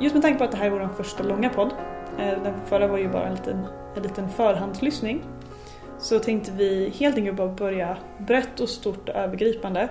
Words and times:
just 0.00 0.14
med 0.14 0.22
tanke 0.22 0.38
på 0.38 0.44
att 0.44 0.50
det 0.50 0.56
här 0.56 0.66
är 0.66 0.70
vår 0.70 0.88
första 0.96 1.22
långa 1.22 1.50
podd, 1.50 1.70
eh, 2.18 2.42
den 2.42 2.54
förra 2.66 2.86
var 2.86 2.98
ju 2.98 3.08
bara 3.08 3.26
en 3.26 3.34
liten, 3.34 3.66
en 3.96 4.02
liten 4.02 4.28
förhandslyssning, 4.28 5.22
så 5.98 6.18
tänkte 6.18 6.52
vi 6.52 6.92
helt 6.98 7.16
enkelt 7.16 7.36
bara 7.36 7.48
börja 7.48 7.96
brett 8.18 8.60
och 8.60 8.68
stort 8.68 9.08
och 9.08 9.14
övergripande 9.14 9.88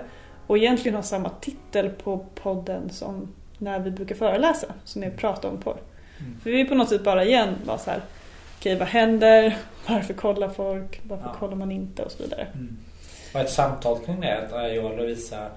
och 0.47 0.57
egentligen 0.57 0.95
ha 0.95 1.03
samma 1.03 1.29
titel 1.29 1.89
på 1.89 2.25
podden 2.35 2.89
som 2.89 3.33
när 3.57 3.79
vi 3.79 3.91
brukar 3.91 4.15
föreläsa, 4.15 4.67
som 4.83 5.03
är 5.03 5.09
prata 5.09 5.47
om 5.47 5.57
porr. 5.57 5.77
Mm. 6.19 6.39
För 6.43 6.49
vi 6.49 6.61
är 6.61 6.65
på 6.65 6.75
något 6.75 6.89
sätt 6.89 7.03
bara 7.03 7.25
igen 7.25 7.55
bara 7.65 7.77
så 7.77 7.91
här, 7.91 8.01
okej 8.59 8.75
vad 8.75 8.87
händer, 8.87 9.57
varför 9.87 10.13
kollar 10.13 10.49
folk, 10.49 11.01
varför 11.03 11.25
ja. 11.25 11.35
kollar 11.39 11.55
man 11.55 11.71
inte 11.71 12.03
och 12.03 12.11
så 12.11 12.23
vidare. 12.23 12.47
Mm. 12.53 12.77
Och 13.33 13.39
ett 13.39 13.51
samtal 13.51 13.99
kring 14.05 14.21
det, 14.21 14.37
att 14.37 14.75
jag 14.75 14.85
och 14.85 14.97
Lovisa 14.97 15.47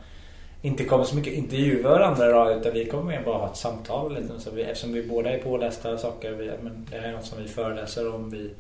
inte 0.63 0.85
kommer 0.85 1.05
så 1.05 1.17
mycket 1.17 1.33
intervjuer 1.33 1.83
varandra 1.83 2.29
idag 2.29 2.61
utan 2.61 2.73
vi 2.73 2.85
kommer 2.85 3.05
mer 3.05 3.23
bara 3.25 3.39
ha 3.39 3.51
ett 3.51 3.57
samtal 3.57 4.15
lite, 4.15 4.41
så 4.41 4.51
vi, 4.51 4.63
eftersom 4.63 4.93
vi 4.93 5.03
båda 5.03 5.31
är 5.31 5.39
pålästa 5.39 5.99
saker. 5.99 6.33
Vi, 6.33 6.51
men 6.63 6.87
det 6.91 6.99
här 6.99 7.09
är 7.09 7.13
något 7.13 7.25
som 7.25 7.43
vi 7.43 7.49
föreläser 7.49 8.15
om. 8.15 8.31
Vi 8.31 8.51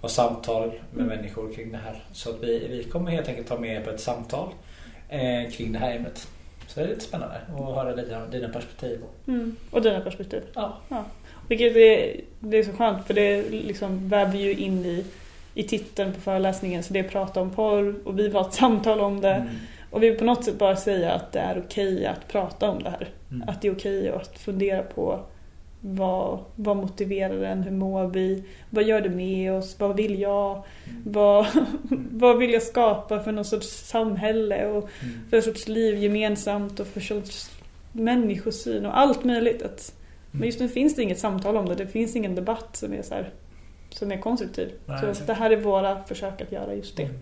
har 0.00 0.08
samtal 0.08 0.72
med 0.90 1.04
mm. 1.04 1.16
människor 1.16 1.54
kring 1.54 1.72
det 1.72 1.78
här. 1.78 2.04
Så 2.12 2.30
att 2.30 2.42
vi, 2.42 2.68
vi 2.68 2.84
kommer 2.84 3.10
helt 3.10 3.28
enkelt 3.28 3.48
ta 3.48 3.58
med 3.58 3.84
på 3.84 3.90
ett 3.90 4.00
samtal 4.00 4.48
eh, 5.08 5.50
kring 5.50 5.72
det 5.72 5.78
här 5.78 5.96
ämnet. 5.96 6.28
Så 6.66 6.80
det 6.80 6.86
är 6.86 6.88
lite 6.88 7.00
spännande 7.00 7.34
att 7.34 7.74
höra 7.74 7.94
lite 7.94 8.22
av 8.22 8.30
dina 8.30 8.48
perspektiv. 8.48 9.00
Mm. 9.26 9.56
Och 9.70 9.82
dina 9.82 10.00
perspektiv. 10.00 10.42
Ja. 10.54 10.78
ja. 10.88 11.04
Vilket 11.48 11.76
är, 11.76 12.20
det 12.40 12.56
är 12.56 12.62
så 12.62 12.72
skönt 12.72 13.06
för 13.06 13.14
det 13.14 13.50
liksom 13.50 14.08
väver 14.08 14.38
ju 14.38 14.54
in 14.54 14.84
i, 14.84 15.04
i 15.54 15.62
titeln 15.62 16.12
på 16.12 16.20
föreläsningen. 16.20 16.82
Så 16.82 16.92
det 16.92 16.98
är 16.98 17.08
prata 17.08 17.40
om 17.40 17.50
porr 17.50 17.94
och 18.04 18.18
vi 18.18 18.32
ha 18.32 18.48
ett 18.48 18.54
samtal 18.54 19.00
om 19.00 19.20
det. 19.20 19.34
Mm. 19.34 19.48
Och 19.92 20.02
vi 20.02 20.08
vill 20.08 20.18
på 20.18 20.24
något 20.24 20.44
sätt 20.44 20.58
bara 20.58 20.76
säga 20.76 21.12
att 21.12 21.32
det 21.32 21.38
är 21.38 21.62
okej 21.66 22.06
att 22.06 22.28
prata 22.28 22.70
om 22.70 22.82
det 22.82 22.90
här. 22.90 23.08
Mm. 23.30 23.48
Att 23.48 23.62
det 23.62 23.68
är 23.68 23.72
okej 23.72 24.08
att 24.08 24.38
fundera 24.38 24.82
på 24.82 25.20
vad, 25.80 26.38
vad 26.56 26.76
motiverar 26.76 27.42
en? 27.42 27.62
Hur 27.62 27.70
mår 27.70 28.06
vi? 28.06 28.44
Vad 28.70 28.84
gör 28.84 29.00
det 29.00 29.10
med 29.10 29.52
oss? 29.52 29.76
Vad 29.78 29.96
vill 29.96 30.20
jag? 30.20 30.50
Mm. 30.50 31.02
Vad, 31.04 31.46
vad 32.10 32.38
vill 32.38 32.52
jag 32.52 32.62
skapa 32.62 33.20
för 33.20 33.32
någon 33.32 33.44
sorts 33.44 33.68
samhälle 33.68 34.66
och 34.66 34.88
mm. 35.02 35.14
för 35.30 35.36
en 35.36 35.42
sorts 35.42 35.68
liv 35.68 35.96
gemensamt 35.96 36.80
och 36.80 36.86
för 36.86 37.00
sorts 37.00 37.50
människosyn 37.92 38.86
och 38.86 38.98
allt 38.98 39.24
möjligt. 39.24 39.62
Att, 39.62 39.92
mm. 39.92 40.40
Men 40.40 40.46
just 40.46 40.60
nu 40.60 40.68
finns 40.68 40.96
det 40.96 41.02
inget 41.02 41.18
samtal 41.18 41.56
om 41.56 41.66
det. 41.66 41.74
Det 41.74 41.86
finns 41.86 42.16
ingen 42.16 42.34
debatt 42.34 42.76
som 42.76 42.92
är, 42.92 43.02
så 43.02 43.14
här, 43.14 43.30
som 43.90 44.12
är 44.12 44.18
konstruktiv. 44.18 44.72
Nej, 44.86 45.14
så 45.14 45.24
det 45.24 45.34
här 45.34 45.50
är 45.50 45.56
våra 45.56 46.02
försök 46.02 46.40
att 46.40 46.52
göra 46.52 46.74
just 46.74 46.96
det. 46.96 47.02
Mm. 47.02 47.16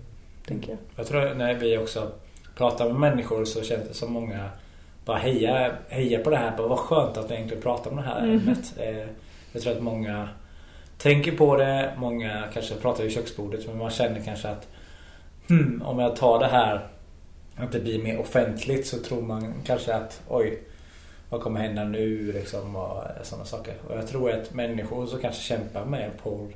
Tänker 0.47 0.71
jag. 0.71 0.79
jag 0.97 1.07
tror 1.07 1.35
när 1.35 1.55
vi 1.55 1.79
också 1.79 2.13
pratar 2.61 2.89
med 2.89 2.97
människor 2.97 3.45
så 3.45 3.63
känns 3.63 3.89
det 3.89 3.95
som 3.95 4.13
många 4.13 4.51
bara 5.05 5.19
heja, 5.19 5.73
heja 5.89 6.19
på 6.19 6.31
det 6.31 6.37
här. 6.37 6.57
Bara, 6.57 6.69
vad 6.69 6.79
skönt 6.79 7.17
att 7.17 7.31
vi 7.31 7.35
egentligen 7.35 7.63
pratar 7.63 7.91
om 7.91 7.97
det 7.97 8.03
här 8.03 8.19
mm. 8.19 8.39
ämnet. 8.39 8.75
Eh, 8.77 9.07
jag 9.53 9.63
tror 9.63 9.73
att 9.73 9.83
många 9.83 10.29
tänker 10.99 11.33
på 11.33 11.57
det. 11.57 11.93
Många 11.99 12.45
kanske 12.53 12.75
pratar 12.75 13.03
vid 13.03 13.13
köksbordet 13.13 13.67
men 13.67 13.79
man 13.79 13.91
känner 13.91 14.21
kanske 14.25 14.49
att 14.49 14.69
hmm, 15.49 15.83
om 15.87 15.99
jag 15.99 16.17
tar 16.17 16.39
det 16.39 16.47
här 16.47 16.87
att 17.57 17.73
det 17.73 17.81
blir 17.81 18.03
mer 18.03 18.21
offentligt 18.21 18.87
så 18.87 18.99
tror 18.99 19.23
man 19.23 19.55
kanske 19.65 19.95
att 19.95 20.23
oj, 20.29 20.63
vad 21.31 21.41
kommer 21.41 21.61
hända 21.61 21.85
nu 21.85 22.33
liksom 22.33 22.77
och 22.77 23.03
sådana 23.23 23.45
saker. 23.45 23.75
Och 23.89 23.97
jag 23.97 24.09
tror 24.09 24.31
att 24.31 24.55
människor 24.55 25.07
som 25.07 25.21
kanske 25.21 25.43
kämpar 25.43 25.85
med 25.85 26.11
porr 26.23 26.49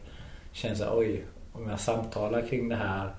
känner 0.52 0.74
så 0.74 0.98
oj, 0.98 1.24
om 1.52 1.70
jag 1.70 1.80
samtalar 1.80 2.42
kring 2.42 2.68
det 2.68 2.76
här 2.76 3.10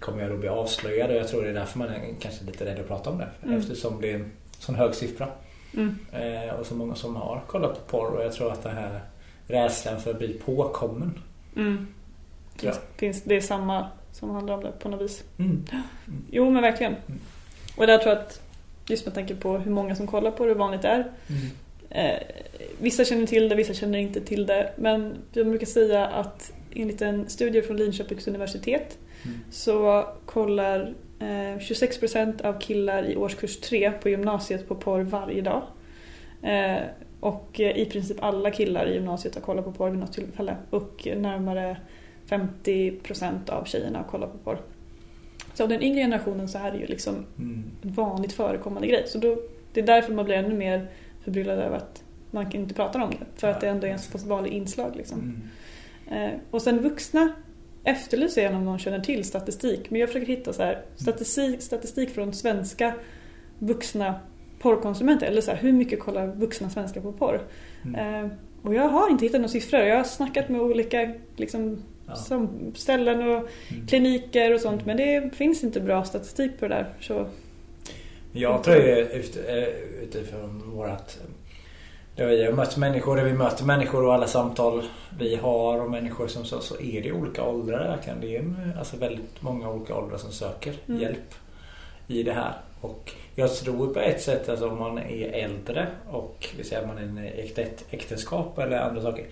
kommer 0.00 0.22
jag 0.22 0.30
då 0.30 0.36
bli 0.36 0.48
avslöjad 0.48 1.10
och 1.10 1.16
jag 1.16 1.28
tror 1.28 1.42
det 1.42 1.48
är 1.48 1.54
därför 1.54 1.78
man 1.78 1.88
är 1.88 2.14
kanske 2.20 2.44
lite 2.44 2.64
rädd 2.64 2.80
att 2.80 2.88
prata 2.88 3.10
om 3.10 3.18
det. 3.18 3.28
Mm. 3.42 3.58
Eftersom 3.58 4.00
det 4.00 4.10
är 4.10 4.14
en 4.14 4.30
sån 4.58 4.74
hög 4.74 4.94
siffra. 4.94 5.28
Mm. 5.76 5.98
Eh, 6.12 6.54
och 6.54 6.66
så 6.66 6.74
många 6.74 6.94
som 6.94 7.16
har 7.16 7.42
kollat 7.46 7.74
på 7.74 7.98
porr 7.98 8.16
och 8.16 8.24
jag 8.24 8.32
tror 8.32 8.52
att 8.52 8.62
det 8.62 8.68
här 8.68 9.00
rädslan 9.46 10.00
för 10.00 10.10
att 10.10 10.18
bli 10.18 10.32
påkommen. 10.32 11.18
Mm. 11.56 11.86
Ja. 12.60 12.72
Finns, 12.96 13.22
det 13.22 13.36
är 13.36 13.40
samma 13.40 13.88
som 14.12 14.30
handlar 14.30 14.54
om 14.54 14.62
det 14.62 14.72
på 14.78 14.88
något 14.88 15.02
vis. 15.02 15.24
Mm. 15.38 15.64
Jo 16.30 16.50
men 16.50 16.62
verkligen. 16.62 16.92
Mm. 16.92 17.20
Och 17.76 17.86
där 17.86 17.98
tror 17.98 18.14
jag 18.14 18.22
att 18.22 18.40
just 18.86 19.06
med 19.06 19.14
tanke 19.14 19.34
på 19.34 19.58
hur 19.58 19.70
många 19.70 19.96
som 19.96 20.06
kollar 20.06 20.30
på 20.30 20.44
det, 20.44 20.48
hur 20.48 20.58
vanligt 20.58 20.82
det 20.82 20.88
är. 20.88 21.12
Mm. 21.26 21.50
Eh, 21.90 22.22
vissa 22.80 23.04
känner 23.04 23.26
till 23.26 23.48
det, 23.48 23.54
vissa 23.54 23.74
känner 23.74 23.98
inte 23.98 24.20
till 24.20 24.46
det. 24.46 24.72
Men 24.76 25.14
jag 25.32 25.46
brukar 25.46 25.66
säga 25.66 26.06
att 26.06 26.52
enligt 26.74 27.02
en 27.02 27.28
studie 27.28 27.62
från 27.62 27.76
Linköpings 27.76 28.28
universitet 28.28 28.98
mm. 29.24 29.38
så 29.50 30.08
kollar 30.26 30.94
eh, 31.18 31.58
26% 31.58 32.44
av 32.46 32.60
killar 32.60 33.10
i 33.10 33.16
årskurs 33.16 33.56
3 33.56 33.90
på 33.90 34.08
gymnasiet 34.08 34.68
på 34.68 34.74
porr 34.74 35.00
varje 35.00 35.42
dag. 35.42 35.62
Eh, 36.42 36.82
och 37.20 37.60
i 37.60 37.84
princip 37.84 38.22
alla 38.22 38.50
killar 38.50 38.86
i 38.86 38.94
gymnasiet 38.94 39.34
har 39.34 39.42
kollat 39.42 39.64
på 39.64 39.72
porr 39.72 39.90
vid 39.90 39.98
något 39.98 40.12
tillfälle. 40.12 40.56
Och 40.70 41.08
närmare 41.16 41.76
50% 42.28 43.50
av 43.50 43.64
tjejerna 43.64 44.04
kollar 44.10 44.26
på 44.26 44.38
porr. 44.38 44.58
Så 45.54 45.62
av 45.62 45.68
den 45.68 45.82
yngre 45.82 46.00
generationen 46.00 46.48
så 46.48 46.58
är 46.58 46.72
det 46.72 46.78
ju 46.78 46.86
liksom 46.86 47.14
mm. 47.38 47.64
en 47.82 47.92
vanligt 47.92 48.32
förekommande 48.32 48.88
grej. 48.88 49.04
Så 49.06 49.18
då, 49.18 49.36
det 49.72 49.80
är 49.80 49.86
därför 49.86 50.12
man 50.12 50.24
blir 50.24 50.36
ännu 50.36 50.54
mer 50.54 50.86
förbryllad 51.24 51.58
över 51.58 51.76
att 51.76 52.02
man 52.30 52.50
kan 52.50 52.60
inte 52.60 52.74
prata 52.74 53.04
om 53.04 53.10
det. 53.10 53.40
För 53.40 53.48
att 53.48 53.60
det 53.60 53.68
ändå 53.68 53.86
är 53.86 53.90
en 53.90 53.98
så 53.98 54.12
pass 54.12 54.24
vanlig 54.24 54.52
inslag. 54.52 54.96
Liksom. 54.96 55.42
Mm. 56.08 56.32
Eh, 56.32 56.40
och 56.50 56.62
sen 56.62 56.82
vuxna 56.82 57.32
efterlyser 57.88 58.42
jag 58.42 58.54
om 58.54 58.64
någon 58.64 58.78
känner 58.78 59.00
till 59.00 59.24
statistik. 59.24 59.90
Men 59.90 60.00
jag 60.00 60.08
försöker 60.08 60.26
hitta 60.26 60.52
så 60.52 60.62
här, 60.62 60.82
statistik, 60.96 61.62
statistik 61.62 62.10
från 62.10 62.34
svenska 62.34 62.94
vuxna 63.58 64.14
porrkonsumenter. 64.58 65.26
Eller 65.26 65.40
så 65.40 65.50
här, 65.50 65.58
hur 65.58 65.72
mycket 65.72 66.00
kollar 66.00 66.26
vuxna 66.26 66.70
svenskar 66.70 67.00
på 67.00 67.12
porr? 67.12 67.40
Mm. 67.84 68.24
Eh, 68.24 68.30
och 68.62 68.74
jag 68.74 68.88
har 68.88 69.10
inte 69.10 69.24
hittat 69.24 69.40
några 69.40 69.48
siffror. 69.48 69.80
Jag 69.80 69.96
har 69.96 70.04
snackat 70.04 70.48
med 70.48 70.60
olika 70.60 71.14
liksom, 71.36 71.82
ja. 72.06 72.48
ställen 72.74 73.22
och 73.22 73.48
mm. 73.70 73.86
kliniker 73.86 74.54
och 74.54 74.60
sånt. 74.60 74.86
Men 74.86 74.96
det 74.96 75.30
finns 75.34 75.64
inte 75.64 75.80
bra 75.80 76.04
statistik 76.04 76.58
på 76.58 76.68
det 76.68 76.74
där. 76.74 76.86
Så... 77.00 77.26
Jag 78.32 78.64
tror 78.64 78.76
ju 78.76 79.06
utifrån 80.02 80.70
vårat 80.70 81.18
vi 82.26 82.44
har 82.44 82.52
mött 82.52 82.76
människor, 82.76 83.16
där 83.16 83.24
vi 83.24 83.32
möter 83.32 83.64
människor 83.64 84.04
och 84.04 84.14
alla 84.14 84.26
samtal 84.26 84.82
vi 85.18 85.36
har 85.36 85.80
och 85.80 85.90
människor 85.90 86.26
som 86.26 86.44
så, 86.44 86.60
så 86.60 86.80
är 86.80 87.02
det 87.02 87.12
olika 87.12 87.44
åldrar 87.44 87.88
verkligen. 87.88 88.20
Det 88.20 88.36
är 88.36 88.78
alltså 88.78 88.96
väldigt 88.96 89.42
många 89.42 89.70
olika 89.70 89.94
åldrar 89.94 90.18
som 90.18 90.32
söker 90.32 90.74
mm. 90.88 91.00
hjälp 91.00 91.34
i 92.06 92.22
det 92.22 92.32
här. 92.32 92.52
Och 92.80 93.12
jag 93.34 93.54
tror 93.54 93.94
på 93.94 94.00
ett 94.00 94.22
sätt, 94.22 94.48
alltså 94.48 94.68
om 94.68 94.78
man 94.78 94.98
är 94.98 95.32
äldre 95.32 95.86
och 96.10 96.48
vi 96.56 96.64
säger 96.64 96.82
att 96.82 96.88
man 96.88 97.18
är 97.18 97.34
i 97.34 97.54
äktenskap 97.90 98.58
eller 98.58 98.78
andra 98.78 99.02
saker. 99.02 99.26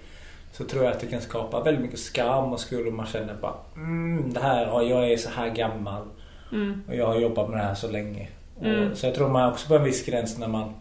Så 0.53 0.65
tror 0.65 0.85
jag 0.85 0.93
att 0.93 1.01
det 1.01 1.07
kan 1.07 1.21
skapa 1.21 1.63
väldigt 1.63 1.83
mycket 1.83 1.99
skam 1.99 2.53
och 2.53 2.61
skuld 2.61 2.89
om 2.89 2.97
man 2.97 3.07
känner 3.07 3.35
bara 3.35 3.55
mm, 3.75 4.33
det 4.33 4.41
här, 4.41 4.83
jag 4.83 5.13
är 5.13 5.17
så 5.17 5.31
här 5.31 5.51
gammal 5.51 6.03
mm. 6.53 6.83
och 6.89 6.95
jag 6.95 7.07
har 7.07 7.21
jobbat 7.21 7.49
med 7.51 7.59
det 7.59 7.65
här 7.65 7.75
så 7.75 7.89
länge. 7.89 8.29
Mm. 8.61 8.91
Och, 8.91 8.99
så 8.99 9.07
jag 9.07 9.15
tror 9.15 9.29
man 9.29 9.51
också 9.53 9.69
på 9.69 9.75
en 9.75 9.85
viss 9.85 10.07
gräns 10.07 10.39
när 10.39 10.49
man 10.49 10.75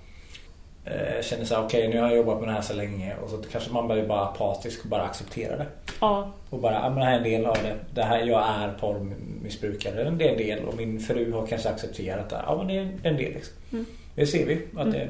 känner 1.22 1.46
så 1.46 1.56
okej 1.56 1.88
okay, 1.88 1.88
nu 1.88 2.02
har 2.02 2.08
jag 2.08 2.18
jobbat 2.18 2.40
med 2.40 2.50
det 2.50 2.54
här 2.54 2.62
så 2.62 2.74
länge 2.74 3.16
och 3.16 3.30
så 3.30 3.38
kanske 3.52 3.74
man 3.74 3.88
blir 3.88 4.08
bara 4.08 4.26
apatisk 4.26 4.84
och 4.84 4.90
bara 4.90 5.04
acceptera 5.04 5.58
det. 5.58 5.66
Ja. 6.02 6.32
Och 6.50 6.60
bara, 6.60 6.74
ja 6.74 6.90
men 6.90 7.00
det 7.00 7.06
här 7.06 7.14
är 7.14 7.18
en 7.18 7.24
del 7.24 7.46
av 7.46 7.58
det. 7.64 7.76
det 7.94 8.04
här, 8.04 8.24
jag 8.24 8.44
är 8.50 8.74
porrmissbrukare. 8.80 10.10
Det 10.10 10.30
är 10.30 10.32
en 10.32 10.38
del 10.38 10.66
och 10.66 10.78
min 10.78 11.00
fru 11.00 11.32
har 11.32 11.48
kanske 11.48 11.70
accepterat 11.70 12.30
det. 12.30 12.42
Ja 12.46 12.58
men 12.58 12.68
det 12.68 12.78
är 12.78 12.90
en 13.04 13.18
del 13.18 13.34
liksom. 13.34 13.54
Mm. 13.72 13.86
Det 14.16 14.28
ser 14.28 14.46
vi 14.46 14.62
att 14.76 14.88
mm. 14.88 14.92
det 14.92 15.10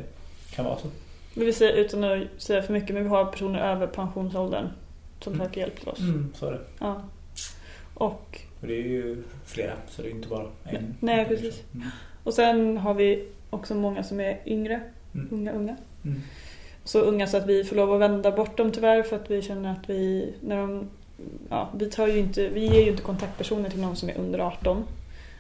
kan 0.56 0.66
vara 0.66 0.78
så. 0.78 0.88
Vi 1.36 1.46
vill 1.46 1.56
säga, 1.56 1.72
utan 1.72 2.04
att 2.04 2.22
säga 2.38 2.62
för 2.62 2.74
mycket, 2.74 2.90
men 2.90 3.04
vi 3.04 3.10
har 3.10 3.26
personer 3.26 3.60
över 3.60 3.88
pensionsåldern 3.88 4.68
som 5.20 5.34
mm. 5.34 5.46
söker 5.46 5.62
hjälp 5.62 5.80
till 5.80 5.90
oss. 5.90 6.00
Mm, 6.00 6.34
så 6.36 6.48
är 6.48 6.52
det. 6.52 6.60
Ja. 6.80 7.02
Och... 7.94 8.40
och 8.62 8.68
det 8.68 8.74
är 8.74 8.88
ju 8.88 9.24
flera, 9.46 9.74
så 9.90 10.02
det 10.02 10.08
är 10.08 10.12
inte 10.12 10.28
bara 10.28 10.48
en. 10.64 10.96
Nej, 11.00 11.26
precis. 11.26 11.64
Mm. 11.74 11.88
Och 12.24 12.34
sen 12.34 12.78
har 12.78 12.94
vi 12.94 13.28
också 13.50 13.76
många 13.76 14.04
som 14.04 14.20
är 14.20 14.40
yngre. 14.46 14.82
Unga, 15.32 15.52
unga. 15.52 15.76
Mm. 16.06 16.22
Så 16.84 17.00
unga 17.00 17.28
så 17.28 17.38
att 17.38 17.46
vi 17.46 17.64
får 17.64 17.76
lov 17.76 17.94
att 17.94 18.00
vända 18.00 18.32
bort 18.32 18.58
dem 18.58 18.72
tyvärr 18.72 19.04
för 19.04 19.16
att 19.16 19.32
vi 19.32 19.42
känner 19.42 19.72
att 19.72 19.90
vi, 19.90 20.34
när 20.42 20.58
de, 20.58 20.88
ja, 21.50 21.70
vi, 21.76 21.86
tar 21.86 22.08
ju 22.08 22.18
inte, 22.18 22.50
vi 22.50 22.68
ger 22.68 22.82
ju 22.82 22.90
inte 22.90 23.04
kontaktpersoner 23.04 23.70
till 23.70 23.82
någon 23.82 23.96
som 23.96 24.10
är 24.10 24.18
under 24.18 24.40
18. 24.40 24.84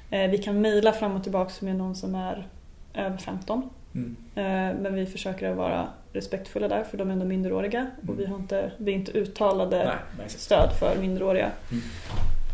Eh, 0.09 0.29
vi 0.29 0.37
kan 0.37 0.61
mejla 0.61 0.93
fram 0.93 1.15
och 1.15 1.23
tillbaka 1.23 1.65
med 1.65 1.75
någon 1.75 1.95
som 1.95 2.15
är 2.15 2.47
över 2.93 3.17
15. 3.17 3.69
Mm. 3.95 4.15
Eh, 4.35 4.81
men 4.81 4.95
vi 4.95 5.05
försöker 5.05 5.49
att 5.49 5.57
vara 5.57 5.87
respektfulla 6.13 6.67
där 6.67 6.83
för 6.83 6.97
de 6.97 7.09
är 7.09 7.13
ändå 7.13 7.25
minderåriga 7.25 7.79
mm. 7.79 8.09
och 8.09 8.19
vi 8.19 8.25
har 8.25 8.35
inte, 8.35 8.71
vi 8.77 8.91
är 8.91 8.95
inte 8.95 9.11
uttalade 9.11 9.97
Nej, 10.17 10.29
stöd 10.29 10.69
för 10.79 10.97
minderåriga. 11.01 11.51
Mm. 11.71 11.83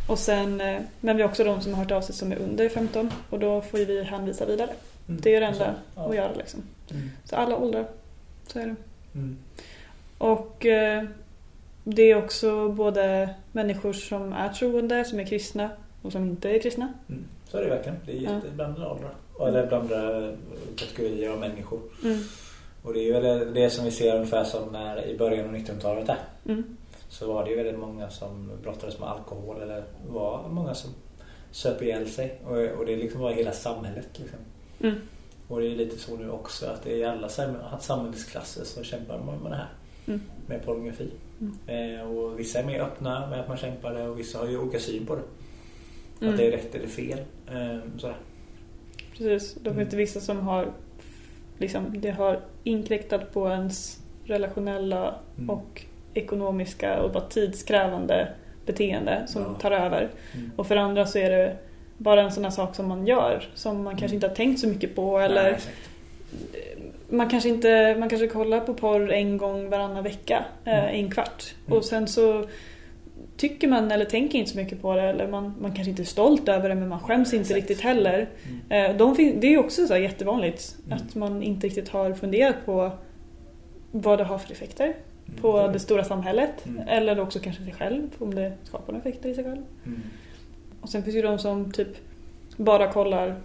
Och 0.08 0.20
sen, 0.20 0.62
eh, 0.62 0.82
men 1.00 1.18
vi 1.18 1.24
har 1.24 1.30
också 1.30 1.44
de 1.44 1.62
som 1.62 1.74
har 1.74 1.84
hört 1.84 1.92
av 1.92 2.02
sig 2.02 2.16
som 2.16 2.32
är 2.32 2.36
under 2.36 2.70
15 2.70 3.12
och 3.30 3.40
då 3.40 3.62
får 3.62 3.78
vi 3.78 4.04
hänvisa 4.04 4.46
vidare. 4.46 4.70
Mm. 5.12 5.22
Det 5.22 5.36
är 5.36 5.42
det 5.42 5.48
enda 5.48 5.76
ja. 5.96 6.10
att 6.10 6.16
göra 6.16 6.34
liksom. 6.34 6.62
Mm. 6.92 7.10
Så 7.26 7.36
alla 7.36 7.58
åldrar, 7.58 7.88
så 8.48 8.60
är 8.60 8.66
det. 8.66 8.76
Mm. 9.16 9.38
Och 10.18 10.66
eh, 10.66 11.04
det 11.84 12.12
är 12.12 12.24
också 12.24 12.70
både 12.70 13.30
människor 13.52 13.94
som 13.94 14.34
är 14.34 14.50
troende, 14.50 15.06
som 15.06 15.20
är 15.20 15.26
kristna 15.26 15.70
och 16.02 16.12
som 16.12 16.24
inte 16.24 16.50
är 16.50 16.60
kristna. 16.60 16.94
Mm. 17.10 17.24
Så 17.50 17.58
är 17.58 17.64
det 17.64 17.70
verkligen. 17.70 17.98
Det 18.06 18.12
är 18.12 18.16
jätteblandade 18.16 18.86
ja. 18.86 18.92
åldrar. 18.92 19.14
Eller 19.48 19.68
blandade 19.68 20.38
kategorier 20.76 21.30
av 21.30 21.40
människor. 21.40 21.80
Mm. 22.04 22.20
Och 22.84 22.94
det 22.94 23.00
är 23.00 23.04
ju 23.04 23.14
väl 23.14 23.54
det 23.54 23.70
som 23.70 23.86
vi 23.86 23.92
ser 23.92 24.16
ungefär 24.16 24.44
som 24.44 24.72
när 24.72 25.06
i 25.06 25.18
början 25.18 25.50
av 25.50 25.56
1900-talet 25.56 26.08
där. 26.08 26.20
Mm. 26.46 26.78
Så 27.10 27.34
var 27.34 27.44
det 27.44 27.50
ju 27.50 27.56
väldigt 27.56 27.80
många 27.80 28.10
som 28.10 28.52
brottades 28.64 29.00
med 29.00 29.10
alkohol 29.10 29.62
eller 29.62 29.84
var 30.10 30.50
många 30.50 30.74
som 30.74 30.90
söp 31.52 31.82
ihjäl 31.82 32.10
sig. 32.10 32.40
Och, 32.46 32.80
och 32.80 32.86
det 32.86 32.96
liksom 32.96 33.22
var 33.22 33.32
hela 33.32 33.52
samhället 33.52 34.08
liksom. 34.14 34.40
Mm. 34.84 34.96
Och 35.48 35.62
det 35.62 35.68
är 35.68 35.76
lite 35.76 36.00
så 36.00 36.18
nu 36.18 36.30
också 36.30 36.66
att 36.66 36.84
det 36.84 36.94
är 36.94 36.98
i 36.98 37.04
alla 37.04 37.30
samhällsklasser 37.80 38.64
så 38.64 38.84
kämpar 38.84 39.20
man 39.20 39.38
med 39.38 39.52
det 39.52 39.56
här. 39.56 39.70
Mm. 40.08 40.22
Med 40.48 40.66
pornografi. 40.66 41.12
Mm. 41.40 42.00
Eh, 42.00 42.12
och 42.12 42.40
vissa 42.40 42.60
är 42.60 42.66
mer 42.66 42.80
öppna 42.80 43.28
med 43.28 43.40
att 43.40 43.48
man 43.48 43.58
kämpar 43.58 43.94
det 43.94 44.08
och 44.08 44.20
vissa 44.20 44.40
har 44.40 44.48
ju 44.48 44.58
olika 44.58 44.80
syn 44.80 45.06
på 45.06 45.16
det. 45.16 45.22
Mm. 46.22 46.34
Att 46.34 46.40
det 46.40 46.48
är 46.48 46.52
rätt 46.52 46.76
eller 46.76 46.88
fel. 46.88 47.20
Eh, 47.48 47.80
sådär. 47.98 48.18
Precis, 49.18 49.58
då 49.62 49.74
finns 49.74 49.90
det 49.90 49.98
vissa 49.98 50.20
som 50.20 50.40
har 50.40 50.74
liksom, 51.58 52.02
det 52.02 52.12
har 52.12 52.40
inkräktat 52.64 53.34
på 53.34 53.50
ens 53.50 54.00
relationella 54.26 55.16
mm. 55.38 55.50
och 55.50 55.86
ekonomiska 56.14 57.02
och 57.02 57.12
bara 57.12 57.28
tidskrävande 57.30 58.34
beteende 58.66 59.24
som 59.28 59.42
ja. 59.42 59.54
tar 59.54 59.72
över. 59.72 60.10
Mm. 60.34 60.52
Och 60.56 60.68
för 60.68 60.76
andra 60.76 61.06
så 61.06 61.18
är 61.18 61.30
det 61.30 61.58
bara 62.04 62.22
en 62.22 62.32
sån 62.32 62.44
här 62.44 62.52
sak 62.52 62.76
som 62.76 62.88
man 62.88 63.08
gör 63.08 63.50
som 63.54 63.84
man 63.84 63.94
kanske 63.94 64.06
mm. 64.06 64.16
inte 64.16 64.28
har 64.28 64.36
tänkt 64.36 64.60
så 64.60 64.68
mycket 64.68 64.96
på 64.96 65.20
eller 65.20 65.52
Nej, 65.52 65.60
man 67.10 67.30
kanske 67.30 67.50
inte 67.50 67.96
man 68.00 68.10
kanske 68.10 68.28
kollar 68.28 68.60
på 68.60 68.74
porr 68.74 69.12
en 69.12 69.38
gång 69.38 69.70
varannan 69.70 70.04
vecka, 70.04 70.46
eh, 70.66 70.84
mm. 70.84 71.06
en 71.06 71.12
kvart. 71.12 71.56
Mm. 71.66 71.78
Och 71.78 71.86
sen 71.86 72.08
så 72.08 72.46
tycker 73.38 73.68
man 73.68 73.92
eller 73.92 74.06
tänker 74.06 74.40
inte 74.40 74.52
så 74.52 74.58
mycket 74.58 74.82
på 74.82 74.96
det 74.96 75.02
eller 75.02 75.28
man, 75.28 75.54
man 75.62 75.72
kanske 75.72 75.90
inte 75.90 76.02
är 76.02 76.06
stolt 76.06 76.50
över 76.50 76.70
det 76.70 76.76
men 76.76 76.90
man 76.90 77.00
skäms 77.00 77.34
inte 77.34 77.54
riktigt 77.54 77.82
heller. 77.82 78.30
Mm. 78.70 78.92
Eh, 78.92 78.98
de, 78.98 79.40
det 79.40 79.54
är 79.54 79.58
också 79.58 79.88
så 79.88 79.98
jättevanligt 79.98 80.76
mm. 80.86 80.98
att 80.98 81.16
man 81.16 81.44
inte 81.44 81.68
riktigt 81.68 81.90
har 81.90 82.14
funderat 82.14 82.56
på 82.66 82.92
vad 83.92 84.18
det 84.18 84.24
har 84.24 84.38
för 84.38 84.52
effekter 84.52 84.86
mm. 84.86 85.42
på 85.42 85.68
det 85.68 85.80
stora 85.80 86.04
samhället 86.04 86.66
eller 86.88 87.20
också 87.20 87.40
kanske 87.40 87.64
sig 87.64 87.74
själv 87.74 88.08
om 88.20 88.36
det 88.36 88.54
skapar 88.64 88.94
några 88.94 89.10
effekter 89.10 89.30
i 89.30 89.36
sig 89.36 89.44
själv. 89.44 89.62
Och 90.82 90.90
sen 90.90 91.04
finns 91.04 91.16
ju 91.16 91.22
de 91.22 91.40
som 91.40 91.72
typ 91.72 91.88
bara 92.58 92.92
kollar, 92.92 93.36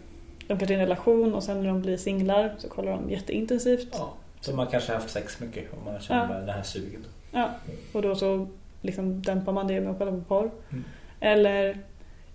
de 0.47 0.59
kanske 0.59 0.75
är 0.75 0.79
i 0.79 0.81
en 0.81 0.81
relation 0.81 1.35
och 1.35 1.43
sen 1.43 1.61
när 1.63 1.69
de 1.69 1.83
blir 1.83 1.97
singlar 1.97 2.55
så 2.59 2.69
kollar 2.69 2.93
de 2.93 3.11
jätteintensivt. 3.11 3.89
Ja, 3.93 4.15
så 4.41 4.53
man 4.53 4.67
kanske 4.67 4.93
har 4.93 5.01
haft 5.01 5.11
sex 5.11 5.41
mycket 5.41 5.73
och 5.73 5.85
man 5.85 6.01
känner 6.01 6.41
ja. 6.41 6.47
det 6.47 6.53
här 6.53 6.63
suget. 6.63 7.01
Ja, 7.33 7.51
och 7.93 8.03
då 8.03 8.15
så 8.15 8.49
liksom 8.83 9.23
dämpar 9.23 9.53
man 9.53 9.67
det 9.67 9.81
med 9.81 9.91
att 9.91 9.99
kolla 9.99 10.11
på 10.11 10.21
porr. 10.21 10.51
Mm. 10.71 10.85
Eller 11.21 11.79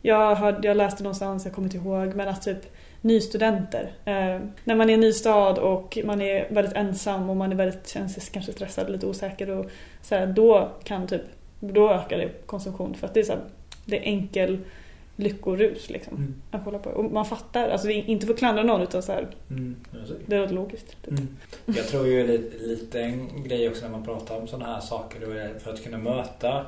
jag, 0.01 0.36
hörde, 0.36 0.68
jag 0.68 0.77
läste 0.77 1.03
någonstans, 1.03 1.45
jag 1.45 1.53
kommer 1.53 1.65
inte 1.65 1.77
ihåg, 1.77 2.15
men 2.15 2.27
att 2.27 2.42
typ 2.42 2.74
nystudenter. 3.01 3.92
Eh, 4.06 4.39
när 4.63 4.75
man 4.75 4.89
är 4.89 4.92
i 4.92 4.94
en 4.94 5.00
ny 5.00 5.13
stad 5.13 5.57
och 5.57 5.98
man 6.06 6.21
är 6.21 6.48
väldigt 6.50 6.74
ensam 6.74 7.30
och 7.30 7.38
man 7.38 7.51
är 7.51 7.56
väldigt, 7.56 7.88
känns 7.88 8.30
kanske 8.30 8.51
stressad, 8.51 8.92
lite 8.92 9.07
osäker 9.07 9.50
och 9.50 9.65
så 10.01 10.15
här, 10.15 10.27
då 10.27 10.71
kan 10.83 11.07
typ, 11.07 11.21
då 11.59 11.89
ökar 11.89 12.18
det 12.18 12.30
konsumtion 12.45 12.94
för 12.94 13.07
att 13.07 13.13
det 13.13 13.19
är 13.19 13.24
så 13.24 13.33
här, 13.33 13.42
det 13.86 13.98
är 13.98 14.03
enkel 14.03 14.59
lyckorus 15.21 15.89
liksom. 15.89 16.15
Mm. 16.18 16.41
Att 16.51 16.63
kolla 16.63 16.79
på. 16.79 16.89
Och 16.89 17.12
man 17.12 17.25
fattar, 17.25 17.69
alltså 17.69 17.88
det 17.88 17.94
är 17.94 18.09
inte 18.09 18.25
för 18.25 18.33
att 18.33 18.39
klandra 18.39 18.63
någon 18.63 18.81
utan 18.81 19.03
så 19.03 19.12
här, 19.12 19.35
mm. 19.50 19.75
det 20.25 20.35
är 20.35 20.47
logiskt. 20.47 20.88
Typ. 20.88 21.07
Mm. 21.07 21.38
Jag 21.65 21.88
tror 21.88 22.07
ju 22.07 22.27
lite, 22.27 22.57
lite 22.57 23.01
en 23.01 23.44
grej 23.44 23.69
också 23.69 23.81
när 23.81 23.91
man 23.91 24.03
pratar 24.03 24.38
om 24.38 24.47
sådana 24.47 24.73
här 24.73 24.81
saker 24.81 25.59
för 25.59 25.73
att 25.73 25.83
kunna 25.83 25.97
möta 25.97 26.65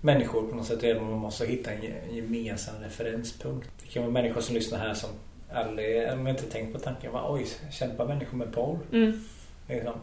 människor 0.00 0.42
på 0.48 0.56
något 0.56 0.66
sätt 0.66 0.84
är 0.84 0.96
att 0.96 1.02
man 1.02 1.18
måste 1.18 1.46
hitta 1.46 1.70
en 1.70 1.82
gemensam 2.10 2.74
referenspunkt. 2.82 3.70
Det 3.82 3.88
kan 3.88 4.02
vara 4.02 4.12
människor 4.12 4.40
som 4.40 4.54
lyssnar 4.54 4.78
här 4.78 4.94
som 4.94 5.10
aldrig, 5.52 6.12
om 6.12 6.28
inte 6.28 6.42
tänkt 6.42 6.72
på 6.72 6.78
tanken, 6.78 7.12
bara, 7.12 7.32
oj, 7.32 7.46
kämpar 7.70 8.06
människor 8.06 8.38
med 8.38 8.52
porr? 8.52 8.78
Mm. 8.92 9.24
Liksom, 9.68 9.94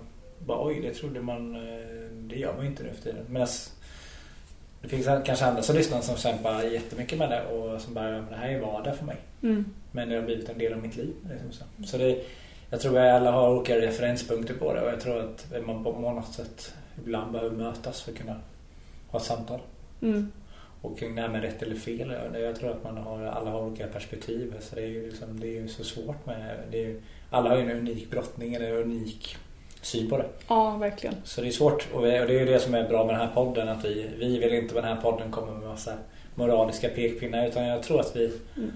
bara, 0.45 0.65
oj, 0.65 0.79
det 0.81 0.93
trodde 0.93 1.21
man, 1.21 1.55
eh, 1.55 2.11
det 2.11 2.35
gör 2.35 2.53
man 2.53 2.63
ju 2.63 2.69
inte 2.69 2.83
nu 2.83 2.93
för 2.93 3.01
tiden. 3.01 3.25
Medan 3.29 3.47
det 4.81 4.87
finns 4.87 5.05
kanske 5.25 5.45
andra 5.45 5.61
som 5.61 5.75
lyssnar 5.75 6.01
som 6.01 6.15
kämpar 6.15 6.63
jättemycket 6.63 7.19
med 7.19 7.29
det 7.29 7.45
och 7.45 7.81
som 7.81 7.93
bara, 7.93 8.11
det 8.11 8.35
här 8.35 8.49
är 8.49 8.59
vardag 8.59 8.97
för 8.97 9.05
mig. 9.05 9.17
Mm. 9.43 9.65
Men 9.91 10.09
det 10.09 10.15
har 10.15 10.23
blivit 10.23 10.49
en 10.49 10.57
del 10.57 10.73
av 10.73 10.81
mitt 10.81 10.95
liv. 10.95 11.13
Liksom 11.29 11.51
så. 11.51 11.87
så 11.87 11.97
det, 11.97 12.23
jag 12.69 12.81
tror 12.81 12.97
att 12.97 13.13
alla 13.13 13.31
har 13.31 13.55
olika 13.55 13.77
referenspunkter 13.77 14.53
på 14.53 14.73
det 14.73 14.81
och 14.81 14.89
jag 14.89 15.01
tror 15.01 15.19
att 15.19 15.65
man 15.65 15.83
på 15.83 15.91
något 15.91 16.33
sätt 16.33 16.73
ibland 17.03 17.31
behöver 17.31 17.55
mötas 17.55 18.01
för 18.01 18.11
att 18.11 18.17
kunna 18.17 18.35
ha 19.07 19.19
ett 19.19 19.25
samtal. 19.25 19.59
Mm. 20.01 20.31
Och 20.81 20.99
kring 20.99 21.15
det 21.15 21.21
här 21.21 21.29
med 21.29 21.41
rätt 21.41 21.63
eller 21.63 21.75
fel, 21.75 22.15
jag 22.33 22.55
tror 22.55 22.71
att 22.71 22.83
man 22.83 22.97
har, 22.97 23.23
alla 23.23 23.51
har 23.51 23.61
olika 23.61 23.87
perspektiv. 23.87 24.55
Så 24.59 24.75
det 24.75 24.81
är 24.81 24.87
ju, 24.87 25.05
liksom, 25.09 25.39
det 25.39 25.57
är 25.57 25.67
så 25.67 25.83
svårt 25.83 26.25
med... 26.25 26.57
Det 26.71 26.85
är, 26.85 26.95
alla 27.29 27.49
har 27.49 27.57
ju 27.57 27.63
en 27.63 27.77
unik 27.77 28.09
brottning 28.11 28.53
eller 28.53 28.71
en 28.71 28.77
unik 28.77 29.37
syn 29.87 30.09
på 30.09 30.17
det. 30.17 30.25
Ja, 30.47 30.77
verkligen. 30.77 31.15
Så 31.23 31.41
det 31.41 31.47
är 31.47 31.51
svårt 31.51 31.87
och 31.93 32.01
det 32.01 32.17
är 32.17 32.29
ju 32.29 32.45
det 32.45 32.59
som 32.59 32.73
är 32.73 32.89
bra 32.89 33.05
med 33.05 33.15
den 33.15 33.27
här 33.27 33.33
podden 33.33 33.69
att 33.69 33.85
vi, 33.85 34.09
vi 34.19 34.39
vill 34.39 34.53
inte 34.53 34.73
med 34.73 34.83
den 34.83 34.95
här 34.95 35.01
podden 35.01 35.31
komma 35.31 35.51
med 35.51 35.69
massa 35.69 35.93
moraliska 36.35 36.89
pekpinnar 36.89 37.47
utan 37.47 37.67
jag 37.67 37.83
tror 37.83 37.99
att 37.99 38.15
vi 38.15 38.31
mm. 38.57 38.71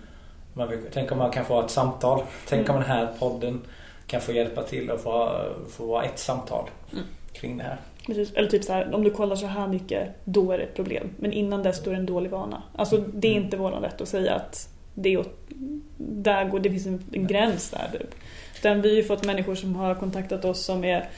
man 0.54 0.70
vill, 0.70 0.80
tänk 0.94 1.12
om 1.12 1.18
man 1.18 1.32
kan 1.32 1.46
få 1.46 1.62
ett 1.62 1.72
samtal. 1.72 2.24
Tänk 2.48 2.70
mm. 2.70 2.76
om 2.76 2.82
den 2.82 2.92
här 2.92 3.08
podden 3.20 3.62
kan 4.08 4.22
få 4.22 4.32
hjälpa 4.32 4.64
till 4.64 4.92
att 4.92 5.02
få, 5.02 5.42
få 5.70 5.86
vara 5.86 6.04
ett 6.04 6.20
samtal 6.20 6.70
mm. 6.94 7.06
kring 7.34 7.58
det 7.58 7.64
här. 7.64 7.78
Precis. 8.06 8.34
Eller 8.34 8.50
typ 8.50 8.64
så 8.64 8.74
här, 8.74 8.96
om 8.96 9.04
du 9.04 9.10
kollar 9.10 9.36
så 9.36 9.46
här 9.46 9.68
mycket, 9.68 10.10
då 10.24 10.52
är 10.52 10.58
det 10.58 10.64
ett 10.64 10.76
problem. 10.76 11.10
Men 11.18 11.34
innan 11.34 11.64
dess 11.64 11.84
då 11.84 11.90
är 11.90 11.94
det 11.94 12.00
en 12.00 12.06
dålig 12.06 12.30
vana. 12.30 12.64
Alltså 12.76 12.98
det 12.98 13.28
är 13.28 13.32
mm. 13.32 13.44
inte 13.44 13.58
våran 13.58 13.82
rätt 13.82 14.02
att 14.02 14.08
säga 14.08 14.34
att 14.34 14.70
det, 14.94 15.14
är, 15.14 15.26
där 15.98 16.50
går, 16.50 16.60
det 16.60 16.70
finns 16.70 16.86
en, 16.86 17.04
en 17.14 17.28
gräns 17.28 17.70
där. 17.70 18.00
Typ. 18.00 18.16
Utan 18.62 18.82
vi 18.82 18.90
har 18.90 18.96
ju 18.96 19.04
fått 19.04 19.26
människor 19.26 19.56
som 19.56 19.76
har 19.76 19.96
kontaktat 19.96 20.46
oss 20.46 20.66
som 20.66 20.84
är, 20.84 21.10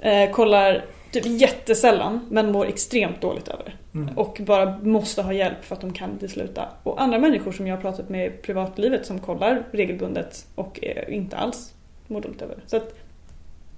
eh, 0.00 0.30
kollar 0.30 0.84
typ 1.10 1.26
jättesällan 1.26 2.20
men 2.30 2.52
mår 2.52 2.66
extremt 2.66 3.20
dåligt 3.20 3.48
över. 3.48 3.76
Mm. 3.94 4.18
Och 4.18 4.40
bara 4.40 4.78
måste 4.78 5.22
ha 5.22 5.32
hjälp 5.32 5.64
för 5.64 5.74
att 5.74 5.80
de 5.80 5.92
kan 5.92 6.10
inte 6.10 6.28
sluta. 6.28 6.68
Och 6.82 7.02
andra 7.02 7.18
människor 7.18 7.52
som 7.52 7.66
jag 7.66 7.76
har 7.76 7.82
pratat 7.82 8.08
med 8.08 8.26
i 8.26 8.30
privatlivet 8.30 9.06
som 9.06 9.18
kollar 9.18 9.62
regelbundet 9.72 10.46
och 10.54 10.80
inte 11.08 11.36
alls 11.36 11.74
mår 12.06 12.20
dåligt 12.20 12.42
över. 12.42 12.56
Så 12.66 12.76
att 12.76 12.94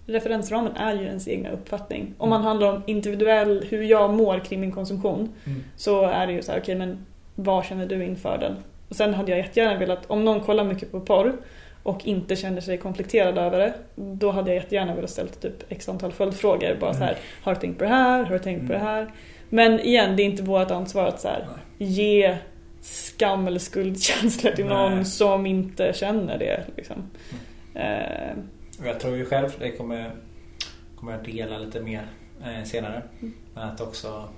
referensramen 0.07 0.77
är 0.77 0.95
ju 0.95 1.05
ens 1.05 1.29
egna 1.29 1.51
uppfattning. 1.51 2.15
Om 2.19 2.29
man 2.31 2.41
mm. 2.41 2.47
handlar 2.47 2.73
om 2.73 2.83
individuell, 2.87 3.67
hur 3.69 3.83
jag 3.83 4.15
mår 4.15 4.39
kring 4.39 4.61
min 4.61 4.73
konsumtion 4.73 5.33
mm. 5.45 5.65
så 5.77 6.03
är 6.03 6.27
det 6.27 6.33
ju 6.33 6.43
så 6.43 6.53
här, 6.53 6.59
okej 6.61 6.77
okay, 6.77 6.87
men 6.87 7.07
vad 7.35 7.65
känner 7.65 7.87
du 7.87 8.05
inför 8.05 8.39
den? 8.39 8.57
Och 8.89 8.97
sen 8.97 9.15
hade 9.15 9.31
jag 9.31 9.39
jättegärna 9.39 9.79
velat, 9.79 10.11
om 10.11 10.25
någon 10.25 10.41
kollar 10.41 10.65
mycket 10.65 10.93
på 10.93 11.01
porr 11.01 11.33
och 11.87 12.07
inte 12.07 12.37
känner 12.37 12.61
sig 12.61 12.79
konflikterad 12.79 13.39
över 13.39 13.59
det, 13.59 13.75
då 13.95 14.31
hade 14.31 14.51
jag 14.51 14.63
jättegärna 14.63 14.95
velat 14.95 15.11
ställa 15.11 15.29
typ 15.29 15.73
x 15.73 15.89
antal 15.89 16.13
följdfrågor. 16.13 16.77
Bara 16.81 16.91
mm. 16.91 17.01
så 17.01 17.05
här, 17.05 17.17
har 17.43 17.55
du 17.55 17.61
tänkt 17.61 17.79
på 17.79 17.85
det 17.85 17.91
här? 17.91 18.25
Har 18.25 18.33
du 18.33 18.39
tänkt 18.39 18.59
mm. 18.59 18.67
på 18.67 18.73
det 18.73 18.79
mm. 18.79 18.93
här? 18.93 19.13
Men 19.49 19.81
igen, 19.81 20.17
det 20.17 20.23
är 20.23 20.25
inte 20.25 20.43
vårt 20.43 20.71
ansvar 20.71 21.07
att 21.07 21.21
så 21.21 21.29
här, 21.29 21.47
ge 21.79 22.37
skam 22.81 23.47
eller 23.47 23.59
skuldkänslor 23.59 24.53
till 24.53 24.67
någon 24.67 24.95
Nej. 24.95 25.05
som 25.05 25.47
inte 25.47 25.93
känner 25.93 26.39
det. 26.39 26.65
Liksom. 26.77 27.11
Mm. 27.75 28.03
Eh. 28.03 28.37
Jag 28.87 29.01
tror 29.01 29.17
ju 29.17 29.25
själv, 29.25 29.57
det 29.59 29.71
kommer, 29.71 30.11
kommer 30.97 31.13
jag 31.13 31.25
dela 31.25 31.59
lite 31.59 31.81
mer 31.81 32.07
eh, 32.45 32.65
senare. 32.65 33.03
Mm. 33.21 33.35
Men 33.55 33.69
att 33.69 33.81
också 33.81 34.29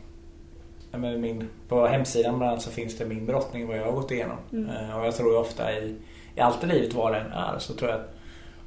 min, 0.93 1.49
på 1.69 1.87
hemsidan 1.87 2.39
bland 2.39 2.51
annat 2.51 2.63
så 2.63 2.71
finns 2.71 2.99
det 2.99 3.07
min 3.07 3.27
brottning 3.27 3.67
vad 3.67 3.79
jag 3.79 3.85
har 3.85 3.93
gått 3.93 4.11
igenom. 4.11 4.37
Mm. 4.53 4.71
Eh, 4.71 4.99
och 4.99 5.07
jag 5.07 5.17
tror 5.17 5.39
ofta 5.39 5.73
i 5.73 5.95
i 6.39 6.41
allt 6.41 6.65
i 6.65 6.67
livet 6.67 6.95
vad 6.95 7.13
det 7.13 7.19
än 7.19 7.33
är 7.33 7.59
så 7.59 7.75
tror 7.75 7.91
jag 7.91 8.01
att 8.01 8.15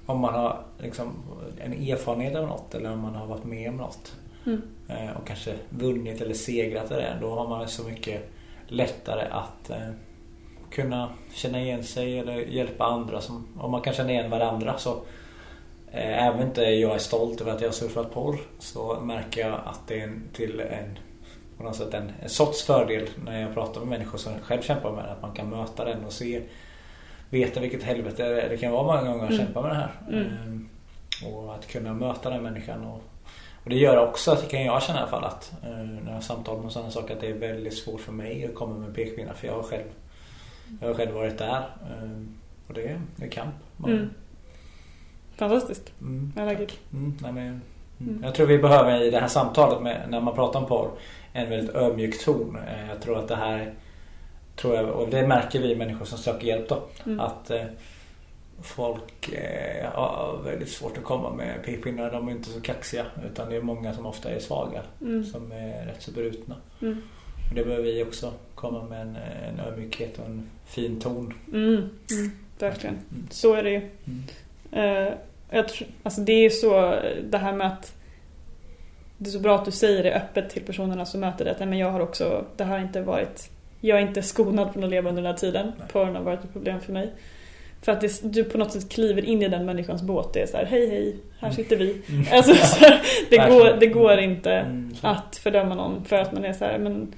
om 0.05 0.19
man 0.19 0.33
har 0.33 0.59
liksom 0.79 1.23
en 1.59 1.73
erfarenhet 1.73 2.35
av 2.35 2.47
något 2.47 2.75
eller 2.75 2.91
om 2.91 2.99
man 2.99 3.15
har 3.15 3.27
varit 3.27 3.43
med 3.43 3.69
om 3.69 3.77
något 3.77 4.15
mm. 4.45 4.61
Eh, 4.87 5.17
och 5.17 5.27
kanske 5.27 5.53
vunnit 5.69 6.21
eller 6.21 6.33
segrat 6.33 6.91
i 6.91 6.93
det 6.93 7.17
då 7.21 7.35
har 7.35 7.47
man 7.47 7.67
så 7.67 7.83
mycket 7.83 8.29
lättare 8.67 9.27
att 9.31 9.69
eh, 9.69 9.89
kunna 10.71 11.09
känna 11.33 11.61
igen 11.61 11.83
sig 11.83 12.19
eller 12.19 12.35
hjälpa 12.35 12.85
andra. 12.85 13.21
Som, 13.21 13.47
om 13.59 13.71
man 13.71 13.81
kan 13.81 13.93
känna 13.93 14.11
igen 14.11 14.29
varandra 14.29 14.77
så 14.77 14.91
eh, 15.91 16.27
även 16.27 16.47
inte 16.47 16.61
jag 16.61 16.95
är 16.95 16.99
stolt 16.99 17.41
över 17.41 17.51
att 17.51 17.61
jag 17.61 17.67
har 17.67 17.73
surfat 17.73 18.13
porr 18.13 18.37
så 18.59 18.99
märker 19.01 19.41
jag 19.41 19.59
att 19.65 19.87
det 19.87 20.01
är 20.01 20.19
till 20.33 20.59
en 20.59 20.97
på 21.57 21.63
något 21.63 21.75
sätt 21.75 21.93
en, 21.93 22.11
en 22.21 22.29
sorts 22.29 22.63
fördel 22.63 23.09
när 23.25 23.41
jag 23.41 23.53
pratar 23.53 23.79
med 23.79 23.89
människor 23.89 24.17
som 24.17 24.33
själv 24.41 24.61
kämpar 24.61 24.91
med 24.91 25.05
det. 25.05 25.11
Att 25.11 25.21
man 25.21 25.31
kan 25.31 25.49
möta 25.49 25.85
den 25.85 26.05
och 26.05 26.13
se 26.13 26.41
veta 27.31 27.59
vilket 27.59 27.83
helvete 27.83 28.47
det 28.49 28.57
kan 28.57 28.71
vara 28.71 28.83
många 28.83 29.11
gånger 29.11 29.23
att 29.23 29.31
mm. 29.31 29.45
kämpa 29.45 29.61
med 29.61 29.71
det 29.71 29.75
här. 29.75 29.91
Mm. 30.09 30.25
Ehm, 30.25 30.69
och 31.25 31.55
att 31.55 31.67
kunna 31.67 31.93
möta 31.93 32.29
den 32.29 32.43
människan. 32.43 32.85
Och, 32.85 33.01
och 33.63 33.69
det 33.69 33.75
gör 33.75 34.07
också, 34.07 34.31
att 34.31 34.49
kan 34.49 34.63
jag 34.63 34.83
känna 34.83 34.99
i 34.99 35.01
alla 35.01 35.11
fall 35.11 35.23
att 35.23 35.53
eh, 35.63 35.85
när 36.05 36.13
jag 36.13 36.23
samtalar 36.23 36.63
med 36.63 36.71
sådana 36.71 36.91
saker 36.91 37.15
att 37.15 37.21
det 37.21 37.27
är 37.27 37.33
väldigt 37.33 37.77
svårt 37.77 38.01
för 38.01 38.11
mig 38.11 38.45
att 38.45 38.55
komma 38.55 38.77
med 38.77 38.95
pekpinnar 38.95 39.33
för 39.33 39.47
jag 39.47 39.53
har 39.53 39.63
själv, 39.63 39.83
jag 40.81 40.87
har 40.87 40.95
själv 40.95 41.11
varit 41.11 41.37
där. 41.37 41.63
Ehm, 41.91 42.37
och 42.67 42.73
det, 42.73 42.87
är, 42.87 43.01
det 43.15 43.25
är 43.25 43.29
kamp. 43.29 43.55
Mm. 43.85 44.09
Fantastiskt. 45.35 45.91
Mm, 46.01 46.31
like 46.49 46.63
it. 46.63 46.79
Mm, 46.93 47.17
nej, 47.21 47.33
men, 47.33 47.47
mm. 47.47 47.61
mm. 47.99 48.23
Jag 48.23 48.35
tror 48.35 48.47
vi 48.47 48.57
behöver 48.57 49.01
i 49.01 49.09
det 49.09 49.19
här 49.19 49.27
samtalet 49.27 49.81
med, 49.81 50.01
när 50.09 50.21
man 50.21 50.35
pratar 50.35 50.59
om 50.59 50.65
porr 50.65 50.91
en 51.33 51.49
väldigt 51.49 51.75
ödmjuk 51.75 52.25
ton. 52.25 52.57
Eh, 52.67 52.89
jag 52.89 53.01
tror 53.01 53.19
att 53.19 53.27
det 53.27 53.35
här 53.35 53.73
Tror 54.55 54.75
jag, 54.75 54.89
och 54.89 55.09
det 55.09 55.27
märker 55.27 55.59
vi 55.59 55.75
människor 55.75 56.05
som 56.05 56.17
söker 56.17 56.47
hjälp 56.47 56.69
då. 56.69 56.83
Mm. 57.05 57.19
Att, 57.19 57.51
eh, 57.51 57.65
folk 58.61 59.29
eh, 59.29 59.89
har 59.91 60.41
väldigt 60.45 60.69
svårt 60.69 60.97
att 60.97 61.03
komma 61.03 61.33
med 61.33 61.63
pekpinnar. 61.65 62.11
De 62.11 62.27
är 62.27 62.31
inte 62.31 62.49
så 62.49 62.61
kaxiga 62.61 63.05
utan 63.25 63.49
det 63.49 63.55
är 63.55 63.61
många 63.61 63.93
som 63.93 64.05
ofta 64.05 64.29
är 64.29 64.39
svaga 64.39 64.81
mm. 65.01 65.23
som 65.23 65.51
är 65.51 65.85
rätt 65.85 66.01
så 66.01 66.11
brutna. 66.11 66.55
Mm. 66.81 67.01
Det 67.55 67.63
behöver 67.63 67.83
vi 67.83 68.03
också 68.03 68.33
komma 68.55 68.83
med 68.83 69.01
en, 69.01 69.15
en 69.15 69.59
ödmjukhet 69.59 70.19
och 70.19 70.25
en 70.25 70.49
fin 70.65 70.99
ton. 70.99 71.33
Mm. 71.47 71.75
Mm. 72.11 72.31
Verkligen. 72.59 72.95
Mm. 72.95 73.27
Så 73.29 73.53
är 73.53 73.63
det 73.63 73.69
ju. 73.69 73.81
Uh, 74.75 75.13
jag 75.49 75.67
tror, 75.69 75.87
alltså 76.03 76.21
det 76.21 76.33
är 76.33 76.41
ju 76.41 76.49
så 76.49 76.99
det 77.23 77.37
här 77.37 77.53
med 77.53 77.67
att 77.67 77.95
det 79.17 79.29
är 79.29 79.31
så 79.31 79.39
bra 79.39 79.55
att 79.55 79.65
du 79.65 79.71
säger 79.71 80.03
det 80.03 80.13
öppet 80.13 80.49
till 80.49 80.63
personerna 80.63 81.05
som 81.05 81.19
möter 81.19 81.45
det. 81.45 81.51
Att 81.51 81.59
men 81.59 81.77
jag 81.77 81.91
har 81.91 81.99
också, 81.99 82.45
det 82.57 82.63
har 82.63 82.79
inte 82.79 83.01
varit, 83.01 83.49
jag 83.81 83.97
är 83.97 84.07
inte 84.07 84.21
skonad 84.21 84.73
från 84.73 84.83
att 84.83 84.89
leva 84.89 85.09
under 85.09 85.21
den 85.21 85.31
här 85.31 85.37
tiden. 85.37 85.71
Porren 85.91 86.15
har 86.15 86.23
varit 86.23 86.43
ett 86.43 86.53
problem 86.53 86.81
för 86.81 86.93
mig. 86.93 87.13
För 87.81 87.91
att 87.91 88.01
det, 88.01 88.33
du 88.33 88.43
på 88.43 88.57
något 88.57 88.71
sätt 88.71 88.89
kliver 88.89 89.25
in 89.25 89.41
i 89.41 89.47
den 89.47 89.65
människans 89.65 90.01
båt. 90.01 90.33
Det 90.33 90.41
är 90.41 90.47
så 90.47 90.57
här, 90.57 90.65
hej 90.65 90.89
hej, 90.89 91.15
här 91.39 91.47
mm. 91.47 91.55
sitter 91.55 91.77
vi. 91.77 92.01
Mm. 92.09 92.25
Alltså, 92.31 92.53
här, 92.53 93.01
det, 93.29 93.37
går, 93.37 93.79
det 93.79 93.87
går 93.87 94.17
inte 94.17 94.51
mm, 94.51 94.95
att 95.01 95.35
fördöma 95.35 95.75
någon 95.75 96.05
för 96.05 96.15
att 96.15 96.33
man 96.33 96.45
är 96.45 96.53
så 96.53 96.65
här, 96.65 96.77
men 96.79 97.13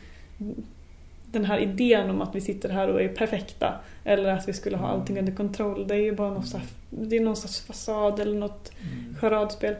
den 1.33 1.45
här 1.45 1.59
idén 1.59 2.09
om 2.09 2.21
att 2.21 2.35
vi 2.35 2.41
sitter 2.41 2.69
här 2.69 2.87
och 2.87 3.01
är 3.01 3.07
perfekta 3.07 3.73
eller 4.03 4.29
att 4.29 4.47
vi 4.47 4.53
skulle 4.53 4.77
ha 4.77 4.87
mm. 4.87 4.99
allting 4.99 5.19
under 5.19 5.33
kontroll 5.33 5.87
det 5.87 5.95
är 5.95 5.99
ju 5.99 6.15
bara 6.15 6.29
någon 6.29 6.45
slags, 6.45 6.67
det 6.89 7.15
är 7.15 7.21
någon 7.21 7.35
slags 7.35 7.61
fasad 7.61 8.19
eller 8.19 8.35
något 8.35 8.71
mm. 8.81 9.15
charadspel. 9.21 9.75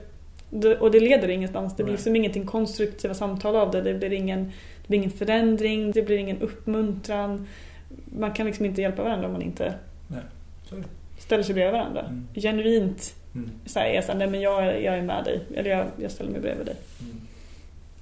Och 0.79 0.91
det 0.91 0.99
leder 0.99 1.29
ingenstans. 1.29 1.75
Det 1.75 1.83
blir 1.83 1.93
liksom 1.93 2.15
ingenting 2.15 2.45
konstruktiva 2.45 3.13
samtal 3.13 3.55
av 3.55 3.71
det. 3.71 3.81
Det 3.81 3.93
blir, 3.93 4.13
ingen, 4.13 4.51
det 4.83 4.87
blir 4.87 4.99
ingen 4.99 5.11
förändring, 5.11 5.91
det 5.91 6.01
blir 6.01 6.17
ingen 6.17 6.41
uppmuntran. 6.41 7.47
Man 8.05 8.33
kan 8.33 8.45
liksom 8.45 8.65
inte 8.65 8.81
hjälpa 8.81 9.03
varandra 9.03 9.27
om 9.27 9.33
man 9.33 9.41
inte 9.41 9.73
Nej. 10.07 10.21
ställer 11.17 11.43
sig 11.43 11.55
bredvid 11.55 11.73
varandra. 11.73 12.01
Mm. 12.01 12.27
Genuint 12.33 13.15
mm. 13.35 13.49
så 13.65 13.79
här, 13.79 14.15
nej 14.15 14.27
men 14.27 14.41
jag, 14.41 14.81
jag 14.83 14.97
är 14.97 15.01
med 15.01 15.23
dig. 15.23 15.45
Eller 15.55 15.69
jag, 15.69 15.87
jag 15.97 16.11
ställer 16.11 16.31
mig 16.31 16.41
bredvid 16.41 16.65
dig. 16.65 16.75
Mm. 17.01 17.21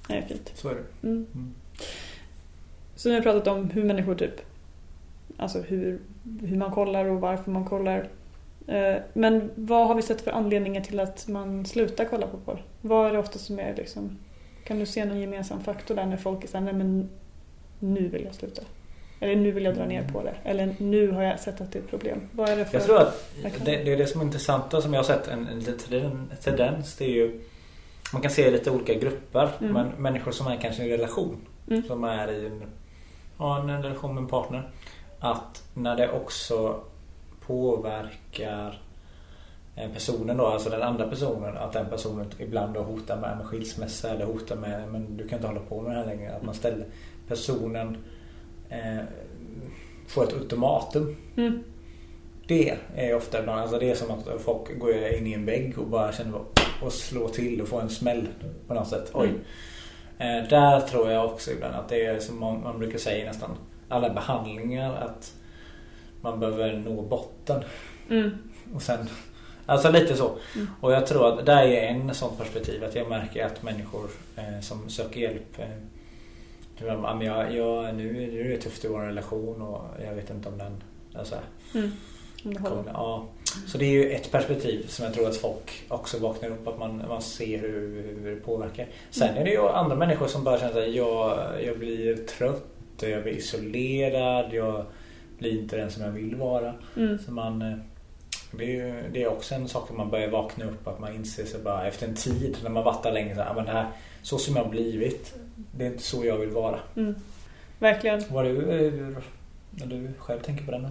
Det 0.08 0.14
är 0.14 0.22
fint. 0.22 0.52
Så 0.54 0.68
är 0.68 0.74
det. 0.74 1.08
Mm. 1.08 1.26
Mm. 1.34 1.54
Så 2.94 3.08
nu 3.08 3.14
har 3.14 3.20
vi 3.20 3.24
pratat 3.24 3.46
om 3.46 3.70
hur 3.70 3.84
människor 3.84 4.14
typ, 4.14 4.40
alltså 5.36 5.60
hur, 5.60 5.98
hur 6.40 6.56
man 6.56 6.70
kollar 6.70 7.04
och 7.04 7.20
varför 7.20 7.50
man 7.50 7.64
kollar. 7.64 8.08
Eh, 8.66 8.96
men 9.12 9.50
vad 9.54 9.88
har 9.88 9.94
vi 9.94 10.02
sett 10.02 10.20
för 10.20 10.30
anledningar 10.30 10.80
till 10.80 11.00
att 11.00 11.28
man 11.28 11.66
slutar 11.66 12.04
kolla 12.04 12.26
på 12.26 12.36
porr? 12.36 12.62
Vad 12.80 13.08
är 13.08 13.12
det 13.12 13.18
ofta 13.18 13.38
som 13.38 13.58
är 13.58 13.74
liksom, 13.76 14.18
kan 14.64 14.78
du 14.78 14.86
se 14.86 15.04
någon 15.04 15.20
gemensam 15.20 15.64
faktor 15.64 15.94
där 15.94 16.06
när 16.06 16.16
folk 16.16 16.44
är 16.44 16.48
såhär, 16.48 16.64
nej 16.64 16.74
men 16.74 17.08
nu 17.78 18.08
vill 18.08 18.24
jag 18.24 18.34
sluta. 18.34 18.62
Eller 19.20 19.36
nu 19.36 19.50
vill 19.50 19.64
jag 19.64 19.74
dra 19.74 19.84
ner 19.84 20.08
på 20.12 20.22
det. 20.22 20.34
Eller 20.44 20.74
nu 20.78 21.10
har 21.10 21.22
jag 21.22 21.40
sett 21.40 21.60
att 21.60 21.72
det 21.72 21.78
är 21.78 21.82
ett 21.82 21.90
problem. 21.90 22.20
Vad 22.32 22.48
är 22.48 22.56
det 22.56 22.64
för... 22.64 22.78
Jag 22.78 22.84
tror 22.84 22.98
att 23.00 23.30
det, 23.64 23.76
det 23.76 23.92
är 23.92 23.96
det 23.96 24.06
som 24.06 24.20
är 24.20 24.24
intressant 24.24 24.74
och 24.74 24.82
som 24.82 24.92
jag 24.92 24.98
har 24.98 25.04
sett 25.04 25.28
en, 25.28 25.48
en 25.48 25.58
liten 25.58 26.30
tendens. 26.42 26.96
Det 26.96 27.04
är 27.04 27.08
ju 27.08 27.40
man 28.12 28.22
kan 28.22 28.30
se 28.30 28.50
lite 28.50 28.70
olika 28.70 28.94
grupper. 28.94 29.48
Mm. 29.60 29.72
Men 29.72 29.88
människor 29.88 30.32
som 30.32 30.46
är 30.46 30.56
kanske 30.56 30.82
i 30.82 30.92
en 30.92 30.98
relation. 30.98 31.36
Mm. 31.70 31.82
Som 31.82 32.04
är 32.04 32.32
i 32.32 32.46
en 32.46 32.62
ha 33.36 33.60
en 33.60 33.82
relation 33.82 34.14
med 34.14 34.22
en 34.22 34.28
partner. 34.28 34.70
Att 35.18 35.62
när 35.74 35.96
det 35.96 36.12
också 36.12 36.80
påverkar 37.46 38.82
personen 39.74 40.36
då, 40.36 40.46
alltså 40.46 40.70
den 40.70 40.82
andra 40.82 41.08
personen, 41.08 41.56
att 41.56 41.72
den 41.72 41.86
personen 41.86 42.26
ibland 42.38 42.74
då 42.74 42.80
hotar 42.80 43.16
med, 43.16 43.36
med 43.36 43.46
skilsmässa 43.46 44.10
eller 44.10 44.24
hotar 44.24 44.56
med 44.56 44.88
men 44.92 45.16
du 45.16 45.28
kan 45.28 45.38
inte 45.38 45.48
hålla 45.48 45.60
på 45.60 45.80
med 45.80 45.92
det 45.92 45.98
här 45.98 46.06
längre. 46.06 46.34
Att 46.34 46.42
man 46.42 46.54
ställer 46.54 46.86
personen 47.28 47.96
eh, 48.68 49.04
får 50.08 50.24
ett 50.24 50.32
ultimatum. 50.32 51.16
Mm. 51.36 51.64
Det 52.46 52.78
är 52.96 53.14
ofta 53.14 53.40
ibland, 53.40 53.60
alltså 53.60 53.78
det 53.78 53.90
är 53.90 53.94
som 53.94 54.10
att 54.10 54.42
folk 54.42 54.78
går 54.78 54.94
in 54.94 55.26
i 55.26 55.32
en 55.32 55.44
vägg 55.44 55.78
och 55.78 55.86
bara 55.86 56.12
känner 56.12 56.40
och 56.82 56.92
slår 56.92 57.28
till 57.28 57.60
och 57.60 57.68
får 57.68 57.80
en 57.80 57.90
smäll 57.90 58.28
på 58.66 58.74
något 58.74 58.88
sätt. 58.88 59.10
Oj. 59.14 59.28
Mm. 59.28 60.44
Eh, 60.44 60.48
där 60.48 60.80
tror 60.80 61.10
jag 61.10 61.24
också 61.24 61.50
ibland 61.50 61.74
att 61.74 61.88
det 61.88 62.06
är 62.06 62.20
som 62.20 62.40
man, 62.40 62.62
man 62.62 62.78
brukar 62.78 62.98
säga 62.98 63.24
nästan 63.24 63.50
alla 63.88 64.10
behandlingar 64.10 64.94
att 64.94 65.34
man 66.20 66.40
behöver 66.40 66.76
nå 66.76 67.02
botten. 67.02 67.62
Mm. 68.10 68.30
Och 68.74 68.82
sen, 68.82 69.08
alltså 69.66 69.90
lite 69.90 70.16
så. 70.16 70.38
Mm. 70.54 70.68
Och 70.80 70.92
jag 70.92 71.06
tror 71.06 71.28
att 71.28 71.46
där 71.46 71.62
är 71.62 71.86
en 71.86 72.14
sån 72.14 72.36
perspektiv 72.36 72.84
att 72.84 72.94
jag 72.94 73.08
märker 73.08 73.46
att 73.46 73.62
människor 73.62 74.10
eh, 74.36 74.60
som 74.60 74.90
söker 74.90 75.20
hjälp 75.20 75.58
eh, 75.58 75.66
jag, 77.20 77.54
jag, 77.54 77.94
nu, 77.94 78.12
nu 78.12 78.40
är 78.40 78.48
det 78.48 78.60
tufft 78.60 78.84
i 78.84 78.88
vår 78.88 79.00
relation 79.00 79.62
och 79.62 79.82
jag 80.04 80.14
vet 80.14 80.30
inte 80.30 80.48
om 80.48 80.58
den... 80.58 80.82
Alltså, 81.14 81.34
mm. 81.74 81.90
Kom, 82.42 82.88
ja. 82.92 83.26
Så 83.66 83.78
det 83.78 83.84
är 83.84 83.90
ju 83.90 84.10
ett 84.10 84.30
perspektiv 84.30 84.86
som 84.88 85.04
jag 85.04 85.14
tror 85.14 85.28
att 85.28 85.36
folk 85.36 85.84
också 85.88 86.18
vaknar 86.18 86.48
upp 86.48 86.68
att 86.68 86.78
man, 86.78 87.04
man 87.08 87.22
ser 87.22 87.58
hur, 87.58 88.02
hur 88.22 88.34
det 88.34 88.40
påverkar. 88.40 88.86
Sen 89.10 89.28
mm. 89.28 89.40
är 89.40 89.44
det 89.44 89.50
ju 89.50 89.68
andra 89.68 89.96
människor 89.96 90.26
som 90.26 90.44
bara 90.44 90.58
känner 90.58 90.82
att 90.82 90.94
jag, 90.94 91.38
jag 91.64 91.78
blir 91.78 92.16
trött, 92.16 92.64
jag 93.00 93.22
blir 93.22 93.32
isolerad, 93.32 94.52
jag 94.52 94.84
blir 95.38 95.60
inte 95.60 95.76
den 95.76 95.90
som 95.90 96.02
jag 96.02 96.10
vill 96.10 96.34
vara. 96.34 96.74
Mm. 96.96 97.18
Så 97.18 97.32
man, 97.32 97.62
eh, 97.62 97.78
det 98.58 98.80
är, 98.80 99.08
det 99.12 99.22
är 99.22 99.28
också 99.28 99.54
en 99.54 99.68
sak 99.68 99.90
att 99.90 99.96
man 99.96 100.10
börjar 100.10 100.28
vakna 100.28 100.64
upp 100.64 100.88
att 100.88 101.00
man 101.00 101.14
inser 101.14 101.44
sig 101.44 101.60
bara 101.60 101.86
efter 101.86 102.08
en 102.08 102.14
tid 102.14 102.56
när 102.62 102.70
man 102.70 102.84
vattar 102.84 103.12
länge 103.12 103.34
så, 103.34 103.42
här, 103.42 103.54
men 103.54 103.64
det 103.64 103.72
här, 103.72 103.86
så 104.22 104.38
som 104.38 104.56
jag 104.56 104.62
har 104.62 104.70
blivit, 104.70 105.34
det 105.76 105.84
är 105.84 105.90
inte 105.90 106.02
så 106.02 106.24
jag 106.24 106.36
vill 106.36 106.50
vara. 106.50 106.78
Mm. 106.96 107.14
Verkligen. 107.78 108.22
Var 108.30 108.44
du, 108.44 108.86
eh, 108.86 109.22
när 109.70 109.86
du 109.86 110.08
själv 110.18 110.40
tänker 110.40 110.64
på 110.64 110.70
den? 110.70 110.84
Uh, 110.84 110.90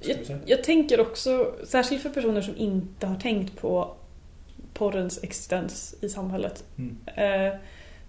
jag, 0.00 0.38
jag, 0.46 0.64
tänker 0.64 1.00
också, 1.00 1.54
särskilt 1.64 2.02
för 2.02 2.10
personer 2.10 2.40
som 2.40 2.56
inte 2.56 3.06
har 3.06 3.16
tänkt 3.16 3.60
på 3.60 3.94
porrens 4.74 5.22
existens 5.22 5.94
i 6.00 6.08
samhället. 6.08 6.64
Mm. 6.78 6.96
Uh, 7.06 7.58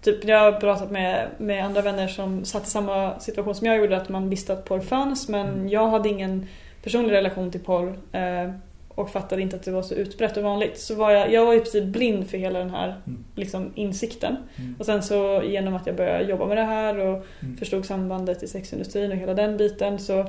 typ, 0.02 0.24
jag 0.24 0.40
har 0.40 0.60
pratat 0.60 0.92
med, 0.92 1.28
med 1.38 1.66
andra 1.66 1.82
vänner 1.82 2.08
som 2.08 2.46
satt 2.46 2.68
i 2.68 2.70
samma 2.70 3.20
situation 3.20 3.56
som 3.56 3.68
jag 3.68 3.78
gjorde, 3.78 3.98
att 3.98 4.10
man 4.10 4.30
visste 4.30 4.54
att 4.54 4.66
porr 4.66 4.80
fanns 4.80 5.30
men 5.30 5.48
mm. 5.48 5.70
jag 5.70 5.88
hade 5.88 6.10
ingen 6.10 6.48
personlig 6.84 7.14
relation 7.14 7.52
till 7.52 7.64
porr. 7.64 7.88
Uh, 7.88 8.54
och 8.96 9.10
fattade 9.10 9.42
inte 9.42 9.56
att 9.56 9.64
det 9.64 9.72
var 9.72 9.82
så 9.82 9.94
utbrett 9.94 10.38
och 10.38 10.44
vanligt. 10.44 10.80
Så 10.80 10.96
var 10.96 11.12
jag, 11.12 11.32
jag 11.32 11.46
var 11.46 11.54
i 11.54 11.60
princip 11.60 11.84
blind 11.84 12.30
för 12.30 12.38
hela 12.38 12.60
den 12.60 12.70
här 12.70 13.02
mm. 13.08 13.24
liksom, 13.36 13.72
insikten. 13.76 14.38
Mm. 14.56 14.76
Och 14.80 14.86
sen 14.86 15.04
så 15.04 15.44
genom 15.46 15.76
att 15.76 15.88
jag 15.88 15.96
började 15.96 16.24
jobba 16.24 16.46
med 16.46 16.58
det 16.58 16.64
här 16.64 17.00
och 17.00 17.26
mm. 17.40 17.58
förstod 17.58 17.86
sambandet 17.86 18.44
i 18.44 18.48
sexindustrin 18.48 19.12
och 19.12 19.18
hela 19.18 19.34
den 19.34 19.58
biten 19.58 20.00
så 20.00 20.20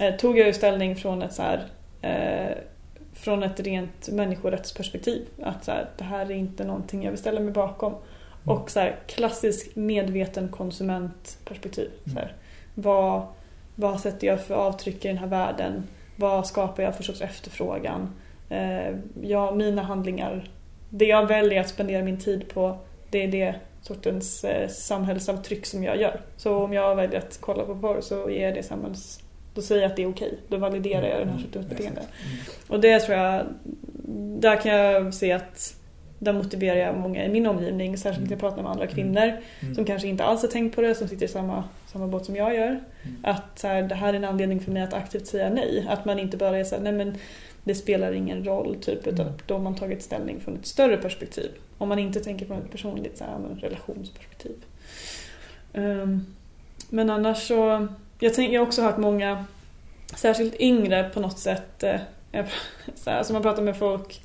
eh, 0.00 0.16
tog 0.18 0.38
jag 0.38 0.46
ju 0.46 0.52
ställning 0.52 0.96
från 0.96 1.22
ett 1.22 1.32
så 1.32 1.42
här, 1.42 1.66
eh, 2.02 2.56
från 3.14 3.42
ett 3.42 3.60
rent 3.60 4.08
människorättsperspektiv. 4.08 5.26
Att 5.42 5.64
så 5.64 5.70
här, 5.70 5.88
det 5.98 6.04
här 6.04 6.30
är 6.30 6.34
inte 6.34 6.64
någonting 6.64 7.02
jag 7.02 7.10
vill 7.10 7.20
ställa 7.20 7.40
mig 7.40 7.52
bakom. 7.52 7.92
Mm. 7.92 8.58
Och 8.58 8.70
så 8.70 8.80
här, 8.80 8.96
klassisk 9.06 9.76
medveten 9.76 10.48
konsumentperspektiv. 10.48 11.90
Så 12.04 12.18
här, 12.18 12.32
vad, 12.74 13.26
vad 13.74 14.00
sätter 14.00 14.26
jag 14.26 14.40
för 14.40 14.54
avtryck 14.54 15.04
i 15.04 15.08
den 15.08 15.18
här 15.18 15.26
världen? 15.26 15.82
Vad 16.16 16.46
skapar 16.46 16.82
jag 16.82 16.96
för 16.96 17.02
sorts 17.02 17.20
efterfrågan? 17.20 18.14
Eh, 18.48 18.96
ja, 19.22 19.54
mina 19.54 19.82
handlingar, 19.82 20.48
det 20.90 21.06
jag 21.06 21.26
väljer 21.26 21.60
att 21.60 21.68
spendera 21.68 22.04
min 22.04 22.18
tid 22.18 22.48
på, 22.48 22.78
det 23.10 23.24
är 23.24 23.28
det 23.28 23.54
sortens 23.82 24.44
eh, 24.44 24.68
samhällsavtryck 24.68 25.66
som 25.66 25.84
jag 25.84 25.96
gör. 25.96 26.20
Så 26.36 26.56
om 26.56 26.72
jag 26.72 26.96
väljer 26.96 27.18
att 27.18 27.38
kolla 27.40 27.64
på 27.64 27.74
porr 27.76 28.00
så 28.00 28.30
ger 28.30 28.54
det 28.54 28.62
samhälls... 28.62 29.20
Då 29.54 29.62
säger 29.62 29.82
jag 29.82 29.90
att 29.90 29.96
det 29.96 30.02
är 30.02 30.08
okej. 30.08 30.38
Då 30.48 30.56
validerar 30.56 31.08
jag 31.08 31.18
den 31.18 31.28
här 31.28 31.36
mm, 31.36 31.42
sortens 31.42 31.68
beteende. 31.68 32.00
Mm. 32.00 32.38
Och 32.68 32.80
det 32.80 33.00
tror 33.00 33.18
jag, 33.18 33.46
där 34.40 34.56
kan 34.56 34.72
jag 34.72 35.14
se 35.14 35.32
att 35.32 35.76
där 36.18 36.32
motiverar 36.32 36.76
jag 36.76 36.96
många 36.96 37.24
i 37.24 37.28
min 37.28 37.46
omgivning, 37.46 37.98
särskilt 37.98 38.24
när 38.24 38.32
jag 38.32 38.40
pratar 38.40 38.62
med 38.62 38.70
andra 38.70 38.84
mm. 38.84 38.94
kvinnor 38.94 39.32
mm. 39.60 39.74
som 39.74 39.84
kanske 39.84 40.08
inte 40.08 40.24
alls 40.24 40.42
har 40.42 40.48
tänkt 40.48 40.74
på 40.74 40.80
det, 40.80 40.94
som 40.94 41.08
sitter 41.08 41.24
i 41.24 41.28
samma, 41.28 41.64
samma 41.92 42.06
båt 42.06 42.24
som 42.24 42.36
jag 42.36 42.54
gör. 42.54 42.68
Mm. 42.68 43.16
Att 43.22 43.58
så 43.58 43.68
här, 43.68 43.82
det 43.82 43.94
här 43.94 44.12
är 44.12 44.16
en 44.16 44.24
anledning 44.24 44.60
för 44.60 44.72
mig 44.72 44.82
att 44.82 44.94
aktivt 44.94 45.26
säga 45.26 45.50
nej. 45.50 45.86
Att 45.88 46.04
man 46.04 46.18
inte 46.18 46.36
bara 46.36 46.58
är 46.58 46.64
såhär, 46.64 46.82
nej 46.82 46.92
men 46.92 47.18
det 47.64 47.74
spelar 47.74 48.12
ingen 48.12 48.44
roll, 48.44 48.76
typ, 48.80 49.06
utan 49.06 49.26
mm. 49.26 49.38
då 49.46 49.54
har 49.54 49.60
man 49.60 49.74
tagit 49.74 50.02
ställning 50.02 50.40
från 50.40 50.56
ett 50.56 50.66
större 50.66 50.96
perspektiv. 50.96 51.50
Om 51.78 51.88
man 51.88 51.98
inte 51.98 52.20
tänker 52.20 52.46
från 52.46 52.58
ett 52.58 52.70
personligt 52.70 53.18
så 53.18 53.24
här, 53.24 53.38
relationsperspektiv. 53.60 54.56
Um, 55.74 56.26
men 56.88 57.10
annars 57.10 57.48
så, 57.48 57.88
jag, 58.18 58.34
tänk, 58.34 58.52
jag 58.52 58.60
har 58.60 58.66
också 58.66 58.82
hört 58.82 58.98
många, 58.98 59.44
särskilt 60.16 60.60
yngre 60.60 61.10
på 61.14 61.20
något 61.20 61.38
sätt, 61.38 61.82
eh, 61.82 62.00
så 62.94 63.10
här, 63.10 63.18
alltså 63.18 63.32
man 63.32 63.42
pratar 63.42 63.62
med 63.62 63.76
folk 63.76 64.22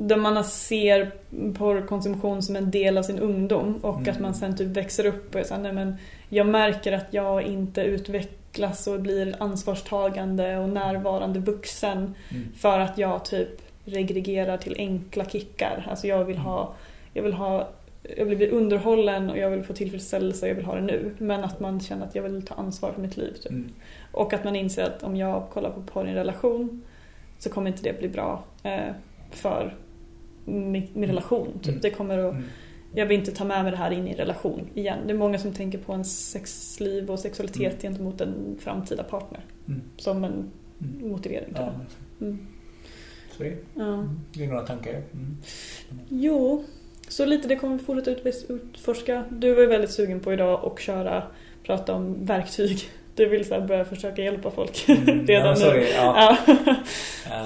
där 0.00 0.16
man 0.16 0.44
ser 0.44 1.10
porrkonsumtion 1.58 2.42
som 2.42 2.56
en 2.56 2.70
del 2.70 2.98
av 2.98 3.02
sin 3.02 3.18
ungdom 3.18 3.76
och 3.82 3.98
mm. 3.98 4.10
att 4.10 4.20
man 4.20 4.34
sen 4.34 4.56
typ 4.56 4.68
växer 4.68 5.06
upp 5.06 5.34
och 5.34 5.40
är 5.40 5.44
såhär, 5.44 5.62
nej 5.62 5.72
men 5.72 5.96
jag 6.28 6.46
märker 6.46 6.92
att 6.92 7.14
jag 7.14 7.42
inte 7.42 7.80
utvecklas 7.80 8.86
och 8.86 9.00
blir 9.00 9.36
ansvarstagande 9.38 10.58
och 10.58 10.68
närvarande 10.68 11.40
vuxen 11.40 12.14
mm. 12.30 12.52
för 12.56 12.80
att 12.80 12.98
jag 12.98 13.24
typ 13.24 13.48
regregerar 13.84 14.56
till 14.56 14.74
enkla 14.78 15.24
kickar. 15.24 15.86
Alltså 15.90 16.06
jag 16.06 16.24
vill 16.24 16.38
ha, 16.38 16.74
jag 17.12 17.22
vill 17.22 17.32
ha 17.32 17.68
jag 18.16 18.24
vill 18.24 18.36
bli 18.36 18.48
underhållen 18.48 19.30
och 19.30 19.38
jag 19.38 19.50
vill 19.50 19.62
få 19.62 19.72
tillfredsställelse 19.72 20.46
och 20.46 20.50
jag 20.50 20.54
vill 20.54 20.64
ha 20.64 20.74
det 20.74 20.80
nu. 20.80 21.14
Men 21.18 21.44
att 21.44 21.60
man 21.60 21.80
känner 21.80 22.06
att 22.06 22.14
jag 22.14 22.22
vill 22.22 22.46
ta 22.46 22.54
ansvar 22.54 22.92
för 22.92 23.00
mitt 23.00 23.16
liv. 23.16 23.32
Typ. 23.32 23.50
Mm. 23.50 23.72
Och 24.12 24.32
att 24.32 24.44
man 24.44 24.56
inser 24.56 24.84
att 24.84 25.02
om 25.02 25.16
jag 25.16 25.46
kollar 25.52 25.70
på 25.70 25.80
porr 25.82 26.06
i 26.06 26.08
en 26.08 26.14
relation 26.14 26.82
så 27.38 27.50
kommer 27.50 27.70
inte 27.70 27.82
det 27.82 27.98
bli 27.98 28.08
bra 28.08 28.44
eh, 28.62 28.92
för 29.30 29.74
min, 30.44 30.72
min 30.72 30.90
mm. 30.94 31.08
relation. 31.08 31.52
Typ. 31.62 31.68
Mm. 31.68 31.80
Det 31.80 31.90
kommer 31.90 32.18
att, 32.18 32.34
jag 32.94 33.06
vill 33.06 33.18
inte 33.18 33.32
ta 33.32 33.44
med 33.44 33.62
mig 33.62 33.70
det 33.70 33.78
här 33.78 33.90
in 33.90 34.08
i 34.08 34.14
relation 34.14 34.68
igen. 34.74 34.98
Det 35.06 35.12
är 35.12 35.16
många 35.16 35.38
som 35.38 35.52
tänker 35.52 35.78
på 35.78 35.92
en 35.92 36.04
sexliv 36.04 37.10
och 37.10 37.18
sexualitet 37.18 37.60
mm. 37.60 37.78
gentemot 37.80 38.20
en 38.20 38.56
framtida 38.60 39.02
partner. 39.02 39.40
Mm. 39.68 39.82
Som 39.96 40.24
en 40.24 40.50
mm. 40.80 41.10
motivering. 41.10 41.52
Ja, 41.54 41.72
mm. 42.20 42.46
Så 43.36 43.42
det, 43.42 43.56
ja. 43.74 44.08
det 44.34 44.44
är 44.44 44.48
några 44.48 44.66
tankar. 44.66 44.90
Mm. 44.90 45.36
Jo, 46.08 46.64
så 47.08 47.24
lite 47.24 47.48
det 47.48 47.56
kommer 47.56 47.78
vi 47.78 47.84
fortsätta 47.84 48.52
utforska. 48.52 49.24
Du 49.30 49.54
var 49.54 49.60
ju 49.60 49.66
väldigt 49.66 49.90
sugen 49.90 50.20
på 50.20 50.32
idag 50.32 50.60
att 50.64 50.80
köra, 50.80 51.22
prata 51.62 51.94
om 51.94 52.24
verktyg. 52.24 52.78
Du 53.14 53.28
vill 53.28 53.44
så 53.44 53.60
börja 53.60 53.84
försöka 53.84 54.22
hjälpa 54.22 54.50
folk 54.50 54.88
mm, 54.88 55.26
redan 55.26 55.60
ja, 55.60 55.72
nu. 55.72 55.86
Ja. 55.88 56.36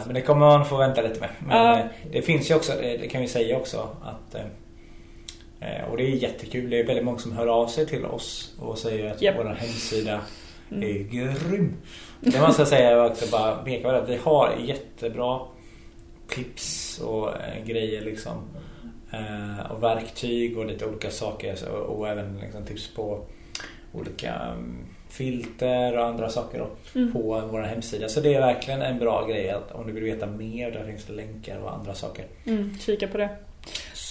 men 0.07 0.15
det 0.15 0.21
kommer 0.21 0.41
man 0.41 0.67
få 0.67 0.77
vänta 0.77 1.03
lite 1.03 1.21
med. 1.21 1.29
Men. 1.39 1.79
Eh, 1.79 1.87
det 2.13 2.23
finns 2.23 2.51
ju 2.51 2.55
också, 2.55 2.73
det 2.81 3.09
kan 3.09 3.21
vi 3.21 3.29
säga 3.29 3.57
också, 3.57 3.89
att 4.03 4.35
eh, 4.35 4.43
och 5.91 5.97
det 5.97 6.03
är 6.03 6.09
jättekul. 6.09 6.71
Det 6.71 6.81
är 6.81 6.85
väldigt 6.85 7.05
många 7.05 7.19
som 7.19 7.33
hör 7.33 7.47
av 7.47 7.67
sig 7.67 7.87
till 7.87 8.05
oss 8.05 8.55
och 8.59 8.79
säger 8.79 9.11
att 9.11 9.23
yep. 9.23 9.35
vår 9.39 9.45
hemsida 9.45 10.21
mm. 10.71 10.83
är 10.83 11.03
grym. 11.03 11.77
Det 12.21 12.41
måste 12.41 12.63
jag 12.63 12.69
säga 12.69 13.05
också 13.05 13.31
bara 13.31 13.57
peka 13.57 13.83
på 13.83 13.95
att 13.95 14.09
vi 14.09 14.17
har 14.17 14.57
jättebra 14.65 15.41
tips 16.29 16.99
och 16.99 17.29
eh, 17.29 17.65
grejer 17.65 18.05
liksom. 18.05 18.33
Och 19.71 19.83
verktyg 19.83 20.59
och 20.59 20.67
lite 20.67 20.87
olika 20.87 21.11
saker 21.11 21.69
och 21.69 22.09
även 22.09 22.39
liksom 22.39 22.65
tips 22.65 22.95
på 22.95 23.25
olika 23.93 24.35
mm, 24.35 24.77
filter 25.09 25.99
och 25.99 26.07
andra 26.07 26.29
saker 26.29 26.59
då, 26.59 26.99
mm. 26.99 27.13
på 27.13 27.43
vår 27.51 27.61
hemsida. 27.61 28.09
Så 28.09 28.21
det 28.21 28.35
är 28.35 28.41
verkligen 28.41 28.83
en 28.83 28.99
bra 28.99 29.27
grej 29.27 29.51
att 29.51 29.73
om 29.73 29.87
du 29.87 29.93
vill 29.93 30.05
veta 30.05 30.27
mer, 30.27 30.71
där 30.71 30.85
finns 30.85 31.05
det 31.05 31.13
länkar 31.13 31.59
och 31.59 31.75
andra 31.75 31.95
saker. 31.95 32.25
Mm, 32.45 32.79
kika 32.79 33.09
på 33.09 33.19
det. 33.19 33.29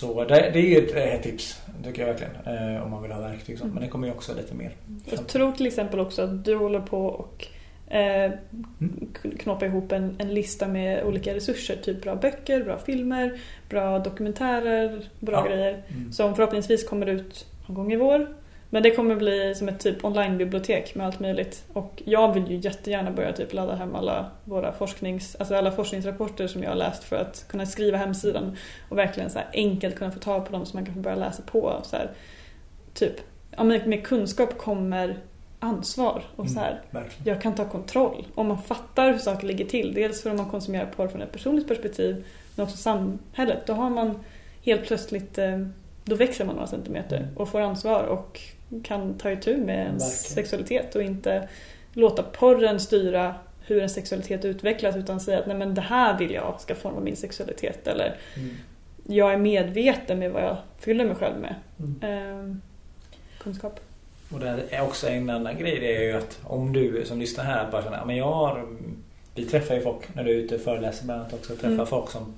Så 0.01 0.23
det, 0.23 0.49
det 0.53 0.59
är 0.59 0.69
ju 0.69 0.77
ett, 0.77 0.95
ett, 0.95 1.23
tips, 1.23 1.61
tycker 1.83 2.01
jag 2.01 2.07
verkligen. 2.07 2.75
Eh, 2.75 2.83
om 2.83 2.91
man 2.91 3.01
vill 3.01 3.11
ha 3.11 3.19
verktyg. 3.19 3.61
Mm. 3.61 3.73
Men 3.73 3.83
det 3.83 3.89
kommer 3.89 4.07
ju 4.07 4.13
också 4.13 4.35
lite 4.35 4.55
mer. 4.55 4.75
Jag 5.05 5.27
tror 5.27 5.51
till 5.51 5.67
exempel 5.67 5.99
också 5.99 6.21
att 6.21 6.45
du 6.45 6.55
håller 6.55 6.79
på 6.79 7.05
och 7.05 7.47
eh, 7.87 8.31
mm. 8.79 9.09
knåpa 9.39 9.65
ihop 9.65 9.91
en, 9.91 10.15
en, 10.17 10.33
lista 10.33 10.67
med 10.67 11.03
olika 11.03 11.35
resurser. 11.35 11.75
Typ 11.75 12.01
bra 12.01 12.15
böcker, 12.15 12.63
bra 12.63 12.77
filmer, 12.77 13.39
bra 13.69 13.99
dokumentärer, 13.99 15.09
bra 15.19 15.33
ja. 15.33 15.55
grejer. 15.55 15.83
Mm. 15.87 16.11
Som 16.11 16.35
förhoppningsvis 16.35 16.87
kommer 16.89 17.07
ut 17.07 17.45
någon 17.67 17.75
gång 17.75 17.93
i 17.93 17.95
vår. 17.95 18.27
Men 18.73 18.83
det 18.83 18.91
kommer 18.91 19.15
bli 19.15 19.55
som 19.55 19.69
ett 19.69 19.79
typ 19.79 20.05
onlinebibliotek 20.05 20.95
med 20.95 21.05
allt 21.05 21.19
möjligt. 21.19 21.63
Och 21.73 22.01
jag 22.05 22.33
vill 22.33 22.51
ju 22.51 22.57
jättegärna 22.57 23.11
börja 23.11 23.33
typ 23.33 23.53
ladda 23.53 23.75
hem 23.75 23.95
alla 23.95 24.31
våra 24.43 24.73
forsknings, 24.73 25.35
alltså 25.35 25.55
alla 25.55 25.71
forskningsrapporter 25.71 26.47
som 26.47 26.63
jag 26.63 26.69
har 26.69 26.75
läst 26.75 27.03
för 27.03 27.15
att 27.15 27.45
kunna 27.47 27.65
skriva 27.65 27.97
hemsidan 27.97 28.57
och 28.89 28.97
verkligen 28.97 29.29
så 29.29 29.39
enkelt 29.53 29.95
kunna 29.95 30.11
få 30.11 30.19
tag 30.19 30.45
på 30.45 30.51
dem 30.51 30.65
så 30.65 30.77
man 30.77 30.85
kan 30.85 30.93
få 30.93 30.99
börja 30.99 31.17
läsa 31.17 31.43
på. 31.43 31.81
Så 31.83 31.95
här, 31.95 32.11
typ, 32.93 33.13
ja, 33.57 33.63
med, 33.63 33.87
med 33.87 34.03
kunskap 34.03 34.57
kommer 34.57 35.17
ansvar. 35.59 36.23
Och 36.35 36.49
så 36.49 36.59
här, 36.59 36.81
mm, 36.91 37.03
jag 37.23 37.41
kan 37.41 37.55
ta 37.55 37.65
kontroll. 37.65 38.27
Om 38.35 38.47
man 38.47 38.61
fattar 38.61 39.11
hur 39.11 39.19
saker 39.19 39.47
ligger 39.47 39.65
till. 39.65 39.93
Dels 39.93 40.23
för 40.23 40.29
att 40.29 40.37
man 40.37 40.49
konsumerar 40.49 40.85
porr 40.85 41.07
från 41.07 41.21
ett 41.21 41.31
personligt 41.31 41.67
perspektiv 41.67 42.25
men 42.55 42.63
också 42.65 42.77
samhället. 42.77 43.65
Då 43.65 43.73
har 43.73 43.89
man 43.89 44.19
helt 44.61 44.87
plötsligt 44.87 45.37
eh, 45.37 45.59
då 46.05 46.15
växer 46.15 46.45
man 46.45 46.55
några 46.55 46.67
centimeter 46.67 47.17
mm. 47.17 47.37
och 47.37 47.49
får 47.49 47.61
ansvar 47.61 48.03
och 48.03 48.39
kan 48.83 49.17
ta 49.17 49.31
itu 49.31 49.57
med 49.57 49.85
ens 49.85 50.33
sexualitet 50.33 50.95
och 50.95 51.03
inte 51.03 51.47
låta 51.93 52.23
porren 52.23 52.79
styra 52.79 53.35
hur 53.65 53.81
en 53.81 53.89
sexualitet 53.89 54.45
utvecklas 54.45 54.95
utan 54.95 55.19
säga 55.19 55.39
att 55.39 55.47
nej 55.47 55.57
men 55.57 55.75
det 55.75 55.81
här 55.81 56.17
vill 56.17 56.31
jag 56.31 56.61
ska 56.61 56.75
forma 56.75 56.99
min 56.99 57.15
sexualitet 57.15 57.87
eller 57.87 58.15
mm. 58.37 58.55
jag 59.07 59.33
är 59.33 59.37
medveten 59.37 60.19
med 60.19 60.31
vad 60.31 60.43
jag 60.43 60.57
fyller 60.79 61.05
mig 61.05 61.15
själv 61.15 61.39
med. 61.39 61.55
Mm. 61.79 62.49
Eh, 62.49 62.55
kunskap. 63.39 63.79
Och 64.33 64.39
det 64.39 64.63
är 64.69 64.81
också 64.81 65.07
en 65.07 65.29
annan 65.29 65.57
grej 65.57 65.79
det 65.79 65.97
är 65.97 66.01
ju 66.01 66.13
att 66.13 66.39
om 66.43 66.73
du 66.73 67.05
som 67.05 67.19
lyssnar 67.19 67.43
här 67.43 67.71
bara 67.71 67.83
känner 67.83 68.05
men 68.05 68.17
jag 68.17 68.31
har 68.31 68.67
vi 69.35 69.45
träffar 69.45 69.75
ju 69.75 69.81
folk 69.81 70.15
när 70.15 70.23
du 70.23 70.31
är 70.31 70.35
ute 70.35 70.55
och 70.55 70.61
föreläser 70.61 71.05
bland 71.05 71.21
annat 71.21 71.33
också. 71.33 71.53
Träffar 71.53 71.67
mm. 71.67 71.85
folk 71.85 72.09
som 72.09 72.33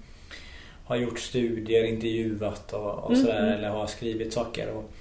har 0.85 0.95
gjort 0.95 1.19
studier, 1.19 1.83
intervjuat 1.83 2.73
och, 2.73 2.93
och 2.93 3.11
mm. 3.11 3.25
sådär 3.25 3.39
mm. 3.39 3.53
eller 3.53 3.69
har 3.69 3.87
skrivit 3.87 4.33
saker. 4.33 4.69
Och, 4.69 4.91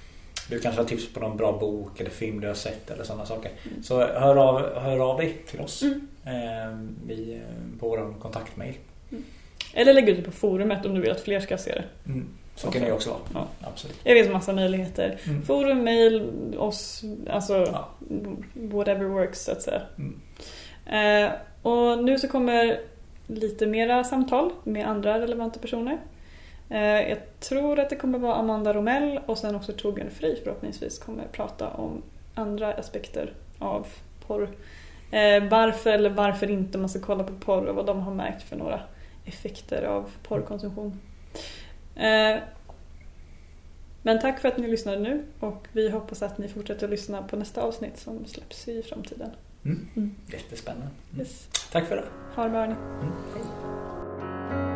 du 0.49 0.59
kanske 0.59 0.81
har 0.81 0.87
tips 0.87 1.13
på 1.13 1.19
någon 1.19 1.37
bra 1.37 1.51
bok 1.59 1.99
eller 1.99 2.09
film 2.09 2.41
du 2.41 2.47
har 2.47 2.53
sett 2.53 2.91
eller 2.91 3.03
sådana 3.03 3.25
saker. 3.25 3.51
Mm. 3.71 3.83
Så 3.83 3.99
hör 3.99 4.35
av, 4.35 4.79
hör 4.79 5.11
av 5.11 5.17
dig 5.17 5.33
till 5.47 5.59
oss 5.59 5.81
mm. 5.81 6.07
eh, 6.25 7.11
i, 7.11 7.41
på 7.79 7.89
vår 7.89 8.13
kontaktmail. 8.19 8.73
Mm. 9.11 9.23
Eller 9.73 9.93
lägg 9.93 10.09
ut 10.09 10.17
det 10.17 10.23
på 10.23 10.31
forumet 10.31 10.85
om 10.85 10.95
du 10.95 11.01
vill 11.01 11.11
att 11.11 11.21
fler 11.21 11.39
ska 11.39 11.57
se 11.57 11.71
det. 11.71 12.11
Mm. 12.11 12.27
Så 12.55 12.71
kan 12.71 12.81
det 12.81 12.91
också 12.91 13.09
vara. 13.09 13.19
Ja. 13.33 13.47
Absolut. 13.61 13.99
Det 14.03 14.13
finns 14.13 14.29
massa 14.29 14.53
möjligheter. 14.53 15.19
Mm. 15.23 15.41
Forum, 15.41 15.83
mail, 15.83 16.29
oss, 16.57 17.03
alltså 17.29 17.53
ja. 17.53 17.89
whatever 18.53 19.05
works 19.05 19.43
så 19.43 19.51
att 19.51 19.61
säga. 19.61 19.81
Mm. 19.97 20.19
Eh, 20.85 21.31
och 21.61 22.03
nu 22.03 22.19
så 22.19 22.27
kommer 22.27 22.79
lite 23.27 23.65
mera 23.65 24.03
samtal 24.03 24.51
med 24.63 24.87
andra 24.87 25.19
relevanta 25.19 25.59
personer. 25.59 25.97
Eh, 26.73 27.09
jag 27.09 27.17
tror 27.39 27.79
att 27.79 27.89
det 27.89 27.95
kommer 27.95 28.19
vara 28.19 28.35
Amanda 28.35 28.73
Romell 28.73 29.19
och 29.25 29.37
sen 29.37 29.55
också 29.55 29.73
Torbjörn 29.73 30.09
Fri 30.09 30.39
förhoppningsvis 30.43 30.99
kommer 30.99 31.23
prata 31.31 31.69
om 31.69 32.01
andra 32.35 32.73
aspekter 32.73 33.33
av 33.59 33.87
porr. 34.27 34.49
Eh, 35.11 35.43
varför 35.49 35.91
eller 35.91 36.09
varför 36.09 36.49
inte 36.49 36.77
man 36.77 36.89
ska 36.89 36.99
kolla 36.99 37.23
på 37.23 37.33
porr 37.33 37.65
och 37.65 37.75
vad 37.75 37.85
de 37.85 38.01
har 38.01 38.13
märkt 38.13 38.43
för 38.43 38.55
några 38.55 38.79
effekter 39.25 39.83
av 39.83 40.11
porrkonsumtion. 40.23 40.99
Eh, 41.95 42.37
men 44.01 44.19
tack 44.21 44.39
för 44.39 44.47
att 44.47 44.57
ni 44.57 44.67
lyssnade 44.67 44.99
nu 44.99 45.23
och 45.39 45.67
vi 45.71 45.89
hoppas 45.89 46.21
att 46.21 46.37
ni 46.37 46.47
fortsätter 46.47 46.85
att 46.85 46.91
lyssna 46.91 47.21
på 47.23 47.35
nästa 47.35 47.61
avsnitt 47.61 47.97
som 47.97 48.25
släpps 48.25 48.67
i 48.67 48.83
framtiden. 48.83 49.29
Mm. 49.65 49.87
Mm. 49.95 50.15
Jättespännande. 50.31 50.87
Mm. 51.11 51.19
Yes. 51.19 51.47
Tack 51.71 51.87
för 51.87 51.95
det. 51.95 52.05
Ha 52.35 52.43
det 52.43 52.49
bra 52.49 52.59
hörni. 52.59 52.75
Mm. 53.01 54.72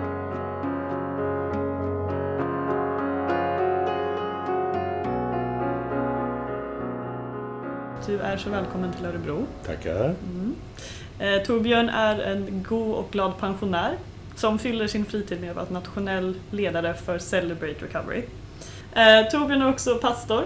Du 8.07 8.19
är 8.19 8.37
så 8.37 8.49
välkommen 8.49 8.93
till 8.93 9.05
Örebro. 9.05 9.47
Tackar. 9.65 10.15
Mm. 10.23 10.55
Eh, 11.19 11.43
Torbjörn 11.43 11.89
är 11.89 12.19
en 12.19 12.65
god 12.67 12.95
och 12.95 13.11
glad 13.11 13.37
pensionär 13.39 13.97
som 14.35 14.59
fyller 14.59 14.87
sin 14.87 15.05
fritid 15.05 15.41
med 15.41 15.49
att 15.49 15.55
vara 15.55 15.69
nationell 15.69 16.35
ledare 16.51 16.93
för 16.93 17.19
Celebrate 17.19 17.85
Recovery. 17.85 18.23
Eh, 18.93 19.29
Torbjörn 19.31 19.61
är 19.61 19.69
också 19.69 19.95
pastor 19.95 20.45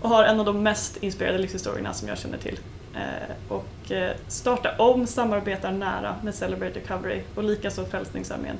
och 0.00 0.08
har 0.08 0.24
en 0.24 0.40
av 0.40 0.46
de 0.46 0.62
mest 0.62 0.96
inspirerade 0.96 1.38
livshistorierna 1.38 1.92
som 1.92 2.08
jag 2.08 2.18
känner 2.18 2.38
till. 2.38 2.58
Eh, 2.94 3.52
och 3.52 3.92
eh, 3.92 4.10
startar 4.28 4.80
om, 4.80 5.06
samarbetar 5.06 5.72
nära 5.72 6.16
med 6.22 6.34
Celebrate 6.34 6.78
Recovery 6.78 7.22
och 7.34 7.44
likaså 7.44 7.84
Frälsningsarmén. 7.84 8.56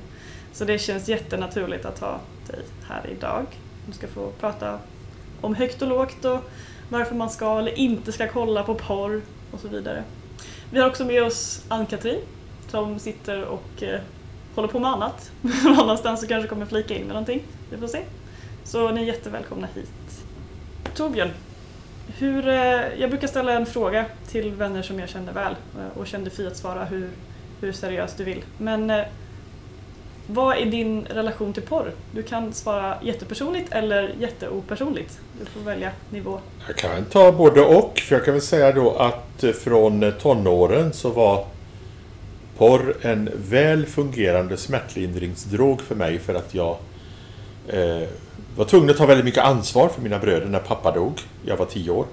Så 0.53 0.65
det 0.65 0.79
känns 0.79 1.09
jättenaturligt 1.09 1.85
att 1.85 1.99
ha 1.99 2.19
dig 2.47 2.59
här 2.87 3.09
idag. 3.11 3.45
Du 3.85 3.93
ska 3.93 4.07
få 4.07 4.31
prata 4.31 4.79
om 5.41 5.55
högt 5.55 5.81
och 5.81 5.87
lågt 5.87 6.25
och 6.25 6.51
varför 6.89 7.15
man 7.15 7.29
ska 7.29 7.59
eller 7.59 7.79
inte 7.79 8.11
ska 8.11 8.27
kolla 8.27 8.63
på 8.63 8.75
porr 8.75 9.21
och 9.51 9.59
så 9.59 9.67
vidare. 9.67 10.03
Vi 10.71 10.79
har 10.79 10.89
också 10.89 11.05
med 11.05 11.23
oss 11.23 11.65
Ann-Katrin 11.67 12.19
som 12.67 12.99
sitter 12.99 13.43
och 13.43 13.83
eh, 13.83 13.99
håller 14.55 14.67
på 14.67 14.79
med 14.79 14.91
annat. 14.91 15.31
Någon 15.41 15.79
annanstans 15.79 16.21
så 16.21 16.27
kanske 16.27 16.49
kommer 16.49 16.65
flika 16.65 16.95
in 16.95 17.01
med 17.01 17.09
någonting. 17.09 17.43
Vi 17.69 17.77
får 17.77 17.87
se. 17.87 18.01
Så 18.63 18.91
ni 18.91 19.01
är 19.01 19.05
jättevälkomna 19.05 19.67
hit. 19.75 20.25
Torbjörn, 20.95 21.31
hur, 22.17 22.47
eh, 22.47 22.99
jag 22.99 23.09
brukar 23.09 23.27
ställa 23.27 23.53
en 23.53 23.65
fråga 23.65 24.05
till 24.27 24.51
vänner 24.51 24.81
som 24.81 24.99
jag 24.99 25.09
känner 25.09 25.33
väl 25.33 25.55
eh, 25.77 25.97
och 25.97 26.07
kände 26.07 26.29
fri 26.29 26.47
att 26.47 26.57
svara 26.57 26.85
hur, 26.85 27.09
hur 27.61 27.71
seriöst 27.71 28.17
du 28.17 28.23
vill. 28.23 28.43
Men 28.57 28.89
eh, 28.89 29.05
vad 30.27 30.57
är 30.57 30.65
din 30.65 31.05
relation 31.05 31.53
till 31.53 31.63
porr? 31.63 31.91
Du 32.11 32.23
kan 32.23 32.53
svara 32.53 32.97
jättepersonligt 33.01 33.73
eller 33.73 34.15
jätteopersonligt. 34.19 35.19
Du 35.39 35.45
får 35.45 35.59
välja 35.59 35.91
nivå. 36.09 36.39
Jag 36.67 36.75
kan 36.75 37.05
ta 37.05 37.31
både 37.31 37.61
och. 37.61 37.99
För 37.99 38.15
jag 38.15 38.25
kan 38.25 38.33
väl 38.33 38.41
säga 38.41 38.71
då 38.71 38.95
att 38.95 39.43
från 39.63 40.13
tonåren 40.21 40.93
så 40.93 41.09
var 41.09 41.45
porr 42.57 42.95
en 43.01 43.29
väl 43.35 43.85
fungerande 43.85 44.57
smärtlindringsdrog 44.57 45.81
för 45.81 45.95
mig 45.95 46.19
för 46.19 46.33
att 46.33 46.53
jag 46.53 46.77
eh, 47.67 48.07
var 48.55 48.65
tvungen 48.65 48.89
att 48.89 48.97
ta 48.97 49.05
väldigt 49.05 49.25
mycket 49.25 49.43
ansvar 49.43 49.89
för 49.89 50.01
mina 50.01 50.19
bröder 50.19 50.47
när 50.47 50.59
pappa 50.59 50.91
dog. 50.91 51.21
Jag 51.45 51.57
var 51.57 51.65
tio 51.65 51.91
år. 51.91 52.05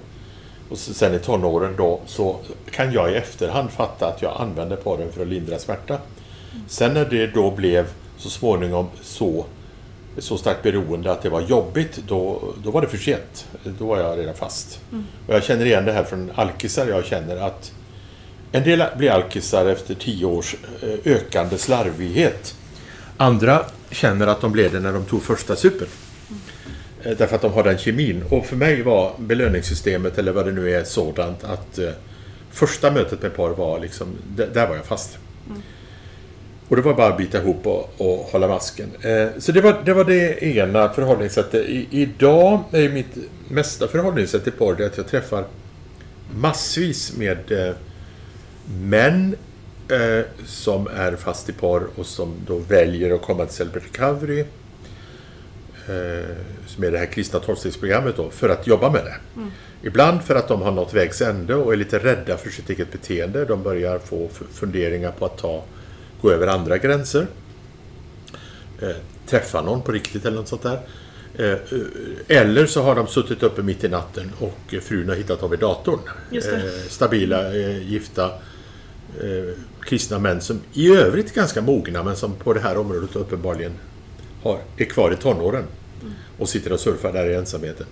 Och 0.69 0.77
sen 0.77 1.13
i 1.13 1.19
tonåren 1.19 1.73
då 1.77 1.99
så 2.05 2.37
kan 2.71 2.91
jag 2.91 3.11
i 3.11 3.15
efterhand 3.15 3.71
fatta 3.71 4.07
att 4.07 4.21
jag 4.21 4.41
använde 4.41 4.75
porren 4.75 5.11
för 5.11 5.21
att 5.21 5.27
lindra 5.27 5.59
smärta. 5.59 5.97
Sen 6.67 6.93
när 6.93 7.05
det 7.05 7.27
då 7.27 7.51
blev 7.51 7.87
så 8.17 8.29
småningom 8.29 8.87
så, 9.01 9.45
så 10.17 10.37
starkt 10.37 10.63
beroende 10.63 11.11
att 11.11 11.21
det 11.21 11.29
var 11.29 11.41
jobbigt, 11.41 11.99
då, 12.07 12.53
då 12.63 12.71
var 12.71 12.81
det 12.81 12.87
för 12.87 12.97
sent. 12.97 13.47
Då 13.63 13.85
var 13.85 13.99
jag 13.99 14.19
redan 14.19 14.35
fast. 14.35 14.79
Mm. 14.91 15.03
Och 15.27 15.33
jag 15.33 15.43
känner 15.43 15.65
igen 15.65 15.85
det 15.85 15.91
här 15.91 16.03
från 16.03 16.31
alkisar. 16.35 16.87
Jag 16.87 17.05
känner 17.05 17.37
att 17.37 17.71
En 18.51 18.63
del 18.63 18.83
blir 18.97 19.11
alkisar 19.11 19.65
efter 19.65 19.95
tio 19.95 20.25
års 20.25 20.55
eh, 20.81 21.13
ökande 21.13 21.57
slarvighet. 21.57 22.55
Andra 23.17 23.65
känner 23.91 24.27
att 24.27 24.41
de 24.41 24.51
blev 24.51 24.71
det 24.71 24.79
när 24.79 24.93
de 24.93 25.05
tog 25.05 25.23
första 25.23 25.55
supen. 25.55 25.87
Mm. 26.29 27.17
Därför 27.17 27.35
att 27.35 27.41
de 27.41 27.53
har 27.53 27.63
den 27.63 27.77
kemin. 27.77 28.23
Och 28.29 28.45
för 28.45 28.55
mig 28.55 28.81
var 28.81 29.13
belöningssystemet, 29.17 30.17
eller 30.17 30.31
vad 30.31 30.45
det 30.45 30.51
nu 30.51 30.71
är, 30.71 30.83
sådant 30.83 31.43
att 31.43 31.77
eh, 31.77 31.89
första 32.51 32.91
mötet 32.91 33.21
med 33.21 33.35
par 33.35 33.49
var 33.49 33.79
liksom, 33.79 34.07
där 34.53 34.67
var 34.67 34.75
jag 34.75 34.85
fast. 34.85 35.17
Och 36.67 36.75
det 36.75 36.81
var 36.81 36.93
bara 36.93 37.07
att 37.07 37.17
bita 37.17 37.41
ihop 37.41 37.67
och, 37.67 37.93
och 37.97 38.17
hålla 38.17 38.47
masken. 38.47 38.89
Eh, 39.01 39.27
så 39.37 39.51
det 39.51 39.61
var, 39.61 39.81
det 39.85 39.93
var 39.93 40.03
det 40.03 40.43
ena 40.43 40.89
förhållningssättet. 40.89 41.65
I, 41.65 41.87
idag 41.91 42.63
är 42.71 42.89
mitt 42.89 43.17
mesta 43.49 43.87
förhållningssätt 43.87 44.43
till 44.43 44.53
porr 44.53 44.81
att 44.81 44.97
jag 44.97 45.07
träffar 45.07 45.43
massvis 46.35 47.17
med 47.17 47.51
eh, 47.51 47.75
män 48.79 49.35
eh, 49.89 50.25
som 50.45 50.87
är 50.87 51.15
fast 51.15 51.49
i 51.49 51.53
porr 51.53 51.87
och 51.95 52.05
som 52.05 52.33
då 52.47 52.57
väljer 52.57 53.15
att 53.15 53.21
komma 53.21 53.45
till 53.45 53.55
Celebrity 53.55 53.87
Recovery. 53.87 54.39
Eh, 55.87 56.35
som 56.67 56.83
är 56.83 56.91
det 56.91 56.97
här 56.97 57.05
kristna 57.05 57.39
tolvstegsprogrammet 57.39 58.17
då, 58.17 58.29
för 58.29 58.49
att 58.49 58.67
jobba 58.67 58.91
med 58.91 59.05
det. 59.05 59.15
Mm. 59.35 59.51
Ibland 59.81 60.23
för 60.23 60.35
att 60.35 60.47
de 60.47 60.61
har 60.61 60.71
nått 60.71 60.93
vägs 60.93 61.21
ände 61.21 61.55
och 61.55 61.73
är 61.73 61.77
lite 61.77 61.99
rädda 61.99 62.37
för 62.37 62.49
sitt 62.49 62.69
eget 62.69 62.91
beteende. 62.91 63.45
De 63.45 63.63
börjar 63.63 63.99
få 63.99 64.29
funderingar 64.53 65.11
på 65.11 65.25
att 65.25 65.37
ta 65.37 65.63
gå 66.25 66.31
över 66.31 66.47
andra 66.47 66.77
gränser. 66.77 67.27
Eh, 68.81 68.95
träffa 69.27 69.61
någon 69.61 69.81
på 69.81 69.91
riktigt 69.91 70.25
eller 70.25 70.37
något 70.37 70.47
sånt 70.47 70.63
där. 70.63 70.79
Eh, 71.35 71.51
eh, 71.51 71.57
eller 72.27 72.65
så 72.65 72.81
har 72.81 72.95
de 72.95 73.07
suttit 73.07 73.43
uppe 73.43 73.61
mitt 73.61 73.83
i 73.83 73.89
natten 73.89 74.31
och 74.39 74.75
frun 74.81 75.09
har 75.09 75.15
hittat 75.15 75.43
av 75.43 75.53
i 75.53 75.57
datorn. 75.57 75.99
Stabila, 76.89 77.53
gifta, 77.53 78.31
kristna 79.81 80.19
män 80.19 80.41
som 80.41 80.61
i 80.73 80.95
övrigt 80.95 81.31
är 81.31 81.35
ganska 81.35 81.61
mogna 81.61 82.03
men 82.03 82.15
som 82.15 82.33
på 82.33 82.53
det 82.53 82.59
här 82.59 82.77
området 82.77 83.15
uppenbarligen 83.15 83.71
har, 84.43 84.59
är 84.77 84.85
kvar 84.85 85.11
i 85.13 85.15
tonåren. 85.15 85.63
Mm. 86.01 86.13
Och 86.37 86.49
sitter 86.49 86.73
och 86.73 86.79
surfar 86.79 87.13
där 87.13 87.29
i 87.29 87.35
ensamheten. 87.35 87.85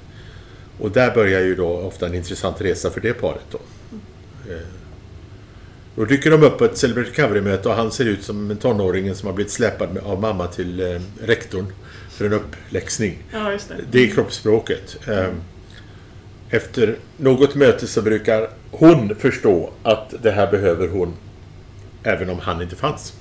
Och 0.80 0.92
där 0.92 1.16
börjar 1.16 1.42
ju 1.42 1.56
då 1.56 1.68
ofta 1.68 2.06
en 2.06 2.16
intressant 2.16 2.62
resa 2.62 2.90
för 2.90 3.02
det 3.02 3.14
paret. 3.14 3.46
Då. 3.52 3.60
Mm. 3.90 4.64
Då 5.96 6.06
dyker 6.06 6.32
de 6.32 6.44
upp 6.44 6.58
på 6.58 6.66
ett 6.66 6.78
Celebrity 6.78 7.10
Recovery-möte 7.10 7.70
och 7.70 7.76
han 7.76 7.92
ser 7.92 8.06
ut 8.06 8.24
som 8.24 8.52
en 8.52 8.58
tonåring 8.58 9.16
som 9.16 9.28
har 9.28 9.34
blivit 9.34 9.52
släpad 9.52 9.98
av 9.98 10.22
mamma 10.22 10.48
till 10.48 10.80
eh, 10.80 11.02
rektorn 11.22 11.66
för 12.10 12.26
en 12.26 12.34
uppläxning. 12.34 13.18
Ja, 13.32 13.50
det. 13.68 13.76
det. 13.92 14.04
är 14.04 14.08
kroppsspråket. 14.08 14.98
Eh, 15.08 15.28
efter 16.50 16.96
något 17.18 17.56
möte 17.56 17.88
så 17.88 18.02
brukar 18.02 18.50
hon 18.72 19.16
förstå 19.16 19.70
att 19.84 20.14
det 20.22 20.32
här 20.32 20.52
behöver 20.52 20.88
hon 20.88 21.14
även 22.04 22.30
om 22.30 22.40
han 22.40 22.62
inte 22.62 22.76
fanns. 22.76 23.14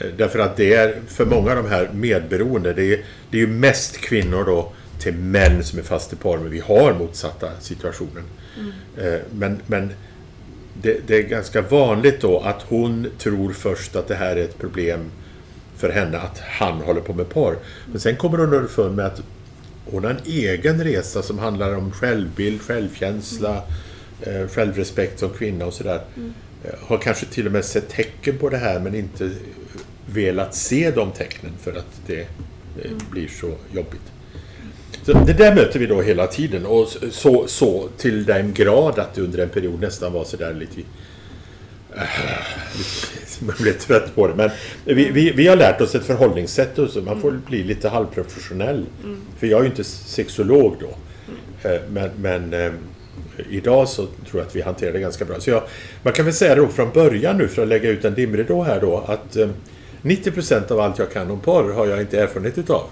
Eh, 0.00 0.06
därför 0.16 0.38
att 0.38 0.56
det 0.56 0.74
är 0.74 1.00
för 1.08 1.26
många 1.26 1.50
av 1.50 1.56
de 1.56 1.68
här 1.68 1.90
medberoende, 1.92 2.72
det 2.72 2.92
är, 2.92 3.04
det 3.30 3.36
är 3.36 3.40
ju 3.40 3.46
mest 3.46 3.96
kvinnor 3.96 4.44
då 4.44 4.72
till 4.98 5.14
män 5.14 5.64
som 5.64 5.78
är 5.78 5.82
fast 5.82 6.12
i 6.12 6.16
par, 6.16 6.38
men 6.38 6.50
vi 6.50 6.60
har 6.60 6.94
motsatta 6.94 7.50
situationen. 7.60 8.24
Mm. 8.58 8.72
Eh, 8.96 9.20
men, 9.32 9.60
men 9.66 9.92
det, 10.82 11.06
det, 11.06 11.16
är 11.16 11.22
ganska 11.22 11.62
vanligt 11.62 12.20
då 12.20 12.40
att 12.40 12.62
hon 12.62 13.06
tror 13.18 13.52
först 13.52 13.96
att 13.96 14.08
det 14.08 14.14
här 14.14 14.36
är 14.36 14.44
ett 14.44 14.58
problem 14.58 15.10
för 15.76 15.90
henne 15.90 16.18
att 16.18 16.38
han 16.38 16.80
håller 16.80 17.00
på 17.00 17.14
med 17.14 17.28
porr. 17.28 17.58
Men 17.90 18.00
sen 18.00 18.16
kommer 18.16 18.38
hon 18.38 18.54
underfund 18.54 18.96
med 18.96 19.06
att 19.06 19.22
hon 19.90 20.04
har 20.04 20.10
en 20.10 20.20
egen 20.24 20.84
resa 20.84 21.22
som 21.22 21.38
handlar 21.38 21.76
om 21.76 21.92
självbild, 21.92 22.62
självkänsla, 22.62 23.62
mm. 24.22 24.48
självrespekt 24.48 25.18
som 25.18 25.30
kvinna 25.30 25.66
och 25.66 25.74
sådär. 25.74 26.00
Mm. 26.16 26.34
Eh, 26.64 26.70
har 26.80 26.98
kanske 26.98 27.26
till 27.26 27.46
och 27.46 27.52
med 27.52 27.64
sett 27.64 27.88
tecken 27.88 28.38
på 28.38 28.48
det 28.48 28.56
här 28.56 28.80
men 28.80 28.94
inte 28.94 29.30
velat 30.06 30.54
se 30.54 30.90
de 30.90 31.12
tecknen 31.12 31.52
för 31.60 31.72
att 31.72 32.00
det, 32.06 32.26
det 32.76 32.88
mm. 32.88 32.98
blir 33.10 33.28
så 33.28 33.50
jobbigt. 33.72 34.12
Det 35.12 35.32
där 35.32 35.54
möter 35.54 35.78
vi 35.78 35.86
då 35.86 36.02
hela 36.02 36.26
tiden 36.26 36.66
och 36.66 36.88
så, 37.10 37.46
så 37.46 37.88
till 37.96 38.24
den 38.24 38.52
grad 38.52 38.98
att 38.98 39.14
det 39.14 39.20
under 39.20 39.38
en 39.38 39.48
period 39.48 39.80
nästan 39.80 40.12
var 40.12 40.24
sådär 40.24 40.54
lite... 40.54 40.80
Äh, 41.96 42.02
man 43.46 43.54
blev 43.60 43.72
trött 43.72 44.14
på 44.14 44.28
det. 44.28 44.34
Men 44.34 44.50
vi, 44.84 45.10
vi, 45.10 45.30
vi 45.30 45.48
har 45.48 45.56
lärt 45.56 45.80
oss 45.80 45.94
ett 45.94 46.04
förhållningssätt 46.04 46.78
och 46.78 46.90
så 46.90 47.00
man 47.00 47.20
får 47.20 47.30
bli 47.46 47.62
lite 47.62 47.88
halvprofessionell. 47.88 48.86
Mm. 49.04 49.20
För 49.38 49.46
jag 49.46 49.58
är 49.58 49.62
ju 49.62 49.70
inte 49.70 49.84
sexolog 49.84 50.76
då. 50.80 50.94
Mm. 51.64 51.82
Men, 51.92 52.10
men 52.16 52.52
eh, 52.66 52.72
idag 53.50 53.88
så 53.88 54.06
tror 54.06 54.40
jag 54.40 54.46
att 54.46 54.56
vi 54.56 54.62
hanterar 54.62 54.92
det 54.92 55.00
ganska 55.00 55.24
bra. 55.24 55.40
Så 55.40 55.50
jag, 55.50 55.62
man 56.02 56.12
kan 56.12 56.24
väl 56.24 56.34
säga 56.34 56.54
då 56.54 56.68
från 56.68 56.90
början 56.90 57.38
nu 57.38 57.48
för 57.48 57.62
att 57.62 57.68
lägga 57.68 57.90
ut 57.90 58.04
en 58.04 58.14
dimridå 58.14 58.62
här 58.62 58.80
då 58.80 59.04
att 59.06 59.36
eh, 59.36 59.48
90% 60.06 60.72
av 60.72 60.80
allt 60.80 60.98
jag 60.98 61.12
kan 61.12 61.30
om 61.30 61.40
porr 61.40 61.72
har 61.72 61.86
jag 61.86 62.00
inte 62.00 62.20
erfarenhet 62.20 62.58
utav. 62.58 62.82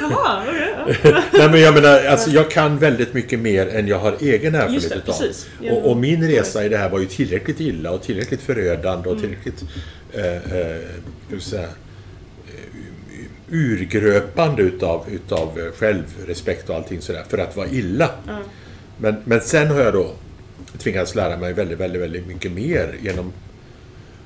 Jaha, 0.00 0.42
okay, 0.88 1.12
Nej 1.32 1.50
men 1.50 1.60
jag 1.60 1.74
menar, 1.74 2.04
alltså, 2.04 2.30
jag 2.30 2.50
kan 2.50 2.78
väldigt 2.78 3.14
mycket 3.14 3.38
mer 3.38 3.68
än 3.68 3.88
jag 3.88 3.98
har 3.98 4.16
egen 4.20 4.54
erfarenhet 4.54 4.96
utav. 4.96 5.14
Och, 5.70 5.90
och, 5.90 5.96
min 5.96 6.28
resa 6.28 6.64
i 6.64 6.68
det 6.68 6.76
här 6.76 6.88
var 6.88 6.98
ju 6.98 7.06
tillräckligt 7.06 7.60
illa 7.60 7.90
och 7.90 8.02
tillräckligt 8.02 8.40
förödande 8.40 9.08
och 9.08 9.16
mm. 9.16 9.20
tillräckligt 9.20 9.64
eh, 10.12 10.58
eh, 11.32 11.38
säga, 11.38 11.62
eh, 11.62 11.68
urgröpande 13.50 14.62
utav, 14.62 15.06
utav 15.10 15.72
självrespekt 15.78 16.70
och 16.70 16.76
allting 16.76 17.00
sådär 17.00 17.24
för 17.28 17.38
att 17.38 17.56
vara 17.56 17.68
illa. 17.68 18.10
Mm. 18.28 18.42
Men, 18.98 19.16
men 19.24 19.40
sen 19.40 19.68
har 19.68 19.80
jag 19.80 19.92
då 19.92 20.10
tvingats 20.78 21.14
lära 21.14 21.36
mig 21.36 21.52
väldigt, 21.52 21.78
väldigt, 21.78 22.02
väldigt 22.02 22.26
mycket 22.26 22.52
mer 22.52 22.96
genom 23.02 23.32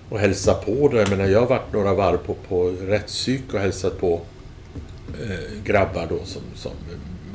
och 0.09 0.19
hälsa 0.19 0.55
på. 0.55 0.91
Jag 0.93 1.11
menar, 1.11 1.25
jag 1.25 1.41
har 1.41 1.47
varit 1.47 1.73
några 1.73 1.95
varv 1.95 2.17
på, 2.17 2.35
på 2.35 2.75
rättspsyk 2.81 3.55
och 3.55 3.61
hälsat 3.61 4.01
på 4.01 4.21
eh, 5.23 5.63
grabbar 5.65 6.07
då 6.09 6.25
som, 6.25 6.43
som 6.55 6.73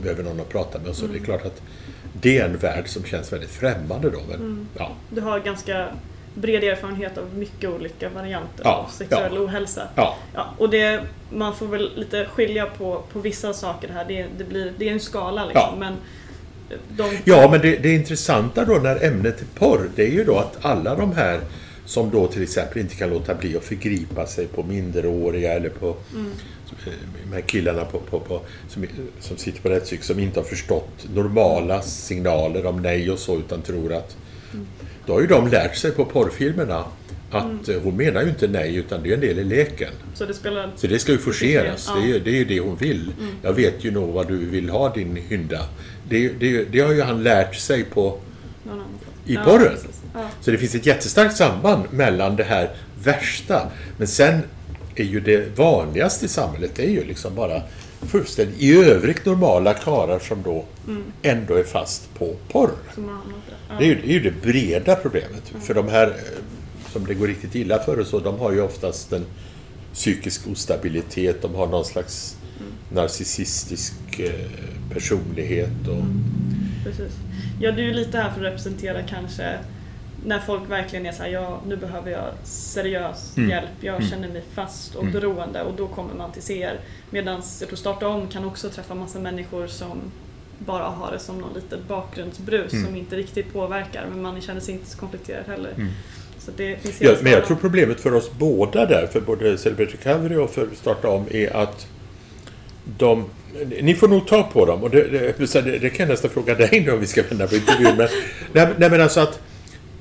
behöver 0.02 0.24
någon 0.24 0.40
att 0.40 0.50
prata 0.50 0.80
med. 0.80 0.88
Och 0.88 0.96
så 0.96 1.06
mm. 1.06 1.18
det 1.18 1.24
är 1.24 1.26
klart 1.26 1.46
att 1.46 1.62
det 2.14 2.38
är 2.38 2.46
en 2.46 2.58
värld 2.58 2.88
som 2.88 3.04
känns 3.04 3.34
väldigt 3.34 3.50
främmande 3.50 4.10
då. 4.10 4.20
Men, 4.30 4.40
mm. 4.40 4.68
ja. 4.78 4.92
Du 5.10 5.22
har 5.22 5.40
ganska 5.40 5.88
bred 6.34 6.64
erfarenhet 6.64 7.18
av 7.18 7.34
mycket 7.36 7.70
olika 7.70 8.10
varianter 8.10 8.64
ja, 8.64 8.76
av 8.76 8.92
sexuell 8.92 9.36
ja. 9.36 9.42
ohälsa. 9.42 9.88
Ja. 9.96 10.18
Ja, 10.34 10.46
och 10.58 10.70
det, 10.70 11.02
man 11.30 11.56
får 11.56 11.68
väl 11.68 11.92
lite 11.96 12.26
skilja 12.26 12.66
på, 12.66 13.04
på 13.14 13.20
vissa 13.20 13.54
saker 13.54 13.90
här. 13.90 14.06
Det, 14.08 14.26
det, 14.38 14.44
blir, 14.44 14.74
det 14.78 14.90
är 14.90 14.94
en 14.94 15.00
skala 15.00 15.46
liksom. 15.46 15.70
Ja. 15.72 15.76
Men 15.80 15.94
de... 16.90 17.18
ja, 17.24 17.48
men 17.52 17.62
det, 17.62 17.78
det 17.78 17.94
intressanta 17.94 18.66
då 18.66 18.74
när 18.74 19.06
ämnet 19.06 19.42
är 19.42 19.46
porr, 19.60 19.90
det 19.96 20.04
är 20.04 20.12
ju 20.12 20.24
då 20.24 20.38
att 20.38 20.66
alla 20.66 20.96
de 20.96 21.12
här 21.12 21.40
som 21.90 22.10
då 22.10 22.28
till 22.28 22.44
exempel 22.44 22.82
inte 22.82 22.96
kan 22.96 23.10
låta 23.10 23.36
bli 23.36 23.58
att 23.58 23.64
förgripa 23.64 24.26
sig 24.26 24.48
på 24.48 24.64
minderåriga 24.64 25.54
eller 25.54 25.70
på 25.70 25.96
mm. 26.14 26.32
de 27.24 27.34
här 27.34 27.42
killarna 27.42 27.86
på, 27.86 28.00
på, 28.00 28.20
på, 28.20 28.42
som, 28.68 28.86
som 29.20 29.38
sitter 29.38 29.62
på 29.62 29.70
rättspsyk 29.70 30.04
som 30.04 30.20
inte 30.20 30.40
har 30.40 30.46
förstått 30.46 31.08
normala 31.16 31.82
signaler 31.82 32.66
om 32.66 32.82
nej 32.82 33.12
och 33.12 33.20
så 33.20 33.38
utan 33.38 33.62
tror 33.62 33.94
att 33.94 34.18
mm. 34.54 34.68
då 35.06 35.14
har 35.14 35.22
ju 35.22 35.28
de 35.28 35.48
lärt 35.48 35.76
sig 35.76 35.92
på 35.92 36.06
porrfilmerna 36.06 36.86
att 37.32 37.68
mm. 37.68 37.84
hon 37.84 37.98
menar 37.98 38.22
ju 38.22 38.30
inte 38.30 38.48
nej 38.48 38.76
utan 38.76 39.04
det 39.04 39.10
är 39.10 39.14
en 39.14 39.22
del 39.22 39.40
i 39.40 39.44
leken. 39.44 39.94
Så 40.14 40.26
det, 40.26 40.34
spelar... 40.34 40.72
så 40.76 40.88
det 40.88 41.00
ska 41.00 41.12
ju 41.12 41.18
forceras. 41.18 41.92
Ja. 41.96 42.02
Det, 42.02 42.16
är, 42.16 42.20
det 42.20 42.30
är 42.30 42.36
ju 42.36 42.46
det 42.46 42.60
hon 42.60 42.76
vill. 42.76 43.12
Mm. 43.20 43.34
Jag 43.42 43.54
vet 43.54 43.86
ju 43.86 43.92
nog 43.92 44.14
vad 44.14 44.28
du 44.28 44.38
vill 44.38 44.70
ha 44.70 44.94
din 44.94 45.16
hynda. 45.16 45.66
Det, 46.10 46.30
det, 46.30 46.64
det 46.64 46.80
har 46.80 46.94
ju 46.94 47.02
han 47.02 47.24
lärt 47.24 47.56
sig 47.56 47.84
på 47.84 48.20
i 49.30 49.36
porren. 49.36 49.78
Ja, 50.14 50.30
så 50.42 50.52
det 50.52 50.58
finns 50.58 50.76
ett 50.76 50.86
jättestarkt 50.86 51.38
samband 51.38 51.84
mellan 51.92 52.36
det 52.36 52.44
här 52.44 52.70
värsta. 53.04 53.72
Men 53.98 54.08
sen 54.08 54.42
är 54.96 55.04
ju 55.04 55.20
det 55.20 55.58
vanligaste 55.58 56.26
i 56.26 56.30
samhället, 56.30 56.72
det 56.76 56.84
är 56.84 56.90
ju 56.90 57.04
liksom 57.04 57.36
bara 57.36 57.62
fullständigt 58.02 58.62
i 58.62 58.74
övrigt 58.74 59.26
normala 59.26 59.74
karar 59.74 60.20
som 60.20 60.44
då 60.44 60.66
mm. 60.88 61.04
ändå 61.22 61.54
är 61.54 61.64
fast 61.64 62.14
på 62.18 62.36
porr. 62.52 62.72
Ja. 62.96 63.02
Det, 63.80 63.84
är 63.84 63.88
ju, 63.88 63.96
det 63.96 64.08
är 64.08 64.14
ju 64.14 64.20
det 64.20 64.42
breda 64.42 64.96
problemet. 64.96 65.52
Mm. 65.52 65.62
För 65.62 65.74
de 65.74 65.88
här 65.88 66.14
som 66.92 67.06
det 67.06 67.14
går 67.14 67.28
riktigt 67.28 67.56
illa 67.56 67.80
för 67.80 68.00
och 68.00 68.08
så, 68.08 68.20
de 68.20 68.40
har 68.40 68.52
ju 68.52 68.62
oftast 68.62 69.14
en 69.14 69.26
psykisk 69.94 70.48
ostabilitet, 70.52 71.42
de 71.42 71.56
har 71.56 71.68
någon 71.68 71.86
slags 71.86 72.38
mm. 72.60 72.72
narcissistisk 72.90 73.94
eh, 74.20 74.32
personlighet. 74.94 75.88
Och... 75.88 76.04
Precis. 76.84 77.14
Ja, 77.60 77.72
du 77.72 77.90
är 77.90 77.94
lite 77.94 78.18
här 78.18 78.30
för 78.30 78.42
att 78.42 78.52
representera 78.52 79.04
kanske 79.04 79.60
när 80.26 80.40
folk 80.40 80.70
verkligen 80.70 81.06
är 81.06 81.12
så 81.12 81.24
här, 81.24 81.30
ja 81.30 81.62
nu 81.68 81.78
behöver 81.78 82.12
jag 82.12 82.34
seriös 82.44 83.38
mm. 83.38 83.50
hjälp, 83.50 83.70
jag 83.82 83.96
mm. 83.96 84.10
känner 84.10 84.28
mig 84.28 84.44
fast 84.54 84.96
och 84.96 85.02
mm. 85.02 85.14
beroende 85.14 85.62
och 85.64 85.74
då 85.76 85.88
kommer 85.88 86.14
man 86.14 86.32
till 86.32 86.42
CR. 86.42 86.80
Medan 87.10 87.42
jag 87.60 87.70
tror 87.70 87.78
Starta 87.78 88.08
om 88.08 88.28
kan 88.28 88.46
också 88.46 88.70
träffa 88.70 88.96
massa 88.96 89.20
människor 89.20 89.68
som 89.68 89.98
bara 90.58 90.84
har 90.84 91.12
det 91.12 91.20
som 91.20 91.38
någon 91.38 91.54
litet 91.54 91.88
bakgrundsbrus 91.88 92.74
mm. 92.74 92.86
som 92.86 92.96
inte 92.96 93.16
riktigt 93.16 93.54
påverkar 93.54 94.06
men 94.10 94.22
man 94.22 94.42
känner 94.42 94.62
sig 94.62 94.74
inte 94.74 94.90
så 94.90 94.98
konflikterad 94.98 95.46
heller. 95.48 95.72
Mm. 95.72 95.90
Så 96.40 96.52
det 96.58 96.78
finns 96.78 97.02
ja, 97.02 97.12
men 97.22 97.32
jag 97.32 97.46
tror 97.46 97.58
problemet 97.58 98.00
för 98.00 98.14
oss 98.14 98.32
båda 98.40 98.86
där, 98.86 99.08
för 99.08 99.22
både 99.22 99.58
Celebrity 99.58 99.98
Recovery 99.98 100.36
och 100.36 100.50
för 100.50 100.68
Starta 100.76 101.10
om, 101.10 101.26
är 101.32 101.56
att 101.56 101.88
de 102.98 103.26
ni 103.82 103.96
får 103.96 104.08
nog 104.08 104.28
ta 104.28 104.44
på 104.44 104.66
dem 104.66 104.84
och 104.84 104.90
det, 104.90 105.04
det, 105.04 105.62
det, 105.62 105.78
det 105.80 105.90
kan 105.90 106.04
jag 106.04 106.10
nästan 106.10 106.32
fråga 106.32 106.56
dig 106.56 106.84
nu 106.86 106.92
om 106.92 107.00
vi 107.00 107.08
ska 107.08 107.24
vända 107.24 107.48
på 107.48 107.56
intervjun. 107.56 107.98
Men, 107.98 108.08
nej, 108.54 108.68
nej 108.78 108.90
men 108.90 109.02
alltså 109.02 109.20
att 109.20 109.40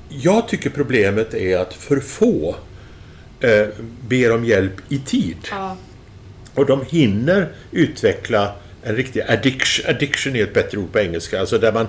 jag 0.09 0.47
tycker 0.47 0.69
problemet 0.69 1.33
är 1.33 1.57
att 1.57 1.73
för 1.73 1.99
få 1.99 2.55
eh, 3.39 3.67
ber 4.07 4.31
om 4.31 4.45
hjälp 4.45 4.73
i 4.89 4.99
tid. 4.99 5.37
Ja. 5.51 5.77
Och 6.53 6.65
de 6.65 6.85
hinner 6.89 7.51
utveckla 7.71 8.55
en 8.83 8.95
riktig 8.95 9.21
addiction, 9.21 9.89
addiction 9.89 10.35
är 10.35 10.43
ett 10.43 10.53
bättre 10.53 10.77
ord 10.77 10.91
på 10.91 10.99
engelska, 10.99 11.39
alltså 11.39 11.57
där 11.57 11.73
man 11.73 11.87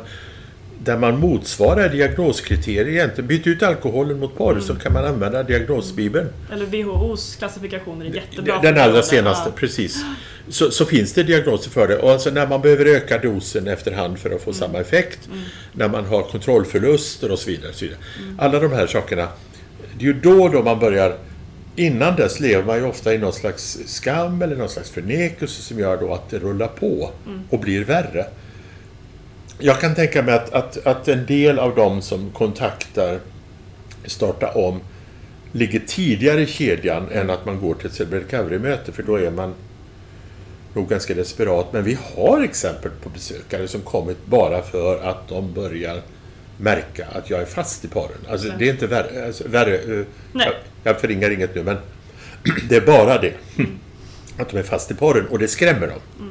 där 0.85 0.99
man 0.99 1.19
motsvarar 1.19 1.89
diagnoskriterier 1.89 2.89
egentligen. 2.89 3.29
Byt 3.29 3.47
ut 3.47 3.63
alkoholen 3.63 4.19
mot 4.19 4.37
porr 4.37 4.53
mm. 4.53 4.65
så 4.65 4.75
kan 4.75 4.93
man 4.93 5.05
använda 5.05 5.43
diagnosbibeln. 5.43 6.29
Eller 6.53 6.67
WHOs 6.67 7.37
klassifikationer 7.37 8.07
är 8.07 8.15
jättebra. 8.15 8.61
Den 8.63 8.79
allra 8.79 9.03
senaste, 9.03 9.49
ja. 9.49 9.53
precis. 9.57 10.05
Så, 10.49 10.71
så, 10.71 10.85
finns 10.85 11.13
det 11.13 11.23
diagnoser 11.23 11.71
för 11.71 11.89
det. 11.89 11.99
Och 11.99 12.11
alltså 12.11 12.31
när 12.31 12.47
man 12.47 12.61
behöver 12.61 12.87
öka 12.87 13.19
dosen 13.19 13.69
efterhand 13.69 14.19
för 14.19 14.31
att 14.31 14.43
få 14.43 14.51
mm. 14.51 14.61
samma 14.61 14.79
effekt. 14.79 15.19
Mm. 15.27 15.41
När 15.73 15.89
man 15.89 16.05
har 16.05 16.23
kontrollförluster 16.23 17.31
och 17.31 17.39
så 17.39 17.51
vidare. 17.51 17.73
Så 17.73 17.85
vidare. 17.85 18.01
Alla 18.39 18.61
de 18.61 18.73
här 18.73 18.87
sakerna. 18.87 19.29
Det 19.99 20.05
är 20.05 20.07
ju 20.07 20.13
då, 20.13 20.49
då 20.49 20.63
man 20.63 20.79
börjar 20.79 21.17
Innan 21.77 22.17
dess 22.17 22.41
lever 22.41 22.65
man 22.65 22.77
ju 22.77 22.85
ofta 22.85 23.15
i 23.15 23.19
någon 23.19 23.33
slags 23.33 23.79
skam 23.87 24.43
eller 24.43 24.57
någon 24.57 24.69
slags 24.69 24.91
förnekelse 24.91 25.63
som 25.63 25.79
gör 25.79 25.97
då 25.97 26.15
att 26.15 26.31
det 26.31 26.39
rullar 26.39 26.69
på 26.69 27.11
mm. 27.27 27.43
och 27.51 27.61
blir 27.61 27.85
värre. 27.85 28.27
Jag 29.61 29.81
kan 29.81 29.95
tänka 29.95 30.23
mig 30.23 30.35
att, 30.35 30.53
att, 30.53 30.87
att 30.87 31.09
en 31.09 31.27
del 31.27 31.59
av 31.59 31.75
dem 31.75 32.03
som 32.03 32.31
kontaktar 32.31 33.19
Starta 34.05 34.53
om 34.53 34.81
ligger 35.53 35.81
tidigare 35.87 36.43
i 36.43 36.47
kedjan 36.47 37.09
än 37.13 37.31
att 37.31 37.45
man 37.45 37.61
går 37.61 37.75
till 37.75 37.87
ett 37.87 37.93
Celebrate 37.93 38.25
Recovery-möte 38.25 38.93
för 38.93 39.03
då 39.03 39.17
är 39.17 39.31
man 39.31 39.55
nog 40.75 40.89
ganska 40.89 41.15
desperat. 41.15 41.73
Men 41.73 41.85
vi 41.85 41.99
har 42.15 42.43
exempel 42.43 42.91
på 43.03 43.09
besökare 43.09 43.69
som 43.69 43.81
kommit 43.81 44.27
bara 44.27 44.63
för 44.63 45.03
att 45.03 45.29
de 45.29 45.53
börjar 45.53 46.03
märka 46.57 47.07
att 47.13 47.31
jag 47.31 47.41
är 47.41 47.47
fast 47.47 47.85
i 47.85 47.89
porren. 47.89 48.27
Alltså 48.31 48.49
det 48.59 48.69
är 48.69 48.73
inte 48.73 48.87
värre. 48.87 49.27
Alltså, 49.27 49.49
värre 49.49 49.79
eh, 49.79 50.07
jag, 50.33 50.53
jag 50.83 51.01
förringar 51.01 51.31
inget 51.31 51.55
nu 51.55 51.63
men 51.63 51.77
det 52.69 52.77
är 52.77 52.87
bara 52.87 53.19
det. 53.19 53.35
Mm. 53.59 53.79
Att 54.37 54.49
de 54.49 54.59
är 54.59 54.63
fast 54.63 54.91
i 54.91 54.95
porren 54.95 55.27
och 55.27 55.39
det 55.39 55.49
skrämmer 55.49 55.87
dem. 55.87 56.30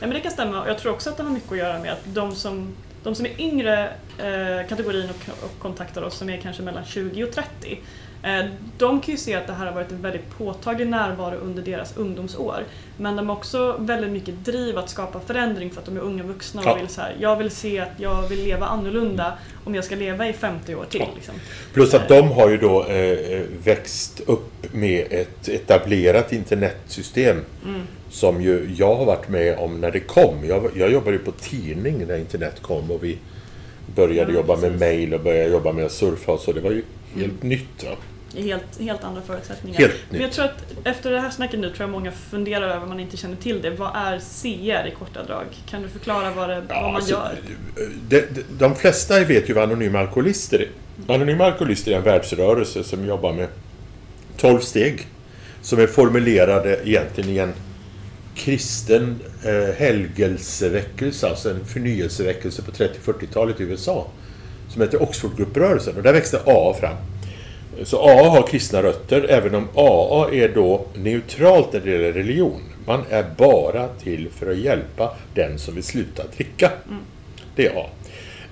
Men 0.00 0.10
det 0.10 0.20
kan 0.20 0.32
stämma. 0.32 0.68
Jag 0.68 0.78
tror 0.78 0.92
också 0.92 1.10
att 1.10 1.16
det 1.16 1.22
har 1.22 1.30
mycket 1.30 1.52
att 1.52 1.58
göra 1.58 1.78
med 1.78 1.92
att 1.92 2.02
de 2.04 2.34
som, 2.34 2.74
de 3.02 3.14
som 3.14 3.26
är 3.26 3.40
yngre 3.40 3.92
eh, 4.18 4.68
kategorin 4.68 5.10
och, 5.10 5.44
och 5.44 5.58
kontaktar 5.58 6.02
oss, 6.02 6.14
som 6.14 6.30
är 6.30 6.36
kanske 6.36 6.62
mellan 6.62 6.84
20 6.84 7.24
och 7.24 7.32
30, 7.32 7.78
Eh, 8.22 8.44
de 8.78 9.00
kan 9.00 9.12
ju 9.12 9.18
se 9.18 9.34
att 9.34 9.46
det 9.46 9.52
här 9.52 9.66
har 9.66 9.72
varit 9.72 9.90
en 9.90 10.02
väldigt 10.02 10.30
påtaglig 10.38 10.88
närvaro 10.88 11.36
under 11.36 11.62
deras 11.62 11.96
ungdomsår. 11.96 12.64
Men 12.96 13.16
de 13.16 13.28
har 13.28 13.36
också 13.36 13.76
väldigt 13.78 14.10
mycket 14.10 14.44
driv 14.44 14.78
att 14.78 14.90
skapa 14.90 15.20
förändring 15.20 15.70
för 15.70 15.80
att 15.80 15.86
de 15.86 15.96
är 15.96 16.00
unga 16.00 16.22
vuxna 16.22 16.60
och 16.60 16.66
ja. 16.66 16.74
vill 16.74 16.88
så 16.88 17.00
här, 17.00 17.16
jag 17.20 17.36
vill 17.36 17.50
se 17.50 17.78
att 17.78 17.92
jag 17.96 18.28
vill 18.28 18.44
leva 18.44 18.66
annorlunda 18.66 19.38
om 19.64 19.74
jag 19.74 19.84
ska 19.84 19.96
leva 19.96 20.28
i 20.28 20.32
50 20.32 20.74
år 20.74 20.84
till. 20.84 21.00
Ja. 21.00 21.08
Liksom. 21.14 21.34
Plus 21.72 21.94
att 21.94 22.08
de 22.08 22.30
har 22.30 22.48
ju 22.48 22.56
då 22.56 22.84
eh, 22.84 23.42
växt 23.64 24.20
upp 24.26 24.74
med 24.74 25.06
ett 25.10 25.48
etablerat 25.48 26.32
internetsystem 26.32 27.44
mm. 27.64 27.82
Som 28.10 28.42
ju 28.42 28.74
jag 28.76 28.94
har 28.94 29.04
varit 29.04 29.28
med 29.28 29.58
om 29.58 29.80
när 29.80 29.90
det 29.90 30.00
kom. 30.00 30.44
Jag, 30.44 30.70
jag 30.74 30.92
jobbade 30.92 31.16
ju 31.16 31.18
på 31.18 31.32
tidning 31.32 32.06
när 32.06 32.18
internet 32.18 32.62
kom 32.62 32.90
och 32.90 33.04
vi 33.04 33.18
började 33.94 34.32
ja, 34.32 34.38
jobba 34.38 34.54
precis. 34.54 34.70
med 34.70 34.80
mail 34.80 35.14
och 35.14 35.20
började 35.20 35.50
jobba 35.50 35.72
med 35.72 35.84
att 35.84 35.92
surfa 35.92 36.32
och 36.32 36.40
så. 36.40 36.52
Det 36.52 36.60
var 36.60 36.70
ju 36.70 36.82
helt 37.14 37.42
mm. 37.42 37.48
nytt. 37.48 37.84
Va? 37.84 37.96
Helt, 38.36 38.80
helt 38.80 39.04
andra 39.04 39.22
förutsättningar. 39.22 39.78
Helt 39.78 39.94
Men 40.10 40.20
jag 40.20 40.32
tror 40.32 40.44
att 40.44 40.64
efter 40.84 41.10
det 41.10 41.20
här 41.20 41.30
snacket 41.30 41.60
nu 41.60 41.70
tror 41.70 41.80
jag 41.80 41.90
många 41.90 42.12
funderar 42.12 42.68
över 42.68 42.82
om 42.82 42.88
man 42.88 43.00
inte 43.00 43.16
känner 43.16 43.36
till 43.36 43.62
det. 43.62 43.70
Vad 43.70 43.90
är 43.94 44.18
CR 44.18 44.88
i 44.88 44.94
korta 44.98 45.22
drag? 45.22 45.46
Kan 45.70 45.82
du 45.82 45.88
förklara 45.88 46.30
vad, 46.30 46.48
det, 46.48 46.54
ja, 46.54 46.74
vad 46.74 46.82
man 46.82 46.94
alltså, 46.94 47.10
gör? 47.10 47.38
De, 48.08 48.20
de, 48.20 48.44
de 48.58 48.74
flesta 48.74 49.24
vet 49.24 49.50
ju 49.50 49.54
vad 49.54 49.64
Anonyma 49.64 49.98
Alkoholister 49.98 50.58
är. 50.58 51.14
Anonyma 51.14 51.44
Alkoholister 51.44 51.92
är 51.92 51.96
en 51.96 52.02
världsrörelse 52.02 52.84
som 52.84 53.06
jobbar 53.06 53.32
med 53.32 53.48
12 54.36 54.60
steg. 54.60 55.06
Som 55.62 55.80
är 55.80 55.86
formulerade 55.86 56.80
egentligen 56.84 57.30
i 57.30 57.38
en 57.38 57.52
kristen 58.38 59.20
eh, 59.44 59.74
helgelseväckelse, 59.76 61.28
alltså 61.28 61.50
en 61.50 61.64
förnyelseväckelse 61.64 62.62
på 62.62 62.70
30-40-talet 62.70 63.60
i 63.60 63.62
USA 63.62 64.06
som 64.68 64.82
heter 64.82 65.02
Oxfordgrupprörelsen 65.02 65.96
och 65.96 66.02
där 66.02 66.12
växte 66.12 66.40
AA 66.46 66.74
fram. 66.74 66.96
Så 67.84 67.98
AA 67.98 68.28
har 68.28 68.46
kristna 68.46 68.82
rötter, 68.82 69.26
även 69.28 69.54
om 69.54 69.68
AA 69.74 70.30
är 70.32 70.48
då 70.54 70.86
neutralt 70.94 71.72
när 71.72 71.80
det 71.80 71.90
gäller 71.90 72.12
religion. 72.12 72.60
Man 72.86 73.04
är 73.10 73.24
bara 73.36 73.88
till 73.88 74.28
för 74.30 74.50
att 74.50 74.58
hjälpa 74.58 75.16
den 75.34 75.58
som 75.58 75.74
vill 75.74 75.84
sluta 75.84 76.22
dricka. 76.36 76.70
Mm. 76.88 77.02
Det 77.56 77.66
är 77.66 77.76
AA. 77.76 77.86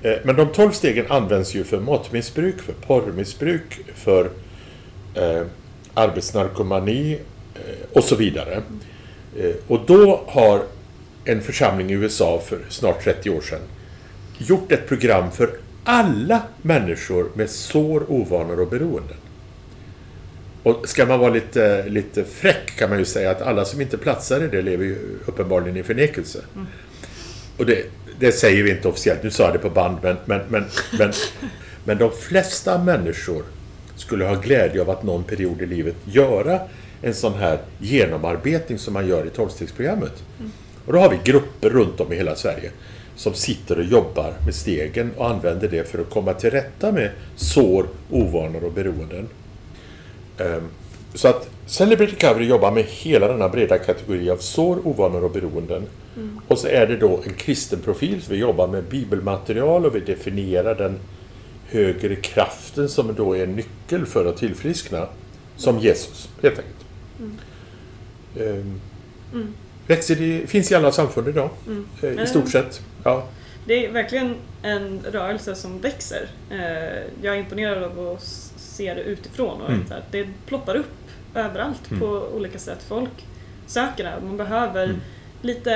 Eh, 0.02 0.18
men 0.24 0.36
de 0.36 0.48
tolv 0.52 0.70
stegen 0.70 1.06
används 1.08 1.54
ju 1.54 1.64
för 1.64 1.80
matmissbruk, 1.80 2.60
för 2.60 2.72
porrmissbruk, 2.72 3.80
för 3.94 4.30
eh, 5.14 5.42
arbetsnarkomani 5.94 7.18
eh, 7.54 7.60
och 7.92 8.04
så 8.04 8.16
vidare. 8.16 8.62
Eh, 9.38 9.54
och 9.66 9.80
då 9.86 10.24
har 10.26 10.62
en 11.24 11.42
församling 11.42 11.90
i 11.90 11.92
USA 11.92 12.42
för 12.46 12.58
snart 12.68 13.04
30 13.04 13.30
år 13.30 13.40
sedan 13.40 13.60
gjort 14.38 14.72
ett 14.72 14.88
program 14.88 15.30
för 15.30 15.50
alla 15.84 16.42
människor 16.62 17.30
med 17.34 17.50
sår, 17.50 18.04
ovanor 18.08 18.60
och 18.60 18.68
beroenden. 18.68 19.16
Och 20.62 20.88
ska 20.88 21.06
man 21.06 21.20
vara 21.20 21.32
lite, 21.32 21.88
lite 21.88 22.24
fräck 22.24 22.76
kan 22.78 22.90
man 22.90 22.98
ju 22.98 23.04
säga 23.04 23.30
att 23.30 23.42
alla 23.42 23.64
som 23.64 23.80
inte 23.80 23.98
platsar 23.98 24.44
i 24.44 24.48
det 24.48 24.62
lever 24.62 24.84
ju 24.84 24.98
uppenbarligen 25.26 25.76
i 25.76 25.82
förnekelse. 25.82 26.38
Mm. 26.54 26.66
Och 27.56 27.66
det, 27.66 27.84
det, 28.18 28.32
säger 28.32 28.62
vi 28.62 28.70
inte 28.70 28.88
officiellt, 28.88 29.22
nu 29.22 29.30
sa 29.30 29.44
jag 29.44 29.52
det 29.52 29.58
på 29.58 29.70
band, 29.70 29.98
men, 30.02 30.16
men, 30.24 30.40
men, 30.48 30.64
men, 30.98 31.12
men 31.84 31.98
de 31.98 32.12
flesta 32.12 32.78
människor 32.78 33.42
skulle 33.96 34.24
ha 34.24 34.34
glädje 34.34 34.80
av 34.80 34.90
att 34.90 35.02
någon 35.02 35.24
period 35.24 35.62
i 35.62 35.66
livet 35.66 35.96
göra 36.04 36.60
en 37.02 37.14
sån 37.14 37.34
här 37.34 37.58
genomarbetning 37.78 38.78
som 38.78 38.94
man 38.94 39.08
gör 39.08 39.26
i 39.26 39.30
tolvstegsprogrammet. 39.30 40.22
Mm. 40.38 40.52
Och 40.86 40.92
då 40.92 40.98
har 40.98 41.10
vi 41.10 41.18
grupper 41.24 41.70
runt 41.70 42.00
om 42.00 42.12
i 42.12 42.16
hela 42.16 42.34
Sverige 42.34 42.70
som 43.16 43.34
sitter 43.34 43.78
och 43.78 43.84
jobbar 43.84 44.34
med 44.44 44.54
stegen 44.54 45.10
och 45.16 45.30
använder 45.30 45.68
det 45.68 45.88
för 45.88 45.98
att 45.98 46.10
komma 46.10 46.34
till 46.34 46.50
rätta 46.50 46.92
med 46.92 47.10
sår, 47.36 47.86
ovanor 48.10 48.64
och 48.64 48.72
beroenden. 48.72 49.28
Ehm, 50.38 50.68
så 51.14 51.28
att 51.28 51.48
Celebrate 51.66 52.12
Recovery 52.12 52.46
jobbar 52.46 52.72
med 52.72 52.84
hela 52.84 53.28
denna 53.28 53.48
breda 53.48 53.78
kategori 53.78 54.30
av 54.30 54.36
sår, 54.36 54.86
ovanor 54.86 55.24
och 55.24 55.30
beroenden. 55.30 55.82
Mm. 56.16 56.40
Och 56.48 56.58
så 56.58 56.68
är 56.68 56.86
det 56.86 56.96
då 56.96 57.20
en 57.26 57.34
kristen 57.34 57.78
profil, 57.80 58.22
så 58.22 58.32
vi 58.32 58.38
jobbar 58.38 58.68
med 58.68 58.84
bibelmaterial 58.84 59.86
och 59.86 59.94
vi 59.94 60.00
definierar 60.00 60.74
den 60.74 60.98
högre 61.68 62.16
kraften 62.16 62.88
som 62.88 63.14
då 63.14 63.36
är 63.36 63.44
en 63.44 63.52
nyckel 63.52 64.06
för 64.06 64.26
att 64.26 64.36
tillfriskna. 64.36 65.06
Som 65.56 65.78
Jesus, 65.78 66.28
helt 66.42 66.58
enkelt. 66.58 66.75
Mm. 67.18 67.38
Ehm, 68.36 68.80
mm. 69.32 69.54
Växer 69.86 70.20
i, 70.20 70.46
finns 70.46 70.72
i 70.72 70.74
alla 70.74 70.92
samfund 70.92 71.28
idag, 71.28 71.50
mm. 71.66 71.86
Eh, 72.02 72.22
i 72.22 72.26
stort 72.26 72.48
sett. 72.48 72.80
Ja. 73.04 73.28
Det 73.66 73.86
är 73.86 73.92
verkligen 73.92 74.34
en 74.62 75.00
rörelse 75.10 75.54
som 75.54 75.80
växer. 75.80 76.28
Eh, 76.50 77.02
jag 77.22 77.34
är 77.34 77.38
imponerad 77.38 77.82
av 77.82 78.08
att 78.08 78.22
se 78.56 78.94
det 78.94 79.00
utifrån. 79.00 79.60
Och 79.60 79.70
mm. 79.70 79.84
Det 80.10 80.26
ploppar 80.46 80.74
upp 80.74 81.10
överallt 81.34 81.90
mm. 81.90 82.00
på 82.00 82.06
olika 82.34 82.58
sätt. 82.58 82.84
Folk 82.88 83.26
söker 83.66 84.04
det. 84.04 84.26
Man 84.26 84.36
behöver 84.36 84.84
mm. 84.84 84.96
lite 85.42 85.72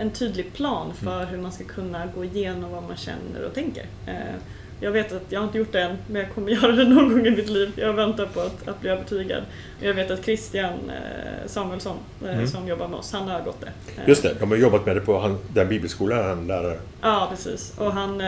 en 0.00 0.10
tydlig 0.10 0.52
plan 0.52 0.92
för 0.94 1.16
mm. 1.16 1.28
hur 1.28 1.38
man 1.38 1.52
ska 1.52 1.64
kunna 1.64 2.06
gå 2.06 2.24
igenom 2.24 2.70
vad 2.70 2.82
man 2.82 2.96
känner 2.96 3.44
och 3.46 3.54
tänker. 3.54 3.86
Eh, 4.80 4.84
jag 4.84 4.92
vet 4.92 5.12
att 5.12 5.22
jag 5.28 5.40
har 5.40 5.46
inte 5.46 5.58
gjort 5.58 5.72
det 5.72 5.82
än, 5.82 5.96
men 6.06 6.22
jag 6.22 6.34
kommer 6.34 6.52
göra 6.62 6.72
det 6.72 6.84
någon 6.84 7.12
gång 7.12 7.26
i 7.26 7.30
mitt 7.30 7.48
liv. 7.48 7.72
Jag 7.76 7.92
väntar 7.92 8.26
på 8.26 8.40
att, 8.40 8.68
att 8.68 8.80
bli 8.80 8.90
övertygad. 8.90 9.42
Jag 9.80 9.94
vet 9.94 10.10
att 10.10 10.24
Christian 10.24 10.90
eh, 10.90 11.46
Samuelsson, 11.46 11.96
eh, 12.24 12.34
mm. 12.34 12.46
som 12.46 12.68
jobbar 12.68 12.88
med 12.88 12.98
oss, 12.98 13.12
han 13.12 13.28
har 13.28 13.40
gått 13.40 13.60
det. 13.60 13.72
Just 14.06 14.22
det, 14.22 14.34
de 14.40 14.50
har 14.50 14.58
jobbat 14.58 14.86
med 14.86 14.96
det 14.96 15.00
på 15.00 15.18
han, 15.18 15.38
den 15.54 15.68
bibelskolan 15.68 16.24
han 16.24 16.46
lärare. 16.46 16.78
Ja, 17.02 17.26
precis. 17.30 17.74
Och, 17.78 17.92
han, 17.92 18.22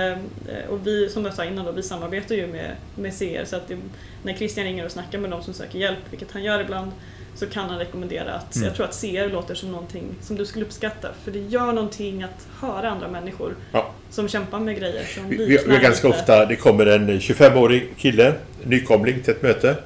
och 0.69 0.87
vi, 0.87 1.09
som 1.09 1.25
jag 1.25 1.35
sa 1.35 1.45
innan, 1.45 1.65
då, 1.65 1.73
vi 1.73 1.83
samarbetar 1.83 2.35
ju 2.35 2.47
med, 2.47 2.77
med 2.95 3.19
CR. 3.19 3.45
Så 3.45 3.57
att 3.57 3.69
det, 3.69 3.79
när 4.23 4.35
Christian 4.35 4.67
ringer 4.67 4.85
och 4.85 4.91
snackar 4.91 5.19
med 5.19 5.31
de 5.31 5.43
som 5.43 5.55
söker 5.55 5.79
hjälp, 5.79 5.99
vilket 6.11 6.33
han 6.33 6.43
gör 6.43 6.61
ibland, 6.61 6.93
så 7.39 7.47
kan 7.47 7.71
han 7.71 7.79
rekommendera 7.79 8.35
att, 8.35 8.57
mm. 8.57 8.69
jag 8.69 8.77
tror 8.77 8.87
att 8.87 9.01
CR 9.01 9.33
låter 9.33 9.55
som 9.55 9.73
någonting 9.73 10.05
som 10.21 10.37
du 10.37 10.47
skulle 10.47 10.65
uppskatta. 10.65 11.09
För 11.25 11.31
det 11.31 11.39
gör 11.39 11.73
någonting 11.73 12.23
att 12.23 12.49
höra 12.61 12.91
andra 12.91 13.09
människor 13.09 13.57
ja. 13.73 13.93
Som 14.11 14.29
kämpar 14.29 14.61
med 14.61 14.79
grejer 14.79 15.05
som 15.05 15.29
vi, 15.29 15.37
vi, 15.37 15.59
vi 15.66 15.79
ganska 15.79 16.09
ofta, 16.09 16.47
det 16.47 16.57
kommer 16.57 16.87
en 16.87 17.11
25-årig 17.11 17.88
kille, 17.97 18.35
nykomling 18.64 19.23
till 19.23 19.31
ett 19.31 19.42
möte. 19.42 19.77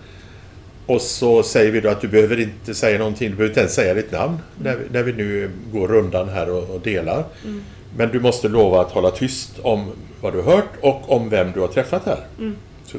Och 0.86 1.00
så 1.00 1.42
säger 1.42 1.72
vi 1.72 1.80
då 1.80 1.88
att 1.88 2.00
du 2.00 2.08
behöver 2.08 2.40
inte 2.40 2.74
säga 2.74 2.98
någonting, 2.98 3.30
du 3.30 3.36
behöver 3.36 3.50
inte 3.50 3.60
ens 3.60 3.74
säga 3.74 3.94
ditt 3.94 4.12
namn 4.12 4.38
mm. 4.60 4.62
när, 4.62 4.76
vi, 4.76 4.84
när 4.92 5.02
vi 5.02 5.12
nu 5.12 5.50
går 5.72 5.88
rundan 5.88 6.28
här 6.28 6.50
och, 6.50 6.74
och 6.74 6.80
delar. 6.80 7.24
Mm. 7.44 7.62
Men 7.96 8.08
du 8.08 8.20
måste 8.20 8.48
lova 8.48 8.80
att 8.80 8.90
hålla 8.90 9.10
tyst 9.10 9.58
om 9.62 9.92
vad 10.20 10.32
du 10.32 10.40
har 10.40 10.52
hört 10.52 10.70
och 10.80 11.12
om 11.12 11.28
vem 11.28 11.52
du 11.52 11.60
har 11.60 11.68
träffat 11.68 12.06
här. 12.06 12.20
Mm. 12.38 12.56
Så, 12.84 12.98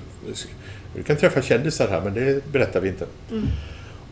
du 0.95 1.03
kan 1.03 1.17
träffa 1.17 1.41
kändisar 1.41 1.88
här 1.88 2.01
men 2.01 2.13
det 2.13 2.51
berättar 2.51 2.81
vi 2.81 2.89
inte. 2.89 3.05
Mm. 3.31 3.47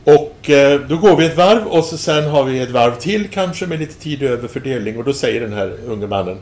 Och 0.03 0.49
eh, 0.49 0.79
då 0.79 0.97
går 0.97 1.17
vi 1.17 1.25
ett 1.25 1.37
varv 1.37 1.67
och 1.67 1.85
så 1.85 1.97
sen 1.97 2.23
har 2.23 2.43
vi 2.43 2.59
ett 2.59 2.71
varv 2.71 2.95
till 2.95 3.27
kanske 3.27 3.67
med 3.67 3.79
lite 3.79 3.99
tid 3.99 4.23
över 4.23 4.47
fördelning 4.47 4.97
och 4.97 5.03
då 5.03 5.13
säger 5.13 5.41
den 5.41 5.53
här 5.53 5.77
unge 5.85 6.07
mannen 6.07 6.37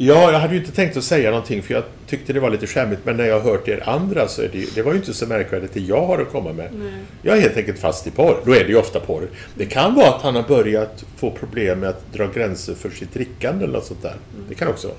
Ja, 0.00 0.32
jag 0.32 0.38
hade 0.38 0.54
ju 0.54 0.60
inte 0.60 0.72
tänkt 0.72 0.96
att 0.96 1.04
säga 1.04 1.30
någonting 1.30 1.62
för 1.62 1.74
jag 1.74 1.82
tyckte 2.06 2.32
det 2.32 2.40
var 2.40 2.50
lite 2.50 2.66
skämmigt 2.66 3.00
men 3.04 3.16
när 3.16 3.24
jag 3.24 3.40
har 3.40 3.50
hört 3.50 3.68
er 3.68 3.88
andra 3.88 4.28
så 4.28 4.42
är 4.42 4.48
det, 4.52 4.74
det 4.74 4.82
var 4.82 4.92
ju 4.92 4.98
inte 4.98 5.14
så 5.14 5.26
märkvärdigt 5.26 5.74
det 5.74 5.80
jag 5.80 6.06
har 6.06 6.18
att 6.18 6.32
komma 6.32 6.52
med. 6.52 6.68
Nej. 6.72 6.92
Jag 7.22 7.36
är 7.36 7.40
helt 7.40 7.56
enkelt 7.56 7.78
fast 7.78 8.06
i 8.06 8.10
porr. 8.10 8.36
Då 8.44 8.54
är 8.54 8.64
det 8.64 8.68
ju 8.68 8.76
ofta 8.76 9.00
porr. 9.00 9.28
Det 9.54 9.66
kan 9.66 9.94
vara 9.94 10.08
att 10.08 10.22
han 10.22 10.34
har 10.34 10.42
börjat 10.42 11.04
få 11.16 11.30
problem 11.30 11.80
med 11.80 11.88
att 11.88 12.12
dra 12.12 12.26
gränser 12.26 12.74
för 12.74 12.90
sitt 12.90 13.14
drickande 13.14 13.64
eller 13.64 13.74
något 13.74 13.86
sånt 13.86 14.02
där. 14.02 14.16
Mm. 14.34 14.44
Det 14.48 14.54
kan 14.54 14.68
också 14.68 14.88
vara. 14.88 14.98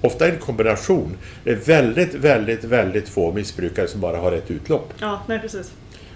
Ofta 0.00 0.24
är 0.24 0.28
det 0.28 0.34
en 0.34 0.40
kombination. 0.40 1.16
Det 1.44 1.50
är 1.50 1.56
väldigt, 1.56 2.14
väldigt, 2.14 2.64
väldigt 2.64 3.08
få 3.08 3.32
missbrukare 3.32 3.88
som 3.88 4.00
bara 4.00 4.16
har 4.16 4.32
ett 4.32 4.50
utlopp. 4.50 4.94
Ja, 4.98 5.22
nej 5.26 5.38
precis. 5.38 5.72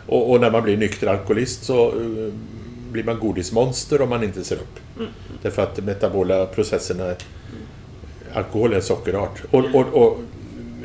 Och, 0.07 0.31
och 0.31 0.41
när 0.41 0.51
man 0.51 0.62
blir 0.62 0.77
nykter 0.77 1.07
alkoholist 1.07 1.65
så 1.65 1.93
uh, 1.93 2.33
blir 2.91 3.05
man 3.05 3.19
godismonster 3.19 4.03
om 4.03 4.09
man 4.09 4.25
inte 4.25 4.45
ser 4.45 4.57
upp. 4.57 4.79
Mm. 4.99 5.11
Därför 5.43 5.62
att 5.62 5.77
de 5.77 5.83
metabola 5.83 6.47
processerna 6.47 7.15
alkohol 8.37 8.72
är 8.72 8.77
en 8.77 8.83
sockerart. 8.83 9.42
Och, 9.51 9.64
och, 9.75 9.87
och 9.94 10.18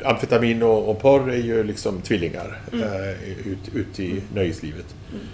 amfetamin 0.04 0.62
och, 0.62 0.90
och 0.90 1.00
porr 1.00 1.30
är 1.30 1.36
ju 1.36 1.64
liksom 1.64 2.00
tvillingar 2.00 2.60
mm. 2.72 2.84
äh, 2.84 3.48
ut, 3.48 3.74
ut 3.74 4.00
i 4.00 4.10
mm. 4.10 4.22
nöjeslivet. 4.34 4.86
Mm. 5.10 5.26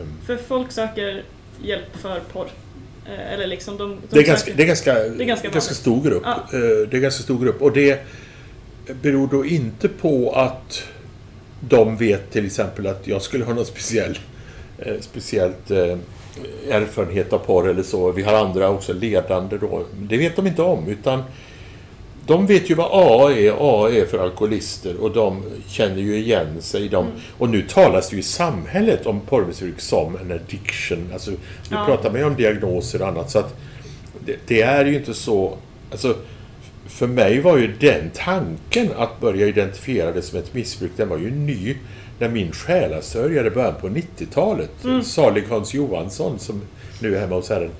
Um. 0.00 0.18
För 0.26 0.36
folk 0.36 0.72
söker 0.72 1.22
hjälp 1.62 1.96
för 1.96 2.20
porr. 2.32 2.48
Eh, 3.06 3.32
eller 3.32 3.46
liksom 3.46 3.76
de, 3.76 3.90
de 3.90 4.00
det, 4.10 4.20
är 4.20 4.26
ganska, 4.26 4.52
det 4.56 4.62
är 4.62 4.66
ganska, 4.66 4.94
det 4.94 5.24
är 5.24 5.26
ganska, 5.26 5.48
ganska 5.48 5.74
stor 5.74 6.02
grupp. 6.02 6.22
Ja. 6.24 6.34
Eh, 6.52 6.88
det 6.90 6.96
är 6.96 7.00
ganska 7.00 7.22
stor 7.22 7.38
grupp. 7.38 7.62
Och 7.62 7.72
det 7.72 8.06
beror 9.02 9.28
då 9.28 9.46
inte 9.46 9.88
på 9.88 10.32
att 10.32 10.82
de 11.60 11.96
vet 11.96 12.30
till 12.32 12.46
exempel 12.46 12.86
att 12.86 13.06
jag 13.06 13.22
skulle 13.22 13.44
ha 13.44 13.54
något 13.54 13.66
speciell, 13.66 14.18
speciellt 15.00 15.70
erfarenhet 16.70 17.32
av 17.32 17.38
porr 17.38 17.68
eller 17.68 17.82
så. 17.82 18.12
Vi 18.12 18.22
har 18.22 18.34
andra 18.34 18.68
också 18.68 18.92
ledande 18.92 19.58
då. 19.58 19.84
Det 20.00 20.16
vet 20.16 20.36
de 20.36 20.46
inte 20.46 20.62
om 20.62 20.88
utan 20.88 21.22
de 22.26 22.46
vet 22.46 22.70
ju 22.70 22.74
vad 22.74 22.86
AA 22.86 23.32
är. 23.32 23.50
AA 23.50 23.90
är 23.90 24.06
för 24.06 24.18
alkoholister 24.18 24.96
och 24.96 25.10
de 25.10 25.42
känner 25.68 26.02
ju 26.02 26.16
igen 26.16 26.62
sig 26.62 26.82
i 26.84 26.88
dem. 26.88 27.06
Mm. 27.06 27.18
Och 27.38 27.48
nu 27.48 27.62
talas 27.62 28.08
det 28.08 28.16
ju 28.16 28.20
i 28.20 28.24
samhället 28.24 29.06
om 29.06 29.20
porrmissbruk 29.20 29.80
som 29.80 30.16
en 30.16 30.32
addiction. 30.32 31.10
Alltså, 31.12 31.30
nu 31.30 31.36
ja. 31.70 31.84
pratar 31.86 32.10
man 32.10 32.20
ju 32.20 32.26
om 32.26 32.34
diagnoser 32.34 33.02
och 33.02 33.08
annat. 33.08 33.30
Så 33.30 33.38
att 33.38 33.56
det, 34.24 34.36
det, 34.46 34.62
är 34.62 34.84
ju 34.84 34.96
inte 34.96 35.14
så... 35.14 35.56
Alltså, 35.90 36.16
för 36.86 37.06
mig 37.06 37.40
var 37.40 37.58
ju 37.58 37.72
den 37.80 38.10
tanken 38.14 38.88
att 38.96 39.20
börja 39.20 39.46
identifiera 39.46 40.12
det 40.12 40.22
som 40.22 40.38
ett 40.38 40.54
missbruk, 40.54 40.90
den 40.96 41.08
var 41.08 41.18
ju 41.18 41.30
ny 41.30 41.76
när 42.18 42.28
min 42.28 42.52
själasörjare 42.52 43.50
början 43.50 43.74
på 43.80 43.88
90-talet, 43.88 44.84
mm. 44.84 45.02
salig 45.02 45.44
Hans 45.48 45.74
Johansson 45.74 46.38
som 46.38 46.62
nu 47.00 47.16
är 47.16 47.20
hemma 47.20 47.34
hos 47.34 47.48
Herren, 47.48 47.70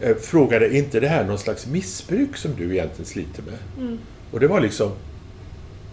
eh, 0.00 0.16
frågade 0.16 0.66
är 0.66 0.74
inte 0.74 1.00
det 1.00 1.08
här 1.08 1.24
någon 1.24 1.38
slags 1.38 1.66
missbruk 1.66 2.36
som 2.36 2.50
du 2.56 2.72
egentligen 2.72 3.06
sliter 3.06 3.42
med? 3.42 3.84
Mm. 3.86 3.98
Och 4.30 4.40
det 4.40 4.46
var 4.46 4.60
liksom... 4.60 4.90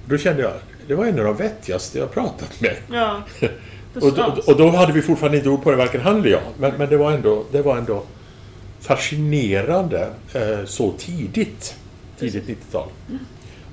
Då 0.06 0.18
kände 0.18 0.42
jag, 0.42 0.54
det 0.88 0.96
var 0.96 1.06
en 1.06 1.20
av 1.20 1.26
de 1.26 1.38
vettigaste 1.38 2.00
jag 2.00 2.12
pratat 2.12 2.62
med. 2.62 2.76
Ja, 2.92 3.22
och, 3.94 4.14
då, 4.14 4.36
och, 4.48 4.58
då 4.58 4.70
hade 4.70 4.94
vi 4.94 5.02
fortfarande 5.02 5.38
inte 5.38 5.50
ord 5.50 5.64
på 5.64 5.72
det, 5.72 5.78
varken 5.78 6.02
han 6.02 6.20
eller 6.20 6.30
jag. 6.30 6.42
Men, 6.58 6.74
men 6.78 6.90
det, 6.90 6.98
var 6.98 7.12
ändå, 7.12 7.44
det 7.52 7.62
var 7.62 7.78
ändå 7.78 8.04
fascinerande 8.80 10.10
eh, 10.34 10.66
så 10.66 10.92
tidigt. 10.98 11.76
Tidigt 12.20 12.48
90-tal. 12.48 12.88
Mm. 13.10 13.20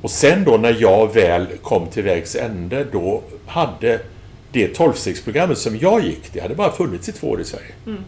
Och 0.03 0.11
sen 0.11 0.45
då 0.45 0.57
när 0.57 0.77
jag 0.81 1.15
väl 1.15 1.47
kom 1.63 1.87
till 1.87 2.03
vägs 2.03 2.37
ände, 2.37 2.87
då 2.93 3.23
hade 3.47 4.01
det 4.55 4.75
tolvstegsprogrammet 4.75 5.59
som 5.59 5.79
jag 5.79 6.05
gick, 6.05 6.33
det 6.33 6.41
hade 6.41 6.55
bara 6.55 6.73
funnits 6.73 7.09
i 7.09 7.13
två 7.13 7.29
år 7.29 7.41
i 7.41 7.45
Sverige. 7.45 7.73
Mm. 7.87 8.05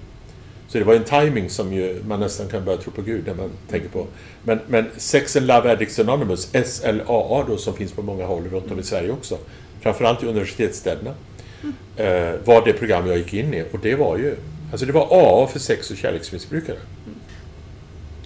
Så 0.69 0.79
det 0.79 0.85
var 0.85 0.95
en 0.95 1.05
timing 1.05 1.51
som 1.51 1.73
ju 1.73 2.03
man 2.07 2.21
nästan 2.21 2.49
kan 2.49 2.65
börja 2.65 2.79
tro 2.79 2.93
på 2.93 3.03
Gud 3.03 3.27
när 3.27 3.35
man 3.35 3.51
tänker 3.71 3.89
på. 3.89 4.07
Men, 4.45 4.59
men 4.67 4.87
Sex 4.97 5.37
and 5.37 5.47
Love 5.47 5.73
Addicts 5.73 5.99
Anonymous, 5.99 6.51
SLAA 6.65 7.45
då, 7.49 7.57
som 7.57 7.75
finns 7.75 7.93
på 7.93 8.03
många 8.03 8.27
håll 8.27 8.45
runt 8.45 8.71
om 8.71 8.79
i 8.79 8.83
Sverige 8.83 9.11
också, 9.11 9.39
framförallt 9.81 10.23
i 10.23 10.27
universitetsstäderna, 10.27 11.15
mm. 11.63 11.75
eh, 11.97 12.41
var 12.45 12.65
det 12.65 12.73
program 12.73 13.07
jag 13.07 13.19
gick 13.19 13.35
in 13.35 13.55
i. 13.55 13.65
Och 13.73 13.79
det 13.83 13.95
var 13.95 14.17
ju, 14.17 14.37
alltså 14.71 14.87
det 14.87 14.93
var 14.93 15.09
AA 15.11 15.47
för 15.47 15.59
sex 15.59 15.91
och 15.91 15.97
kärleksmissbrukare. 15.97 16.77
Mm. 16.77 17.19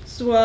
Så 0.07 0.37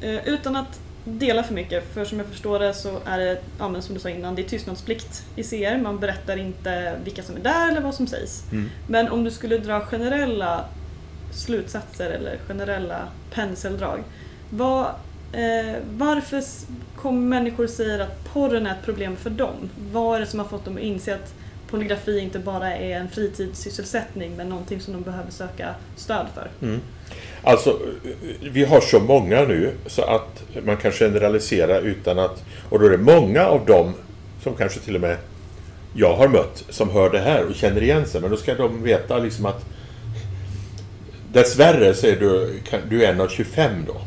eh, 0.00 0.28
utan 0.28 0.56
att 0.56 0.80
dela 1.04 1.42
för 1.42 1.54
mycket, 1.54 1.94
för 1.94 2.04
som 2.04 2.18
jag 2.18 2.26
förstår 2.28 2.58
det 2.58 2.74
så 2.74 2.98
är 3.04 3.18
det, 3.18 3.40
ja, 3.58 3.80
som 3.80 3.94
du 3.94 4.00
sa 4.00 4.08
innan, 4.08 4.34
det 4.34 4.42
är 4.42 4.48
tystnadsplikt 4.48 5.24
i 5.36 5.42
CR. 5.42 5.82
Man 5.82 5.98
berättar 5.98 6.36
inte 6.36 6.96
vilka 7.04 7.22
som 7.22 7.36
är 7.36 7.40
där 7.40 7.70
eller 7.70 7.80
vad 7.80 7.94
som 7.94 8.06
sägs. 8.06 8.44
Mm. 8.52 8.70
Men 8.86 9.08
om 9.08 9.24
du 9.24 9.30
skulle 9.30 9.58
dra 9.58 9.80
generella 9.80 10.64
slutsatser 11.32 12.10
eller 12.10 12.38
generella 12.48 13.08
penseldrag. 13.30 14.02
Vad, 14.50 14.86
eh, 15.32 15.76
varför 15.90 16.42
kommer 16.96 17.20
människor 17.20 17.66
säga 17.66 18.04
att 18.04 18.24
porren 18.32 18.66
är 18.66 18.70
ett 18.70 18.84
problem 18.84 19.16
för 19.16 19.30
dem? 19.30 19.70
Vad 19.92 20.16
är 20.16 20.20
det 20.20 20.26
som 20.26 20.38
har 20.38 20.46
fått 20.46 20.64
dem 20.64 20.76
att 20.76 20.82
inse 20.82 21.14
att 21.14 21.34
pornografi 21.72 22.18
inte 22.18 22.38
bara 22.38 22.76
är 22.76 22.96
en 22.96 23.08
fritidssysselsättning 23.08 24.36
men 24.36 24.48
någonting 24.48 24.80
som 24.80 24.92
de 24.92 25.02
behöver 25.02 25.30
söka 25.30 25.74
stöd 25.96 26.26
för? 26.34 26.66
Mm. 26.66 26.80
Alltså, 27.42 27.78
vi 28.40 28.64
har 28.64 28.80
så 28.80 29.00
många 29.00 29.44
nu 29.44 29.72
så 29.86 30.02
att 30.02 30.42
man 30.64 30.76
kan 30.76 30.92
generalisera 30.92 31.78
utan 31.78 32.18
att... 32.18 32.44
Och 32.68 32.78
då 32.78 32.86
är 32.86 32.90
det 32.90 32.98
många 32.98 33.46
av 33.46 33.66
dem 33.66 33.94
som 34.42 34.54
kanske 34.54 34.80
till 34.80 34.94
och 34.94 35.00
med 35.00 35.16
jag 35.94 36.16
har 36.16 36.28
mött 36.28 36.64
som 36.68 36.90
hör 36.90 37.10
det 37.10 37.20
här 37.20 37.44
och 37.44 37.54
känner 37.54 37.82
igen 37.82 38.06
sig. 38.06 38.20
Men 38.20 38.30
då 38.30 38.36
ska 38.36 38.54
de 38.54 38.82
veta 38.82 39.18
liksom 39.18 39.46
att 39.46 39.64
dessvärre 41.32 41.94
så 41.94 42.06
är 42.06 42.16
du, 42.16 42.60
du 42.90 43.04
är 43.04 43.12
en 43.12 43.20
av 43.20 43.28
25 43.28 43.84
då. 43.86 44.00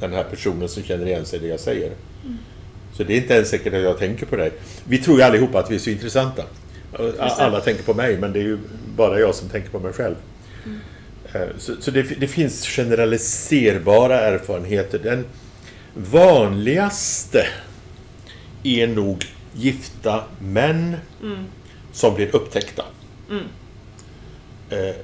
Den 0.00 0.12
här 0.12 0.24
personen 0.24 0.68
som 0.68 0.82
känner 0.82 1.06
igen 1.06 1.24
sig 1.24 1.38
i 1.38 1.42
det 1.42 1.48
jag 1.48 1.60
säger. 1.60 1.92
Mm. 2.24 2.38
Så 2.92 3.04
det 3.04 3.12
är 3.12 3.16
inte 3.16 3.34
ens 3.34 3.48
säkert 3.48 3.74
att 3.74 3.82
jag 3.82 3.98
tänker 3.98 4.26
på 4.26 4.36
dig. 4.36 4.52
Vi 4.84 4.98
tror 4.98 5.16
ju 5.18 5.22
allihopa 5.22 5.58
att 5.58 5.70
vi 5.70 5.74
är 5.74 5.78
så 5.78 5.90
intressanta. 5.90 6.42
Alla 7.18 7.60
tänker 7.60 7.82
på 7.82 7.94
mig 7.94 8.18
men 8.18 8.32
det 8.32 8.38
är 8.38 8.44
ju 8.44 8.58
bara 8.96 9.20
jag 9.20 9.34
som 9.34 9.48
tänker 9.48 9.70
på 9.70 9.78
mig 9.78 9.92
själv. 9.92 10.14
Mm. 10.64 10.78
Eh, 11.32 11.56
så, 11.58 11.72
så 11.80 11.90
det, 11.90 12.02
det, 12.02 12.28
finns 12.28 12.66
generaliserbara 12.66 14.20
erfarenheter. 14.20 14.98
Den 14.98 15.24
vanligaste 15.94 17.46
är 18.62 18.86
nog 18.86 19.24
gifta 19.52 20.24
män 20.38 20.96
mm. 21.22 21.44
som 21.92 22.14
blir 22.14 22.36
upptäckta. 22.36 22.84
Mm. 23.30 23.44
Eh, 24.70 24.94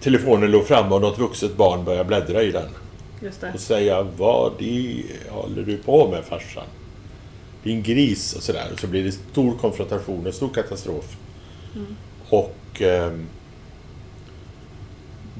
telefonen 0.00 0.50
låg 0.50 0.66
framme 0.66 0.94
och 0.94 1.00
något 1.00 1.18
vuxet 1.18 1.56
barn 1.56 1.84
börjar 1.84 2.04
bläddra 2.04 2.42
i 2.42 2.50
den. 2.50 2.68
Och 3.54 3.60
säga 3.60 4.02
vad 4.02 4.52
det 4.58 5.02
håller 5.28 5.62
du 5.62 5.76
på 5.76 6.10
med 6.10 6.24
farsan? 6.24 6.64
Din 7.66 7.82
gris 7.82 8.34
och 8.36 8.42
sådär. 8.42 8.70
Och 8.72 8.80
så 8.80 8.86
blir 8.86 9.04
det 9.04 9.12
stor 9.12 9.58
konfrontation, 9.58 10.26
en 10.26 10.32
stor 10.32 10.48
katastrof. 10.48 11.16
Mm. 11.74 11.96
Och 12.28 12.82
eh, 12.82 13.12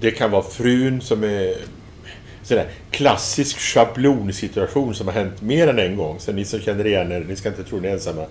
det 0.00 0.10
kan 0.10 0.30
vara 0.30 0.42
frun 0.42 1.00
som 1.00 1.24
är 1.24 1.56
sådär 2.42 2.70
klassisk 2.90 3.58
schablonsituation 3.58 4.94
som 4.94 5.06
har 5.06 5.14
hänt 5.14 5.42
mer 5.42 5.68
än 5.68 5.78
en 5.78 5.96
gång. 5.96 6.20
Så 6.20 6.32
ni 6.32 6.44
som 6.44 6.60
känner 6.60 6.86
igen 6.86 7.12
er, 7.12 7.24
ni 7.28 7.36
ska 7.36 7.48
inte 7.48 7.64
tro 7.64 7.80
ni 7.80 7.88
är 7.88 7.92
ensamma. 7.92 8.22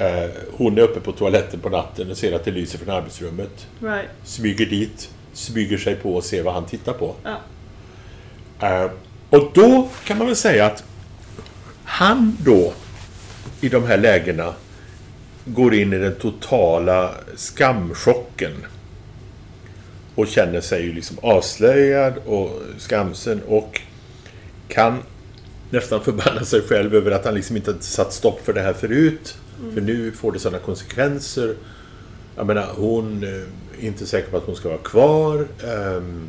Uh, 0.00 0.30
hon 0.52 0.78
är 0.78 0.82
uppe 0.82 1.00
på 1.00 1.12
toaletten 1.12 1.60
på 1.60 1.68
natten 1.68 2.10
och 2.10 2.16
ser 2.16 2.32
att 2.32 2.44
det 2.44 2.50
lyser 2.50 2.78
från 2.78 2.90
arbetsrummet. 2.90 3.66
Right. 3.80 4.08
Smyger 4.24 4.66
dit, 4.66 5.10
smyger 5.32 5.78
sig 5.78 5.94
på 5.94 6.14
och 6.14 6.24
ser 6.24 6.42
vad 6.42 6.54
han 6.54 6.66
tittar 6.66 6.92
på. 6.92 7.14
Uh, 8.62 8.90
och 9.30 9.50
då 9.54 9.88
kan 10.04 10.18
man 10.18 10.26
väl 10.26 10.36
säga 10.36 10.66
att 10.66 10.84
han 11.84 12.36
då 12.44 12.72
i 13.60 13.68
de 13.68 13.84
här 13.84 13.98
lägena 13.98 14.54
går 15.44 15.74
in 15.74 15.92
i 15.92 15.98
den 15.98 16.14
totala 16.14 17.14
skamchocken 17.36 18.52
och 20.14 20.26
känner 20.26 20.60
sig 20.60 20.82
ju 20.82 20.92
liksom 20.92 21.16
avslöjad 21.22 22.14
och 22.26 22.50
skamsen 22.78 23.40
och 23.46 23.80
kan 24.68 25.02
nästan 25.70 26.04
förbanna 26.04 26.44
sig 26.44 26.62
själv 26.62 26.94
över 26.94 27.10
att 27.10 27.24
han 27.24 27.34
liksom 27.34 27.56
inte 27.56 27.74
satt 27.80 28.12
stopp 28.12 28.40
för 28.44 28.52
det 28.52 28.60
här 28.60 28.72
förut. 28.72 29.36
Mm. 29.60 29.74
För 29.74 29.80
nu 29.80 30.12
får 30.12 30.32
det 30.32 30.38
sådana 30.38 30.58
konsekvenser. 30.58 31.54
Jag 32.36 32.46
menar, 32.46 32.66
hon 32.76 33.22
är 33.22 33.44
inte 33.80 34.06
säker 34.06 34.30
på 34.30 34.36
att 34.36 34.44
hon 34.44 34.56
ska 34.56 34.68
vara 34.68 34.78
kvar. 34.78 35.46
Um, 35.64 36.28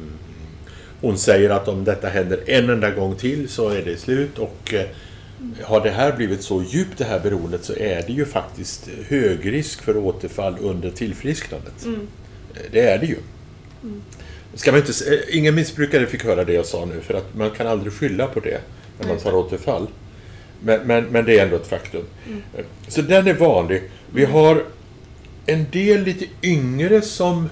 hon 1.02 1.18
säger 1.18 1.50
att 1.50 1.68
om 1.68 1.84
detta 1.84 2.08
händer 2.08 2.40
en 2.46 2.70
enda 2.70 2.92
gång 2.92 3.16
till 3.16 3.50
så 3.50 3.70
är 3.70 3.82
det 3.82 3.98
slut. 3.98 4.40
Och 4.40 4.74
uh, 4.74 4.82
har 5.64 5.82
det 5.82 5.90
här 5.90 6.16
blivit 6.16 6.44
så 6.44 6.64
djupt 6.64 6.98
det 6.98 7.04
här 7.04 7.20
beroendet 7.20 7.66
så 7.66 7.74
är 7.74 8.04
det 8.08 8.14
ju 8.14 8.26
faktiskt 8.26 8.90
hög 9.08 9.52
risk 9.54 9.82
för 9.82 9.98
återfall 9.98 10.58
under 10.60 10.92
tillfrisknandet. 10.92 11.86
Mm. 11.86 12.08
Det 12.72 12.80
är 12.80 12.98
det 12.98 13.06
ju. 13.06 13.18
Mm. 13.84 14.02
Ska 14.54 14.72
man 14.72 14.80
inte, 14.80 15.14
eh, 15.14 15.38
ingen 15.38 15.56
missbrukare 15.56 16.06
fick 16.06 16.24
höra 16.24 16.44
det 16.44 16.54
jag 16.54 16.66
sa 16.66 16.86
nu, 16.86 17.02
för 17.02 17.14
att 17.14 17.36
man 17.36 17.52
kan 17.52 17.68
aldrig 17.68 17.94
skylla 17.94 18.28
på 18.28 18.40
det 18.40 18.62
när 19.00 19.08
man 19.08 19.18
tar 19.18 19.36
återfall. 19.36 19.88
Men, 20.60 20.88
men, 20.88 21.06
men 21.06 21.26
det 21.26 21.40
är 21.40 21.44
ändå 21.44 21.56
ett 21.56 21.68
faktum. 21.68 22.04
Mm. 22.28 22.42
Så 22.88 23.02
den 23.02 23.28
är 23.28 23.34
vanlig. 23.34 23.84
Vi 24.12 24.24
mm. 24.24 24.34
har 24.34 24.64
en 25.46 25.66
del 25.72 26.04
lite 26.04 26.26
yngre 26.44 27.02
som 27.02 27.50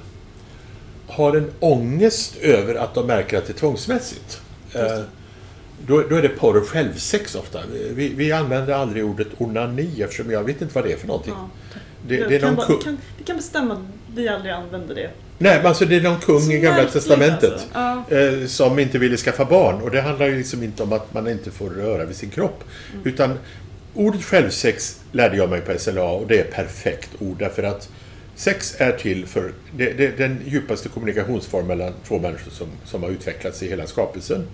har 1.08 1.38
en 1.38 1.52
ångest 1.60 2.38
över 2.38 2.76
att 2.76 2.94
de 2.94 3.08
märker 3.08 3.38
att 3.38 3.48
det 3.48 3.54
är 3.54 3.58
tvångsmässigt. 3.58 4.42
Eh, 4.74 5.02
då, 5.86 6.04
då 6.10 6.16
är 6.16 6.22
det 6.22 6.30
porr 6.30 6.58
och 6.58 6.68
självsex 6.68 7.36
ofta. 7.36 7.60
Vi, 7.94 8.10
vi 8.10 8.32
använder 8.32 8.74
aldrig 8.74 9.06
ordet 9.06 9.28
onani 9.38 10.02
eftersom 10.02 10.32
jag 10.32 10.44
vet 10.44 10.62
inte 10.62 10.76
vad 10.76 10.84
det 10.84 10.92
är 10.92 10.98
för 10.98 11.08
någonting. 11.08 11.34
Ja, 11.38 11.50
det, 12.08 12.18
det, 12.26 12.36
är 12.36 12.40
kan, 12.40 12.56
bara, 12.56 12.68
kan, 12.68 12.98
vi 13.18 13.24
kan 13.24 13.38
bestämma 13.38 13.74
att 13.74 13.80
vi 14.16 14.28
aldrig 14.28 14.54
använder 14.54 14.96
det. 14.96 15.10
Nej, 15.38 15.58
men 15.58 15.66
alltså 15.66 15.86
det 15.86 15.96
är 15.96 16.02
någon 16.02 16.20
kung 16.20 16.52
i 16.52 16.60
Gamla 16.60 16.86
Testamentet 16.86 17.68
alltså. 17.72 18.16
eh, 18.16 18.46
som 18.46 18.80
inte 18.80 18.98
ville 18.98 19.18
skaffa 19.18 19.46
barn. 19.46 19.82
Och 19.82 19.92
det 19.92 20.02
handlar 20.02 20.26
ju 20.26 20.38
liksom 20.38 20.64
inte 20.64 20.84
om 20.84 20.94
att 20.94 21.14
man 21.14 21.28
inte 21.28 21.52
får 21.52 21.70
röra 21.70 22.06
vid 22.06 22.16
sin 22.16 22.30
kropp. 22.30 22.64
Mm. 22.94 23.08
Utan 23.08 23.34
ordet 23.94 24.24
självsex 24.24 25.00
lärde 25.12 25.38
jag 25.38 25.50
mig 25.50 25.62
på 25.62 25.80
SLA 25.80 26.10
och 26.10 26.28
det 26.28 26.40
är 26.40 26.44
perfekt 26.44 27.10
ord 27.20 27.36
därför 27.40 27.64
att 27.64 27.90
sex 28.36 28.76
är 28.78 28.92
till 28.92 29.26
för 29.26 29.52
det, 29.78 29.94
det, 29.94 30.18
den 30.18 30.42
djupaste 30.46 30.90
kommunikationsform 30.90 31.68
mellan 31.68 31.94
två 32.08 32.20
människor 32.20 32.52
som, 32.52 32.68
som 32.86 33.04
har 33.04 33.10
utvecklats 33.10 33.64
i 33.64 33.70
hela 33.70 33.88
skapelsen. 33.88 34.48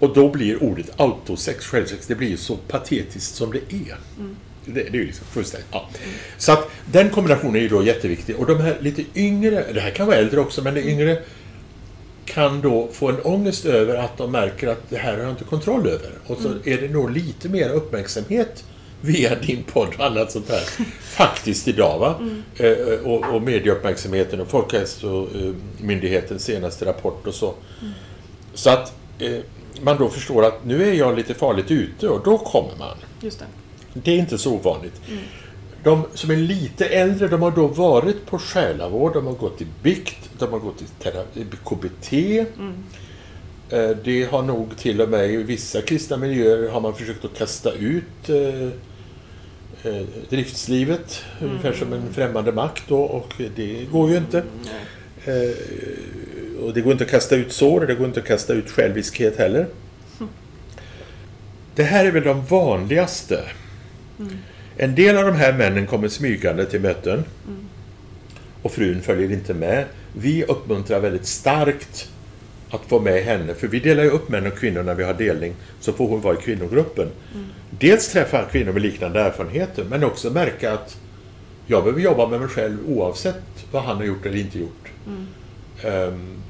Och 0.00 0.14
då 0.14 0.28
blir 0.28 0.62
ordet 0.62 1.00
autosex, 1.00 1.66
självsex, 1.66 2.06
det 2.06 2.14
blir 2.14 2.36
så 2.36 2.56
patetiskt 2.56 3.34
som 3.34 3.52
det 3.52 3.58
är. 3.58 3.96
Mm. 4.18 4.36
Det, 4.64 4.72
det, 4.82 4.88
är 4.88 4.92
ju 4.92 5.06
liksom 5.06 5.26
fullständigt... 5.26 5.68
Ja. 5.72 5.88
Mm. 6.02 6.14
Så 6.38 6.52
att 6.52 6.70
den 6.92 7.10
kombinationen 7.10 7.56
är 7.56 7.60
ju 7.60 7.68
då 7.68 7.82
jätteviktig. 7.82 8.36
Och 8.36 8.46
de 8.46 8.60
här 8.60 8.76
lite 8.80 9.04
yngre, 9.14 9.64
det 9.72 9.80
här 9.80 9.90
kan 9.90 10.06
vara 10.06 10.16
äldre 10.16 10.40
också, 10.40 10.62
men 10.62 10.74
det 10.74 10.82
yngre 10.82 11.22
kan 12.24 12.60
då 12.60 12.88
få 12.92 13.08
en 13.08 13.20
ångest 13.20 13.64
över 13.64 13.94
att 13.94 14.18
de 14.18 14.32
märker 14.32 14.68
att 14.68 14.90
det 14.90 14.96
här 14.96 15.12
har 15.12 15.18
jag 15.18 15.30
inte 15.30 15.44
kontroll 15.44 15.86
över. 15.86 16.10
Och 16.26 16.38
så 16.38 16.48
mm. 16.48 16.60
är 16.64 16.76
det 16.76 16.88
nog 16.88 17.10
lite 17.10 17.48
mer 17.48 17.70
uppmärksamhet 17.70 18.64
via 19.00 19.34
din 19.34 19.62
podd 19.62 19.88
och 19.98 20.06
annat 20.06 20.32
sånt 20.32 20.48
här. 20.48 20.84
Faktiskt 21.00 21.68
idag 21.68 21.98
va. 21.98 22.14
Mm. 22.20 22.42
Eh, 22.56 22.98
och, 23.06 23.34
och 23.34 23.42
medieuppmärksamheten 23.42 24.40
och 24.40 24.48
Folkhälsomyndighetens 24.48 26.44
senaste 26.44 26.84
rapport 26.84 27.26
och 27.26 27.34
så. 27.34 27.54
Mm. 27.80 27.92
Så 28.54 28.70
att 28.70 28.92
eh, 29.18 29.38
man 29.82 29.98
då 29.98 30.08
förstår 30.08 30.44
att 30.44 30.64
nu 30.64 30.88
är 30.88 30.92
jag 30.92 31.16
lite 31.16 31.34
farligt 31.34 31.70
ute 31.70 32.08
och 32.08 32.24
då 32.24 32.38
kommer 32.38 32.76
man. 32.78 32.96
Just 33.20 33.38
det. 33.38 33.46
Det 33.92 34.10
är 34.10 34.18
inte 34.18 34.38
så 34.38 34.52
ovanligt. 34.52 35.00
Mm. 35.08 35.22
De 35.82 36.04
som 36.14 36.30
är 36.30 36.36
lite 36.36 36.86
äldre, 36.86 37.28
de 37.28 37.42
har 37.42 37.50
då 37.50 37.66
varit 37.66 38.26
på 38.26 38.38
själavård, 38.38 39.14
de 39.14 39.26
har 39.26 39.34
gått 39.34 39.60
i 39.60 39.66
bikt, 39.82 40.30
de 40.38 40.52
har 40.52 40.58
gått 40.58 40.82
i 40.82 41.44
KBT. 41.64 42.12
Mm. 42.12 42.74
Eh, 43.70 43.96
det 44.04 44.30
har 44.30 44.42
nog 44.42 44.76
till 44.76 45.00
och 45.00 45.08
med 45.08 45.30
i 45.30 45.36
vissa 45.36 45.82
kristna 45.82 46.16
miljöer 46.16 46.68
har 46.68 46.80
man 46.80 46.94
försökt 46.94 47.24
att 47.24 47.38
kasta 47.38 47.72
ut 47.72 48.28
eh, 48.28 48.64
eh, 49.82 50.06
driftslivet, 50.28 51.24
mm. 51.38 51.50
ungefär 51.50 51.72
som 51.72 51.92
en 51.92 52.12
främmande 52.12 52.52
makt 52.52 52.84
då, 52.88 53.00
och 53.00 53.34
det 53.56 53.86
går 53.92 54.10
ju 54.10 54.16
inte. 54.16 54.38
Mm. 54.38 55.54
Och 56.62 56.74
det 56.74 56.80
går 56.80 56.92
inte 56.92 57.04
att 57.04 57.10
kasta 57.10 57.36
ut 57.36 57.52
sår, 57.52 57.86
det 57.86 57.94
går 57.94 58.06
inte 58.06 58.20
att 58.20 58.26
kasta 58.26 58.52
ut 58.52 58.70
själviskhet 58.70 59.38
heller. 59.38 59.66
Mm. 60.20 60.32
Det 61.74 61.82
här 61.82 62.04
är 62.04 62.10
väl 62.10 62.24
de 62.24 62.44
vanligaste. 62.44 63.44
Mm. 64.18 64.36
En 64.76 64.94
del 64.94 65.16
av 65.16 65.24
de 65.24 65.36
här 65.36 65.52
männen 65.52 65.86
kommer 65.86 66.08
smygande 66.08 66.66
till 66.66 66.80
möten. 66.80 67.24
Mm. 67.46 67.68
Och 68.62 68.72
frun 68.72 69.00
följer 69.02 69.32
inte 69.32 69.54
med. 69.54 69.84
Vi 70.12 70.44
uppmuntrar 70.44 71.00
väldigt 71.00 71.26
starkt 71.26 72.08
att 72.70 72.80
få 72.88 73.00
med 73.00 73.24
henne, 73.24 73.54
för 73.54 73.68
vi 73.68 73.80
delar 73.80 74.02
ju 74.02 74.10
upp 74.10 74.28
män 74.28 74.46
och 74.46 74.58
kvinnor 74.58 74.82
när 74.82 74.94
vi 74.94 75.04
har 75.04 75.14
delning, 75.14 75.54
så 75.80 75.92
får 75.92 76.08
hon 76.08 76.20
vara 76.20 76.34
i 76.34 76.42
kvinnogruppen. 76.42 77.08
Mm. 77.34 77.46
Dels 77.70 78.08
träffa 78.08 78.44
kvinnor 78.44 78.72
med 78.72 78.82
liknande 78.82 79.20
erfarenheter, 79.20 79.84
men 79.84 80.04
också 80.04 80.30
märka 80.30 80.72
att 80.72 80.96
jag 81.66 81.84
behöver 81.84 82.02
jobba 82.02 82.26
med 82.26 82.40
mig 82.40 82.48
själv 82.48 82.78
oavsett 82.88 83.66
vad 83.70 83.82
han 83.82 83.96
har 83.96 84.04
gjort 84.04 84.26
eller 84.26 84.38
inte 84.38 84.58
gjort. 84.58 84.88
Mm. 85.06 85.26
Um, 86.08 86.42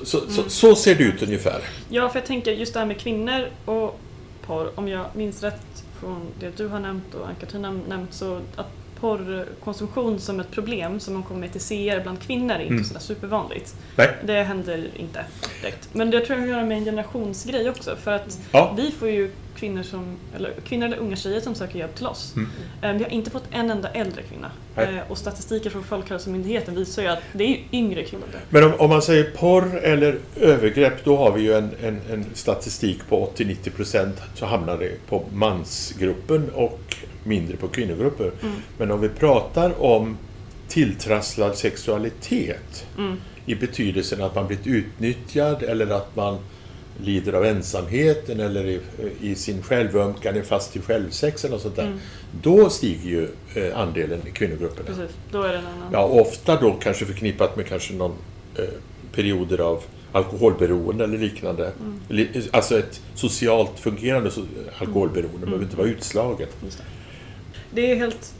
så, 0.00 0.06
så, 0.06 0.18
mm. 0.18 0.30
så, 0.30 0.50
så, 0.50 0.74
ser 0.74 0.94
det 0.94 1.04
ut 1.04 1.22
ungefär. 1.22 1.60
Ja, 1.88 2.08
för 2.08 2.18
jag 2.18 2.26
tänker 2.26 2.52
just 2.52 2.72
det 2.72 2.78
här 2.78 2.86
med 2.86 2.98
kvinnor 2.98 3.48
och 3.64 4.00
porr, 4.46 4.70
om 4.74 4.88
jag 4.88 5.06
minns 5.14 5.42
rätt 5.42 5.84
från 6.00 6.26
det 6.40 6.56
du 6.56 6.68
har 6.68 6.80
nämnt 6.80 7.14
och 7.14 7.28
Ann-Katrin 7.28 7.64
har 7.64 7.72
nämnt, 7.88 8.14
så 8.14 8.40
att 8.56 8.83
porrkonsumtion 9.00 10.20
som 10.20 10.40
ett 10.40 10.50
problem 10.50 11.00
som 11.00 11.14
man 11.14 11.22
kommer 11.22 11.48
till 11.48 11.60
CR 11.60 12.02
bland 12.02 12.20
kvinnor 12.20 12.54
är 12.54 12.60
inte 12.60 12.72
mm. 12.72 12.84
sådär 12.84 13.00
supervanligt. 13.00 13.74
Nej. 13.96 14.08
Det 14.24 14.42
händer 14.42 14.90
inte 14.96 15.24
direkt. 15.62 15.88
Men 15.92 16.10
det 16.10 16.20
tror 16.20 16.28
jag 16.30 16.36
har 16.36 16.44
att 16.44 16.56
göra 16.56 16.64
med 16.66 16.78
en 16.78 16.84
generationsgrej 16.84 17.70
också 17.70 17.96
för 17.96 18.12
att 18.12 18.38
ja. 18.52 18.74
vi 18.76 18.90
får 18.90 19.08
ju 19.08 19.30
kvinnor, 19.56 19.82
som, 19.82 20.16
eller, 20.36 20.52
kvinnor 20.68 20.86
eller 20.86 20.96
unga 20.96 21.16
tjejer 21.16 21.40
som 21.40 21.54
söker 21.54 21.78
hjälp 21.78 21.94
till 21.94 22.06
oss. 22.06 22.34
Mm. 22.36 22.48
Eh, 22.82 22.92
vi 22.92 23.04
har 23.04 23.10
inte 23.10 23.30
fått 23.30 23.44
en 23.50 23.70
enda 23.70 23.88
äldre 23.88 24.22
kvinna. 24.22 24.50
Nej. 24.76 24.96
Eh, 24.96 25.10
och 25.10 25.18
statistiken 25.18 25.72
från 25.72 25.84
Folkhälsomyndigheten 25.84 26.74
visar 26.74 27.02
ju 27.02 27.08
att 27.08 27.22
det 27.32 27.44
är 27.44 27.60
yngre 27.72 28.04
kvinnor. 28.04 28.26
Men 28.48 28.64
om, 28.64 28.74
om, 28.74 28.90
man 28.90 29.02
säger 29.02 29.24
porr 29.24 29.78
eller 29.78 30.18
övergrepp 30.36 31.04
då 31.04 31.16
har 31.16 31.32
vi 31.32 31.42
ju 31.42 31.52
en, 31.52 31.70
en, 31.82 32.00
en 32.10 32.24
statistik 32.32 33.08
på 33.08 33.30
80-90% 33.36 34.10
så 34.34 34.46
hamnar 34.46 34.78
det 34.78 35.06
på 35.08 35.24
mansgruppen 35.32 36.50
och 36.50 36.96
mindre 37.24 37.56
på 37.56 37.68
kvinnogrupper. 37.68 38.30
Mm. 38.42 38.54
Men 38.78 38.90
om 38.90 39.00
vi 39.00 39.08
pratar 39.08 39.82
om 39.82 40.16
tilltrasslad 40.68 41.56
sexualitet 41.56 42.86
mm. 42.98 43.16
i 43.46 43.54
betydelsen 43.54 44.22
att 44.22 44.34
man 44.34 44.46
blivit 44.46 44.66
utnyttjad 44.66 45.62
eller 45.62 45.90
att 45.90 46.16
man 46.16 46.38
lider 47.02 47.32
av 47.32 47.44
ensamheten 47.44 48.40
eller 48.40 48.66
i, 48.66 48.80
i 49.20 49.34
sin 49.34 49.62
självömkan 49.62 50.36
är 50.36 50.42
fast 50.42 50.76
i 50.76 50.80
självsex 50.80 51.44
eller 51.44 51.52
något 51.54 51.62
sånt 51.62 51.76
där. 51.76 51.86
Mm. 51.86 51.98
Då 52.42 52.70
stiger 52.70 53.10
ju 53.10 53.28
eh, 53.54 53.80
andelen 53.80 54.20
i 54.26 54.30
kvinnogrupperna. 54.30 54.86
Precis, 54.86 55.16
då 55.30 55.42
är 55.42 55.52
det 55.52 55.58
en 55.58 55.66
annan. 55.66 55.88
Ja, 55.92 56.04
ofta 56.04 56.60
då 56.60 56.72
kanske 56.72 57.06
förknippat 57.06 57.56
med 57.56 57.66
kanske 57.66 57.94
någon 57.94 58.14
eh, 58.58 58.64
perioder 59.12 59.58
av 59.58 59.82
alkoholberoende 60.12 61.04
eller 61.04 61.18
liknande. 61.18 61.72
Mm. 62.08 62.28
Alltså 62.50 62.78
ett 62.78 63.00
socialt 63.14 63.80
fungerande 63.80 64.30
alkoholberoende, 64.78 65.36
mm. 65.36 65.44
behöver 65.44 65.64
inte 65.64 65.76
vara 65.76 65.88
utslaget. 65.88 66.56
Det. 67.74 67.80
det. 67.80 67.92
är 67.92 67.96
helt 67.96 68.34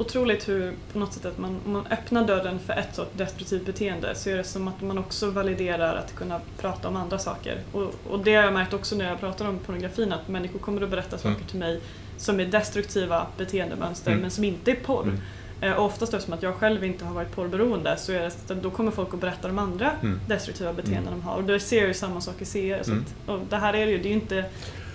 otroligt 0.00 0.48
hur 0.48 0.72
på 0.92 0.98
något 0.98 1.12
sätt 1.12 1.24
att 1.24 1.38
man, 1.38 1.60
om 1.66 1.72
man 1.72 1.86
öppnar 1.86 2.26
dörren 2.26 2.58
för 2.58 2.72
ett 2.72 2.94
sorts 2.94 3.10
destruktivt 3.16 3.66
beteende 3.66 4.14
så 4.14 4.30
är 4.30 4.36
det 4.36 4.44
som 4.44 4.68
att 4.68 4.80
man 4.80 4.98
också 4.98 5.30
validerar 5.30 5.96
att 5.96 6.14
kunna 6.14 6.40
prata 6.58 6.88
om 6.88 6.96
andra 6.96 7.18
saker. 7.18 7.60
Och, 7.72 7.94
och 8.10 8.24
det 8.24 8.34
har 8.34 8.44
jag 8.44 8.52
märkt 8.52 8.72
också 8.72 8.96
när 8.96 9.08
jag 9.08 9.20
pratar 9.20 9.48
om 9.48 9.58
pornografin 9.58 10.12
att 10.12 10.28
människor 10.28 10.58
kommer 10.58 10.82
att 10.82 10.90
berätta 10.90 11.18
saker 11.18 11.28
mm. 11.28 11.46
till 11.46 11.58
mig 11.58 11.80
som 12.16 12.40
är 12.40 12.44
destruktiva 12.44 13.26
beteendemönster 13.36 14.10
mm. 14.10 14.22
men 14.22 14.30
som 14.30 14.44
inte 14.44 14.70
är 14.70 14.74
porr. 14.74 15.02
Mm. 15.02 15.20
Eh, 15.60 15.72
och 15.72 15.84
oftast 15.84 16.14
eftersom 16.14 16.34
att 16.34 16.42
jag 16.42 16.54
själv 16.54 16.84
inte 16.84 17.04
har 17.04 17.14
varit 17.14 17.32
porrberoende 17.34 17.96
så 17.96 18.12
är 18.12 18.30
det, 18.46 18.54
då 18.54 18.70
kommer 18.70 18.90
folk 18.90 19.14
att 19.14 19.20
berätta 19.20 19.48
om 19.48 19.58
andra 19.58 19.90
mm. 20.02 20.20
destruktiva 20.28 20.72
beteenden 20.72 21.06
mm. 21.06 21.20
de 21.20 21.26
har. 21.26 21.36
Och 21.36 21.44
då 21.44 21.58
ser 21.58 21.78
jag 21.78 21.88
ju 21.88 21.94
samma 21.94 22.20
sak 22.20 22.42
i 22.42 22.44
CR. 22.44 22.82
Så 22.82 22.90
mm. 22.90 23.04
att, 23.04 23.28
och 23.30 23.40
det 23.48 23.56
här 23.56 23.74
är 23.74 23.86
ju, 23.86 23.98
det 23.98 24.08
är 24.08 24.10
ju 24.10 24.20
inte, 24.20 24.44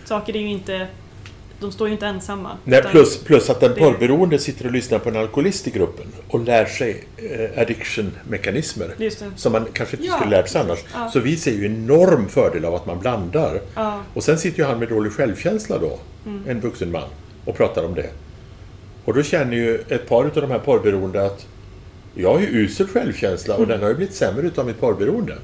saker 0.06 0.36
är 0.36 0.40
ju 0.40 0.50
inte 0.50 0.88
de 1.60 1.72
står 1.72 1.88
ju 1.88 1.94
inte 1.94 2.06
ensamma. 2.06 2.58
Nej, 2.64 2.84
plus, 2.84 3.24
plus 3.24 3.50
att 3.50 3.60
den 3.60 3.76
porrberoende 3.76 4.40
sitter 4.40 4.66
och 4.66 4.72
lyssnar 4.72 5.00
på 5.00 5.10
en 5.10 5.16
alkoholist 5.16 5.68
i 5.68 5.72
gruppen 5.72 6.06
och 6.28 6.40
lär 6.40 6.66
sig 6.66 7.04
eh, 7.18 7.62
addiction-mekanismer 7.62 9.12
som 9.36 9.52
man 9.52 9.66
kanske 9.74 9.96
inte 9.96 10.08
ja, 10.08 10.16
skulle 10.16 10.38
lärt 10.38 10.50
sig 10.50 10.62
annars. 10.62 10.80
Ja. 10.94 11.10
Så 11.14 11.20
vi 11.20 11.38
ser 11.38 11.52
ju 11.52 11.66
enorm 11.66 12.30
fördel 12.30 12.66
av 12.66 12.76
att 12.76 12.86
man 12.86 13.00
blandar. 13.00 13.62
Ja. 13.76 14.02
Och 14.14 14.24
sen 14.24 14.38
sitter 14.38 14.60
ju 14.60 14.66
han 14.66 14.80
med 14.80 14.90
dålig 14.90 15.12
självkänsla 15.12 15.78
då, 15.78 16.00
mm. 16.26 16.44
en 16.48 16.60
vuxen 16.60 16.92
man, 16.92 17.10
och 17.46 17.58
pratar 17.58 17.86
om 17.86 17.96
det. 17.96 18.10
Och 19.06 19.14
då 19.14 19.24
känner 19.24 19.58
ju 19.58 19.76
ett 19.90 20.10
par 20.10 20.26
av 20.26 20.32
de 20.34 20.52
här 20.52 20.60
porrberoende 20.60 21.26
att 21.26 21.48
jag 22.16 22.34
har 22.34 22.40
ju 22.40 22.48
usel 22.48 22.88
självkänsla 22.88 23.54
och 23.54 23.64
mm. 23.64 23.70
den 23.70 23.82
har 23.82 23.90
ju 23.90 23.96
blivit 23.96 24.16
sämre 24.16 24.48
utav 24.48 24.66
mitt 24.66 24.80
porrberoende. 24.80 25.38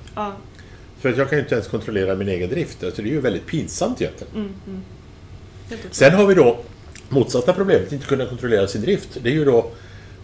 För 1.00 1.10
att 1.10 1.18
jag 1.18 1.30
kan 1.30 1.38
ju 1.38 1.44
inte 1.44 1.56
ens 1.56 1.68
kontrollera 1.68 2.16
min 2.16 2.30
egen 2.30 2.50
drift. 2.50 2.84
Alltså 2.84 3.02
det 3.02 3.10
är 3.10 3.12
ju 3.12 3.22
väldigt 3.22 3.46
pinsamt 3.46 4.02
egentligen. 4.02 4.34
Mm, 4.36 4.54
mm. 4.68 4.82
Sen 5.92 6.14
har 6.14 6.26
vi 6.26 6.34
då 6.34 6.60
motsatta 7.10 7.54
problemet, 7.54 7.92
inte 7.92 8.08
kunna 8.08 8.26
kontrollera 8.26 8.68
sin 8.68 8.82
drift. 8.82 9.10
Det 9.24 9.30
är 9.30 9.34
ju 9.34 9.46
då, 9.46 9.72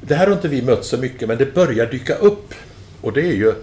det 0.01 0.15
här 0.15 0.27
har 0.27 0.33
inte 0.33 0.47
vi 0.47 0.61
mött 0.61 0.85
så 0.85 0.97
mycket, 0.97 1.27
men 1.27 1.37
det 1.37 1.53
börjar 1.53 1.85
dyka 1.85 2.15
upp. 2.15 2.53
Och 3.01 3.13
det 3.13 3.21
är 3.21 3.33
ju 3.33 3.53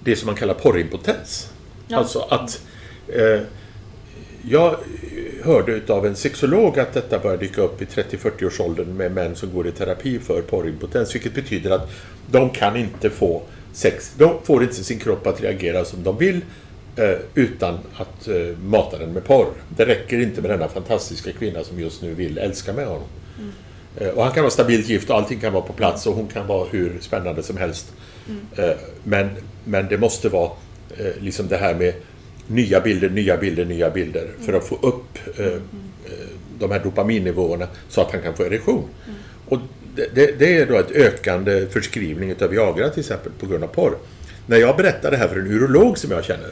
det 0.00 0.16
som 0.16 0.26
man 0.26 0.34
kallar 0.34 0.54
porrimpotens. 0.54 1.50
Ja. 1.88 1.96
Alltså 1.96 2.18
att 2.18 2.62
eh, 3.08 3.40
jag 4.42 4.76
hörde 5.42 5.94
av 5.94 6.06
en 6.06 6.16
sexolog 6.16 6.78
att 6.78 6.92
detta 6.92 7.18
börjar 7.18 7.36
dyka 7.36 7.60
upp 7.62 7.82
i 7.82 7.84
30-40-årsåldern 7.84 8.96
med 8.96 9.12
män 9.12 9.36
som 9.36 9.54
går 9.54 9.66
i 9.66 9.72
terapi 9.72 10.18
för 10.18 10.42
porrimpotens. 10.42 11.14
Vilket 11.14 11.34
betyder 11.34 11.70
att 11.70 11.90
de 12.30 12.50
kan 12.50 12.76
inte 12.76 13.10
få 13.10 13.42
sex. 13.72 14.12
De 14.18 14.34
får 14.44 14.62
inte 14.62 14.74
sin 14.74 14.98
kropp 14.98 15.26
att 15.26 15.40
reagera 15.40 15.84
som 15.84 16.02
de 16.02 16.18
vill 16.18 16.40
utan 17.34 17.78
att 17.96 18.28
eh, 18.28 18.58
mata 18.62 18.98
den 18.98 19.12
med 19.12 19.24
porr. 19.24 19.46
Det 19.76 19.84
räcker 19.84 20.20
inte 20.20 20.40
med 20.40 20.50
denna 20.50 20.68
fantastiska 20.68 21.32
kvinna 21.32 21.64
som 21.64 21.80
just 21.80 22.02
nu 22.02 22.14
vill 22.14 22.38
älska 22.38 22.72
med 22.72 22.86
honom. 22.86 23.08
Mm. 23.38 23.52
Eh, 23.96 24.08
och 24.08 24.24
han 24.24 24.32
kan 24.32 24.42
vara 24.42 24.50
stabilt 24.50 24.88
gift 24.88 25.10
och 25.10 25.16
allting 25.16 25.40
kan 25.40 25.52
vara 25.52 25.62
på 25.62 25.72
plats 25.72 26.06
och 26.06 26.14
hon 26.14 26.26
kan 26.26 26.46
vara 26.46 26.68
hur 26.70 26.98
spännande 27.00 27.42
som 27.42 27.56
helst. 27.56 27.92
Mm. 28.28 28.76
Men, 29.04 29.30
men 29.64 29.88
det 29.88 29.98
måste 29.98 30.28
vara 30.28 30.50
liksom 31.20 31.48
det 31.48 31.56
här 31.56 31.74
med 31.74 31.94
nya 32.46 32.80
bilder, 32.80 33.08
nya 33.08 33.36
bilder, 33.36 33.64
nya 33.64 33.90
bilder 33.90 34.22
mm. 34.22 34.46
för 34.46 34.52
att 34.52 34.64
få 34.64 34.78
upp 34.82 35.38
mm. 35.38 35.62
de 36.58 36.70
här 36.70 36.80
dopaminnivåerna 36.80 37.66
så 37.88 38.00
att 38.00 38.12
han 38.12 38.22
kan 38.22 38.34
få 38.34 38.44
erektion. 38.44 38.84
Mm. 39.06 39.18
Och 39.48 39.58
det, 40.14 40.38
det, 40.38 40.58
är 40.58 40.66
då 40.66 40.78
ett 40.78 40.90
ökande 40.90 41.66
förskrivning 41.66 42.34
av 42.42 42.48
Viagra 42.48 42.88
till 42.88 43.00
exempel 43.00 43.32
på 43.40 43.46
grund 43.46 43.64
av 43.64 43.68
porr. 43.68 43.96
När 44.46 44.56
jag 44.56 44.76
berättar 44.76 45.10
det 45.10 45.16
här 45.16 45.28
för 45.28 45.36
en 45.36 45.46
urolog 45.46 45.98
som 45.98 46.10
jag 46.10 46.24
känner 46.24 46.50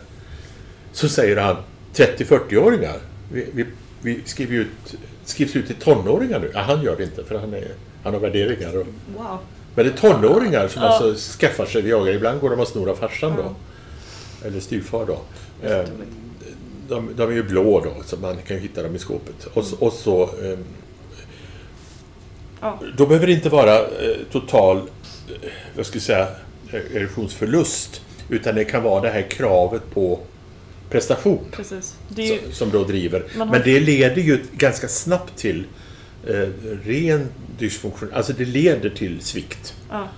Så 0.97 1.09
säger 1.09 1.37
han 1.37 1.57
30-40-åringar. 1.95 2.97
Vi, 3.33 3.47
vi, 3.53 3.65
vi 4.03 4.21
skriver 4.25 4.55
ut, 4.57 4.95
skrivs 5.25 5.57
ut 5.57 5.67
till 5.67 5.77
tonåringar 5.77 6.41
nu. 6.41 6.51
Ja, 6.55 6.61
han 6.61 6.83
gör 6.83 6.97
det 6.97 7.03
inte 7.05 7.25
för 7.25 7.39
han, 7.39 7.55
är, 7.55 7.69
han 8.03 8.13
har 8.15 8.21
värderingar. 8.21 8.77
Och, 8.77 8.87
Wow. 9.17 9.39
men 9.75 9.85
det 9.87 9.91
är 9.93 9.97
tonåringar 9.97 10.69
som 10.69 10.83
Ja. 10.83 10.89
alltså 10.89 11.39
skaffar 11.39 11.67
sig 11.67 11.83
Viagra. 11.83 12.11
Ibland 12.13 12.41
går 12.41 12.51
de 12.51 12.61
och 12.61 12.69
snor 12.69 12.91
av 12.91 12.95
farsan 12.97 13.33
då. 13.37 13.55
Eller 14.47 14.61
styvfar 14.61 15.07
då. 15.07 15.19
Eh, 15.69 15.85
de, 16.89 17.11
de 17.17 17.31
är 17.31 17.35
ju 17.35 17.43
blå 17.43 17.81
då, 17.81 17.93
så 18.05 18.17
man 18.17 18.37
kan 18.37 18.57
ju 18.57 18.63
hitta 18.63 18.83
dem 18.83 18.97
i 18.97 18.99
skåpet. 18.99 19.45
Och, 19.55 19.65
så- 19.65 19.77
och 19.77 19.93
så... 19.93 20.23
Eh, 20.23 20.59
Ja. 22.61 22.79
då 22.97 23.07
behöver 23.07 23.27
det 23.27 23.33
inte 23.33 23.49
vara 23.49 23.79
eh, 23.79 24.17
total, 24.33 24.77
eh, 24.77 25.49
vad 25.77 25.87
ska 25.87 25.97
jag 25.97 26.03
säga, 26.03 26.29
erosionsförlust. 26.95 28.01
Utan 28.29 28.55
det 28.55 28.65
kan 28.65 28.83
vara 28.83 29.01
det 29.03 29.11
här 29.11 29.23
kravet 29.31 29.83
på 29.95 30.19
prestation. 30.97 31.45
Ju, 32.17 32.39
som, 32.53 32.71
då 32.71 32.85
driver. 32.85 33.25
Har- 33.39 33.47
Men 33.47 33.63
det 33.65 33.81
leder 33.81 34.23
ju 34.23 34.39
ganska 34.53 34.89
snabbt 34.89 35.37
till 35.37 35.65
eh, 36.27 36.35
ren 36.85 37.29
dysfunktion. 37.59 38.11
Alltså 38.15 38.33
det 38.33 38.45
leder 38.45 38.91
till 38.91 39.21
svikt. 39.21 39.75
ja, 39.91 40.09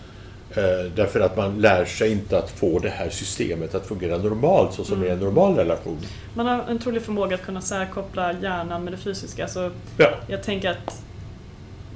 Eh, 0.57 0.91
därför 0.97 1.21
att 1.21 1.37
man 1.37 1.61
lär 1.61 1.85
sig 1.85 2.13
inte 2.13 2.39
att 2.39 2.51
få 2.51 2.79
det 2.79 2.89
här 2.89 3.11
systemet 3.11 3.75
att 3.75 3.87
fungera 3.87 4.19
normalt 4.19 4.75
så 4.75 4.85
som 4.85 5.03
är 5.03 5.07
en 5.09 5.19
normal 5.19 5.57
relation. 5.57 5.99
man 6.35 6.47
har 6.47 6.65
en 6.69 6.79
trolig 6.79 7.03
förmåga 7.03 7.35
att 7.35 7.43
kunna 7.43 7.61
särkoppla 7.61 8.33
hjärnan 8.43 8.85
med 8.85 8.93
det 8.93 8.97
fysiska. 8.97 9.43
Alltså, 9.43 9.71
Ja, 9.97 10.11
jag 10.29 10.43
tänker 10.43 10.71
att 10.71 11.03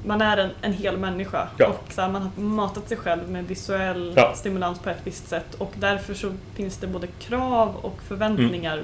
man 0.06 0.20
är 0.20 0.36
en, 0.36 0.50
en 0.62 0.72
hel 0.72 0.96
människa 0.98 1.48
Ja. 1.58 1.66
och 1.66 1.92
så 1.92 2.00
här, 2.00 2.08
man 2.08 2.22
har 2.22 2.42
matat 2.42 2.88
sig 2.88 2.96
själv 2.96 3.28
med 3.30 3.44
visuell 3.44 4.12
Ja. 4.16 4.32
stimulans 4.36 4.78
på 4.78 4.90
ett 4.90 4.96
visst 5.04 5.28
sätt 5.28 5.54
och 5.58 5.72
därför 5.74 6.14
så 6.14 6.32
finns 6.54 6.76
det 6.76 6.86
både 6.86 7.06
krav 7.06 7.76
och 7.82 7.98
förväntningar. 8.08 8.82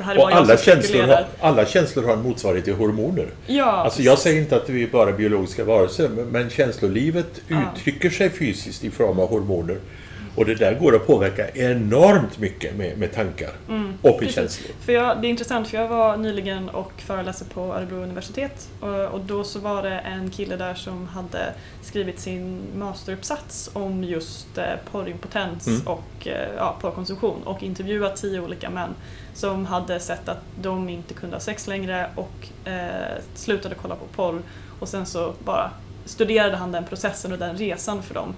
Är 0.00 0.18
och 0.18 0.32
alla 0.32 0.56
känslor, 0.56 1.02
har, 1.02 1.24
alla 1.40 1.66
känslor 1.66 2.04
har 2.04 2.12
en 2.12 2.22
motsvarighet 2.22 2.64
till 2.64 2.74
hormoner. 2.74 3.26
Ja, 3.46 3.64
Alltså 3.64 4.02
jag 4.02 4.18
säger 4.18 4.40
inte 4.40 4.56
att 4.56 4.68
vi 4.68 4.82
är 4.82 4.88
bara 4.88 5.12
biologiska 5.12 5.64
varelser, 5.64 6.08
men- 6.08 6.24
men 6.28 6.50
känslolivet 6.50 7.40
Ja. 7.48 7.56
uttrycker 7.76 8.10
sig 8.10 8.30
fysiskt 8.30 8.84
i 8.84 8.90
form 8.90 9.18
av 9.18 9.28
hormoner. 9.28 9.76
Och 10.36 10.46
det 10.46 10.54
där 10.54 10.74
går 10.74 10.96
att 10.96 11.06
påverka 11.06 11.48
enormt 11.50 12.38
mycket 12.38 12.76
med, 12.76 12.98
med 12.98 13.12
tankar 13.12 13.50
och 13.66 13.70
med 13.70 14.22
Mm. 14.26 14.28
Känslor. 14.32 14.70
För 14.80 14.92
jag, 14.92 15.20
det 15.20 15.26
är 15.26 15.30
intressant 15.30 15.68
för 15.68 15.78
jag 15.78 15.88
var 15.88 16.16
nyligen 16.16 16.68
och 16.68 16.92
föreläste 16.96 17.44
på 17.44 17.60
Örebro 17.60 17.96
universitet 17.96 18.68
och, 18.80 19.04
och 19.04 19.20
då 19.20 19.44
så 19.44 19.58
var 19.58 19.82
det 19.82 19.98
en 19.98 20.30
kille 20.30 20.56
där 20.56 20.74
som 20.74 21.06
hade 21.08 21.52
skrivit 21.82 22.20
sin 22.20 22.62
masteruppsats 22.78 23.70
om 23.72 24.04
just 24.04 24.58
eh, 24.58 24.64
porrimpotens 24.92 25.66
Mm. 25.66 25.86
och 25.86 26.26
eh, 26.26 26.48
ja, 26.56 26.76
porrkonsumtion 26.80 27.42
och 27.44 27.62
intervjuat 27.62 28.16
tio 28.16 28.40
olika 28.40 28.70
män 28.70 28.90
som 29.34 29.66
hade 29.66 30.00
sett 30.00 30.28
att 30.28 30.42
de 30.60 30.88
inte 30.88 31.14
kunde 31.14 31.36
ha 31.36 31.40
sex 31.40 31.66
längre 31.66 32.10
och 32.14 32.68
eh, 32.68 33.18
slutade 33.34 33.74
kolla 33.82 33.96
på 33.96 34.04
porr 34.06 34.42
och 34.80 34.88
sen 34.88 35.06
så 35.06 35.32
bara 35.44 35.70
studerade 36.04 36.56
han 36.56 36.72
den 36.72 36.84
processen 36.84 37.32
och 37.32 37.38
den 37.38 37.56
resan 37.56 38.02
för 38.02 38.14
dem 38.14 38.34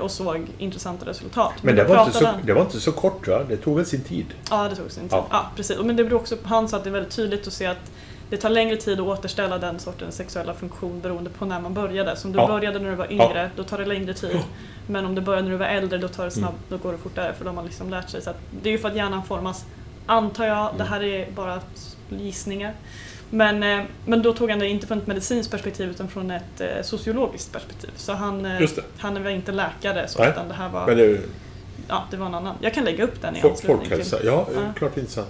och 0.00 0.10
såg 0.10 0.46
intressanta 0.58 1.06
resultat. 1.06 1.52
Men 1.62 1.76
det 1.76 1.84
då 1.84 1.94
var, 1.94 2.04
inte 2.06 2.18
så, 2.18 2.28
det 2.44 2.52
var 2.52 2.62
inte 2.62 2.80
så 2.80 2.92
kort 2.92 3.28
va? 3.28 3.40
Det 3.48 3.56
tog 3.56 3.76
väl 3.76 3.86
sin 3.86 4.00
tid? 4.04 4.26
Ja, 4.50 4.68
det 4.68 4.76
tog 4.76 4.90
sin 4.90 5.02
tid. 5.02 5.12
Ja. 5.12 5.26
Ja. 5.30 5.46
precis. 5.56 5.78
Men 5.82 5.96
det 5.96 6.04
beror 6.04 6.20
också 6.20 6.36
på, 6.36 6.48
han 6.48 6.68
sa 6.68 6.76
att 6.76 6.84
det 6.84 6.90
är 6.90 6.92
väldigt 6.92 7.12
tydligt 7.16 7.46
att 7.46 7.52
se 7.52 7.66
att 7.66 7.90
det 8.30 8.36
tar 8.36 8.48
längre 8.50 8.76
tid 8.76 9.00
att 9.00 9.06
återställa 9.06 9.58
den 9.58 9.78
sortens 9.78 10.16
sexuella 10.16 10.54
funktion 10.54 11.00
beroende 11.00 11.30
på 11.30 11.44
när 11.44 11.60
man 11.60 11.74
började. 11.74 12.16
Så 12.16 12.28
om 12.28 12.32
du 12.32 12.38
Ja. 12.38 12.46
började 12.46 12.78
när 12.78 12.90
du 12.90 12.96
var 12.96 13.12
yngre, 13.12 13.50
då 13.56 13.62
tar 13.62 13.78
det 13.78 13.84
längre 13.84 14.14
tid. 14.14 14.38
Men 14.86 15.06
om 15.06 15.14
du 15.14 15.20
började 15.20 15.42
när 15.42 15.50
du 15.50 15.56
var 15.56 15.66
äldre, 15.66 15.98
då 15.98 16.08
tar 16.08 16.24
det 16.24 16.30
snabbt, 16.30 16.58
då 16.68 16.76
går 16.76 16.92
det 16.92 16.98
fortare 16.98 17.32
för 17.38 17.44
de 17.44 17.56
har 17.56 17.64
liksom 17.64 17.90
lärt 17.90 18.08
sig. 18.10 18.22
Så 18.22 18.30
det 18.62 18.68
är 18.68 18.72
ju 18.72 18.78
för 18.78 18.88
att 18.88 18.96
hjärnan 18.96 19.22
formas, 19.24 19.64
antar 20.06 20.46
jag, 20.46 20.70
det 20.78 20.84
här 20.84 21.02
är 21.02 21.30
bara 21.30 21.60
gissningar. 22.08 22.74
Men, 23.34 23.62
eh, 23.62 23.84
men 24.06 24.22
då 24.22 24.32
tog 24.32 24.50
han 24.50 24.58
det 24.58 24.68
inte 24.68 24.86
från 24.86 24.98
ett 24.98 25.06
medicinskt 25.06 25.50
perspektiv 25.52 25.90
utan 25.90 26.08
från 26.08 26.30
ett 26.30 26.60
eh, 26.60 26.82
sociologiskt 26.82 27.52
perspektiv. 27.52 27.90
Så 27.96 28.12
han, 28.12 28.46
eh, 28.46 28.68
han 28.98 29.22
var 29.22 29.30
inte 29.30 29.52
läkare, 29.52 30.08
så, 30.08 30.18
Nej. 30.18 30.28
utan 30.30 30.48
det 30.48 30.54
här 30.54 30.68
var, 30.68 30.86
Men 30.86 30.96
det, 30.96 31.20
ja, 31.88 32.04
det 32.10 32.16
var 32.16 32.26
en 32.26 32.34
annan. 32.34 32.54
Jag 32.60 32.74
kan 32.74 32.84
lägga 32.84 33.04
upp 33.04 33.22
den 33.22 33.36
i 33.36 33.40
Fol- 33.40 33.50
anslutning 33.50 33.78
till. 33.80 33.88
Folkhälsa, 33.88 34.18
ja, 34.24 34.46
Ja. 34.54 34.60
klart 34.76 34.96
intressant. 34.96 35.28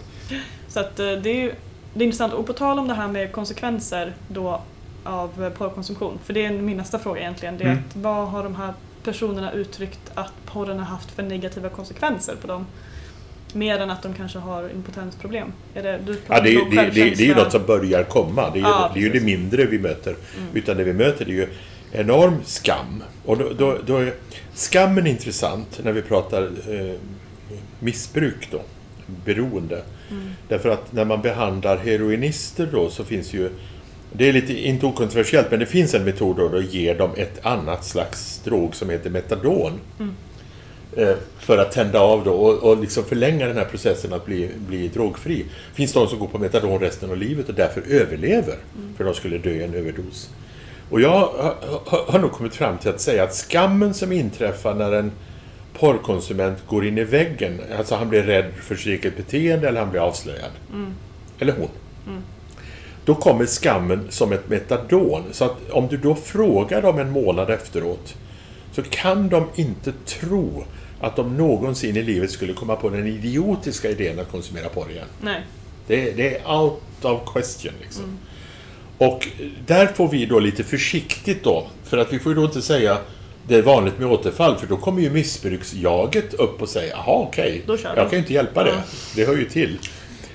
Så 0.69 0.81
att 0.81 0.97
det 0.97 1.05
är 1.27 1.27
ju 1.43 1.55
det 1.95 2.05
är 2.05 2.07
intressant. 2.07 2.33
Och 2.33 2.47
på 2.47 2.53
tal 2.53 2.79
om 2.79 2.89
det 2.89 2.95
här 2.95 3.09
med 3.09 3.33
konsekvenser 3.33 4.13
då 4.29 4.61
av 5.05 5.51
porrkonsumtion, 5.51 6.19
för 6.25 6.33
det 6.33 6.45
är 6.47 6.51
min 6.51 6.77
nästa 6.77 6.99
fråga 6.99 7.21
egentligen. 7.21 7.59
Det 7.59 7.65
är 7.65 7.69
Mm. 7.71 7.85
att 7.89 7.97
vad 7.97 8.29
har 8.29 8.45
de 8.45 8.55
här 8.57 8.75
personerna 9.05 9.53
uttryckt 9.53 10.01
att 10.15 10.33
porren 10.47 10.79
har 10.79 10.87
haft 10.87 11.11
för 11.11 11.23
negativa 11.23 11.69
konsekvenser 11.69 12.35
på 12.41 12.47
dem? 12.47 12.67
Mer 13.53 13.79
än 13.79 13.91
att 13.91 14.03
de 14.03 14.15
kanske 14.15 14.39
har 14.39 14.71
impotensproblem. 14.75 15.53
Är 15.75 15.83
det, 15.83 16.01
du 16.07 16.17
Ja, 16.29 16.41
det, 16.41 16.51
det, 16.51 16.71
det, 16.71 16.91
det 16.91 17.23
är 17.23 17.27
ju 17.27 17.35
något 17.35 17.53
som 17.53 17.67
börjar 17.67 18.05
komma. 18.05 18.51
Det 18.51 18.59
är 18.59 18.63
ju, 18.63 18.69
Ja, 18.69 18.91
det, 18.95 19.01
är 19.01 19.03
ju 19.03 19.13
det 19.13 19.21
mindre 19.21 19.65
vi 19.65 19.79
möter. 19.79 20.11
Mm. 20.11 20.49
Utan 20.55 20.77
det 20.77 20.85
vi 20.85 20.93
möter 20.93 21.25
det 21.25 21.31
är 21.31 21.35
ju 21.35 21.49
enorm 21.93 22.37
skam. 22.45 23.03
Och 23.25 23.39
då, 23.39 23.49
då, 23.59 23.79
då 23.87 23.97
är 23.97 24.15
skammen 24.55 25.07
intressant 25.07 25.81
när 25.85 25.93
vi 25.93 26.03
pratar 26.03 26.43
eh, 26.43 26.95
missbruk 27.79 28.49
då. 28.51 28.61
Beroende. 29.25 29.83
Mm. 30.11 30.31
Därför 30.49 30.69
att 30.69 30.93
när 30.93 31.05
man 31.05 31.23
behandlar 31.23 31.77
heroinister 31.77 32.69
då 32.73 32.91
så 32.91 33.05
finns 33.05 33.35
ju 33.35 33.51
det 34.13 34.29
är 34.29 34.33
lite, 34.33 34.53
inte 34.53 34.87
okontroversiellt, 34.87 35.51
men 35.51 35.61
det 35.61 35.67
finns 35.67 35.95
en 35.95 36.05
metod 36.05 36.37
då 36.37 36.57
att 36.57 36.73
ge 36.75 36.95
dem 36.95 37.11
ett 37.17 37.47
annat 37.47 37.85
slags 37.85 38.41
drog 38.45 38.75
som 38.75 38.91
heter 38.91 39.11
metadon. 39.11 39.73
Mm. 39.99 40.15
Eh, 40.97 41.15
För 41.39 41.59
att 41.59 41.73
tända 41.73 42.01
av 42.01 42.25
då 42.25 42.33
och, 42.33 42.71
och 42.71 42.81
liksom 42.81 43.05
förlänga 43.05 43.47
den 43.47 43.57
här 43.57 43.65
processen 43.65 44.13
att 44.13 44.27
bli, 44.27 44.51
bli 44.69 44.89
drogfri. 44.89 45.45
Finns 45.75 45.93
de 45.93 46.09
som 46.09 46.19
går 46.19 46.27
på 46.27 46.39
metadon 46.39 46.81
resten 46.81 47.11
av 47.11 47.17
livet 47.17 47.49
och 47.49 47.55
därför 47.55 47.83
överlever. 47.89 48.57
För 48.97 49.05
de 49.05 49.15
skulle 49.15 49.39
dö 49.39 49.51
i 49.51 49.63
en 49.65 49.75
överdos. 49.75 50.31
Och 50.91 51.01
jag 51.01 51.11
har, 51.11 51.55
har, 51.87 52.13
har 52.13 52.19
nog 52.19 52.33
kommit 52.33 52.55
fram 52.55 52.79
till 52.79 52.91
att 52.91 53.01
säga 53.01 53.25
att 53.25 53.35
skammen 53.35 53.95
som 53.95 54.13
inträffar 54.13 54.75
när 54.75 54.93
en 54.93 55.13
porrkonsument 55.79 56.59
går 56.67 56.87
in 56.87 56.99
i 56.99 57.05
väggen, 57.05 57.61
alltså 57.79 57.95
han 57.95 58.09
blir 58.09 58.23
rädd 58.23 58.53
för 58.63 58.75
sitt 58.75 58.87
eget 58.87 59.17
beteende 59.17 59.69
eller 59.69 59.81
han 59.81 59.91
blir 59.91 60.01
avslöjad. 60.01 60.51
Mm. 60.73 60.95
Eller 61.39 61.53
hon. 61.53 61.69
Då 63.05 63.15
kommer 63.15 63.47
skammen 63.47 64.07
som 64.11 64.33
ett 64.33 64.49
metadon. 64.49 65.23
Så 65.33 65.45
att 65.45 65.71
om 65.71 65.89
du 65.89 65.97
då 65.97 66.15
frågar 66.15 66.83
dem 66.83 66.99
en 66.99 67.11
månad 67.11 67.51
efteråt 67.51 68.15
så 68.73 68.83
kan 68.83 69.29
de 69.29 69.47
inte 69.55 69.93
tro 70.07 70.65
att 71.03 71.17
de 71.17 71.37
någonsin 71.37 71.97
i 71.97 72.03
livet 72.03 72.31
skulle 72.31 72.53
komma 72.53 72.77
på 72.77 72.89
den 72.91 73.07
idiotiska 73.07 73.91
idén 73.91 74.19
att 74.19 74.31
konsumera 74.31 74.69
porr 74.69 74.91
igen. 74.91 75.07
Nej. 75.21 75.41
Det, 75.87 76.09
är- 76.11 76.17
det 76.17 76.37
är 76.39 76.53
out 76.61 76.81
of 77.03 77.33
question 77.33 77.73
liksom. 77.83 78.19
Och 78.99 79.29
där 79.67 79.87
får 79.87 80.09
vi 80.09 80.27
då 80.27 80.39
lite 80.39 80.65
försiktigt 80.65 81.45
då, 81.45 81.67
för 81.85 81.99
att 81.99 82.13
vi 82.13 82.19
får 82.19 82.33
ju 82.33 82.37
då 82.37 82.45
inte 82.45 82.63
säga 82.63 82.99
det 83.49 83.55
är 83.55 83.63
vanligt 83.63 83.99
med 83.99 84.09
återfall, 84.09 84.57
för 84.57 84.67
då 84.67 84.77
kommer 84.77 85.03
ju 85.03 85.11
missbruksjaget 85.11 86.35
upp 86.35 86.63
och 86.63 86.69
säger 86.69 86.91
jaha 86.91 87.15
okej, 87.23 87.51
vi." 87.53 87.67
jag 87.97 88.11
kan 88.11 88.11
ju 88.11 88.19
inte 88.19 88.33
hjälpa 88.35 88.65
det. 88.65 88.71
Ja. 88.71 88.83
Det 89.17 89.25
hör 89.25 89.37
ju 89.37 89.45
till. 89.49 89.79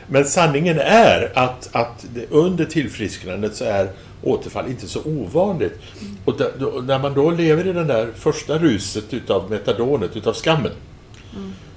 Men 0.07 0.25
sanningen 0.25 0.79
är 0.79 1.31
att, 1.35 1.69
att 1.75 2.05
under 2.29 2.65
tillfrisknandet 2.65 3.55
så 3.55 3.63
är 3.65 3.89
återfall 4.21 4.67
inte 4.67 4.87
så 4.87 5.01
ovanligt. 5.05 5.79
Och 6.25 6.37
där, 6.37 6.51
då, 6.59 6.83
när 6.87 6.99
man 6.99 7.13
då 7.13 7.31
lever 7.31 7.67
i 7.67 7.73
den 7.73 7.87
där 7.87 8.09
första 8.15 8.57
ruset 8.57 9.13
utav 9.13 9.49
metadonet, 9.51 10.15
utav 10.15 10.33
skammen, 10.33 10.71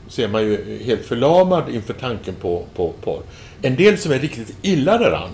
så 0.08 0.22
är 0.22 0.28
man 0.28 0.42
ju 0.42 0.78
helt 0.84 1.04
förlamad 1.04 1.68
inför 1.68 1.94
tanken 1.94 2.34
på, 2.34 2.66
på 2.76 2.94
porr. 3.02 3.22
En 3.62 3.76
del 3.76 3.98
som 3.98 4.12
är 4.12 4.18
riktigt 4.18 4.56
illa 4.62 4.98
däran 4.98 5.30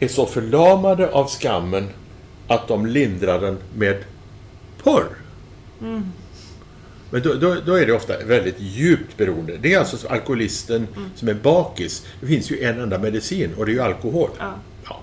är 0.00 0.08
så 0.08 0.26
förlamade 0.26 1.10
av 1.10 1.28
skammen 1.28 1.88
att 2.46 2.68
de 2.68 2.86
lindrar 2.86 3.40
den 3.40 3.58
med 3.74 4.04
porr. 4.82 5.16
Men 7.10 7.22
då, 7.22 7.34
då, 7.34 7.56
då 7.66 7.74
är 7.74 7.86
det 7.86 7.92
ofta 7.92 8.24
väldigt 8.26 8.60
djupt 8.60 9.16
beroende. 9.16 9.56
Det 9.62 9.74
är 9.74 9.78
alltså 9.78 9.96
så 9.96 10.08
alkoholisten 10.08 10.86
som 11.14 11.28
är 11.28 11.34
bakis. 11.34 12.06
Det 12.20 12.26
finns 12.26 12.50
ju 12.50 12.62
en 12.62 12.80
enda 12.80 12.98
medicin 12.98 13.54
och 13.58 13.66
det 13.66 13.72
är 13.72 13.74
ju 13.74 13.82
alkohol. 13.82 14.30
Ja. 14.38 14.54
Ja. 14.84 15.00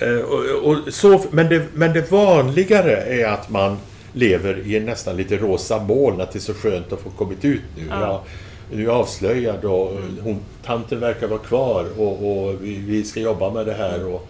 Eh, 0.00 0.18
Och, 0.18 0.70
och 0.70 0.94
så, 0.94 1.20
men, 1.30 1.48
det, 1.48 1.66
men 1.74 1.92
det 1.92 2.10
vanligare 2.10 2.96
är 2.96 3.26
att 3.26 3.50
man 3.50 3.76
lever 4.12 4.66
i 4.66 4.80
nästan 4.80 5.16
lite 5.16 5.36
rosa 5.36 5.78
moln, 5.78 6.20
att 6.20 6.32
det 6.32 6.38
är 6.38 6.40
så 6.40 6.54
skönt 6.54 6.92
att 6.92 7.00
få 7.00 7.10
kommit 7.10 7.44
ut 7.44 7.60
nu. 7.76 7.82
Ja. 7.90 8.00
Ja. 8.00 8.24
Nu 8.72 8.82
är 8.82 8.86
jag 8.86 8.94
avslöjad 8.96 9.64
och 9.64 9.92
hon, 10.22 10.38
tanten 10.64 11.00
verkar 11.00 11.26
vara 11.28 11.38
kvar 11.38 11.86
och, 11.98 12.12
och 12.12 12.64
vi, 12.64 12.74
vi 12.78 13.04
ska 13.04 13.20
jobba 13.20 13.50
med 13.50 13.66
det 13.66 13.72
här. 13.72 14.06
Och 14.06 14.28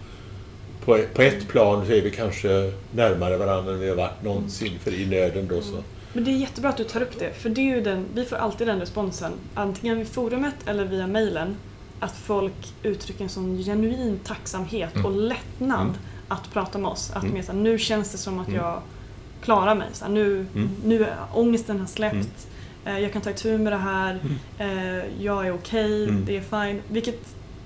på, 0.85 0.99
på 1.13 1.21
ett 1.21 1.47
plan 1.47 1.85
så 1.85 1.93
är 1.93 2.01
vi 2.01 2.11
kanske 2.11 2.71
närmare 2.91 3.37
varandra 3.37 3.73
än 3.73 3.79
vi 3.79 3.89
har 3.89 3.95
varit 3.95 4.23
någonsin, 4.23 4.79
för 4.83 4.93
i 4.93 5.05
nöden 5.05 5.47
då 5.47 5.61
så. 5.61 5.75
Men 6.13 6.23
det 6.23 6.31
är 6.31 6.35
jättebra 6.35 6.69
att 6.69 6.77
du 6.77 6.83
tar 6.83 7.01
upp 7.01 7.19
det, 7.19 7.33
för 7.33 7.49
det 7.49 7.61
är 7.73 7.81
den, 7.81 8.05
vi 8.15 8.25
får 8.25 8.35
alltid 8.35 8.67
den 8.67 8.79
responsen, 8.79 9.31
antingen 9.53 9.97
vid 9.97 10.07
forumet 10.07 10.55
eller 10.65 10.85
via 10.85 11.07
mejlen, 11.07 11.55
att 11.99 12.15
folk 12.17 12.73
uttrycker 12.83 13.23
en 13.23 13.29
sån 13.29 13.57
genuin 13.57 14.19
tacksamhet 14.23 14.93
och 15.05 15.11
lättnad 15.11 15.81
Mm. 15.81 15.95
att 16.27 16.53
prata 16.53 16.77
med 16.77 16.91
oss. 16.91 17.11
Att 17.13 17.23
Mm. 17.23 17.35
mer 17.35 17.41
så 17.41 17.51
här, 17.51 17.59
nu 17.59 17.79
känns 17.79 18.11
det 18.11 18.17
som 18.17 18.39
att 18.39 18.47
Mm. 18.47 18.59
jag 18.59 18.81
klarar 19.43 19.75
mig. 19.75 19.87
Så 19.93 20.05
här, 20.05 20.11
nu, 20.11 20.45
Mm. 20.55 20.69
nu 20.85 21.03
är 21.03 21.15
ångesten 21.33 21.79
har 21.79 21.87
släppt. 21.87 22.13
Mm. 22.85 22.95
eh, 22.97 23.03
jag 23.03 23.13
kan 23.13 23.21
ta 23.21 23.29
itu 23.29 23.57
med 23.57 23.73
det 23.73 23.77
här, 23.77 24.19
mm. 24.23 24.97
eh, 24.97 25.03
jag 25.19 25.47
är 25.47 25.53
okej, 25.53 26.03
okay, 26.03 26.03
mm. 26.03 26.25
det 26.25 26.37
är 26.37 26.41
fine. 26.67 26.81
Vilket, 26.87 27.19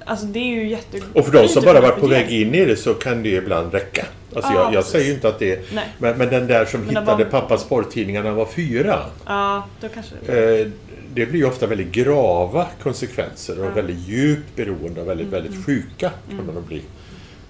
alltså 0.05 0.25
det 0.25 0.39
är 0.39 0.55
ju 0.63 0.69
jätte... 0.69 1.01
Och 1.13 1.25
för 1.25 1.31
de 1.31 1.47
som 1.47 1.63
bara 1.63 1.81
varit 1.81 1.99
på 1.99 2.07
väg 2.07 2.29
in 2.29 2.55
i 2.55 2.65
det 2.65 2.75
så 2.75 2.93
kan 2.93 3.23
det 3.23 3.29
ibland 3.29 3.73
räcka. 3.73 4.05
Alltså 4.35 4.51
ah, 4.51 4.55
jag, 4.55 4.73
jag 4.73 4.85
säger 4.85 5.05
ju 5.05 5.13
inte 5.13 5.27
att 5.27 5.39
det 5.39 5.51
är... 5.51 5.61
Men, 5.97 6.17
men, 6.17 6.29
den 6.29 6.47
där 6.47 6.65
som 6.65 6.79
men 6.79 6.89
hittade 6.89 7.23
var... 7.23 7.31
pappas 7.31 7.63
porrtidningar 7.63 8.21
när 8.21 8.29
han 8.29 8.37
var 8.37 8.45
fyra. 8.45 8.99
Ja, 9.25 9.67
då 9.81 9.87
kanske 9.89 10.15
det 10.25 10.71
det 11.13 11.25
blir 11.25 11.39
ju 11.39 11.45
ofta 11.45 11.67
väldigt 11.67 11.91
grava 11.91 12.67
konsekvenser 12.83 13.65
och 13.65 13.77
väldigt 13.77 14.07
djupt 14.07 14.55
beroende 14.55 15.01
och 15.01 15.07
väldigt, 15.07 15.27
mm. 15.27 15.43
väldigt 15.43 15.65
sjuka 15.65 16.11
kan 16.29 16.39
mm. 16.39 16.53
man 16.53 16.65
bli. 16.65 16.81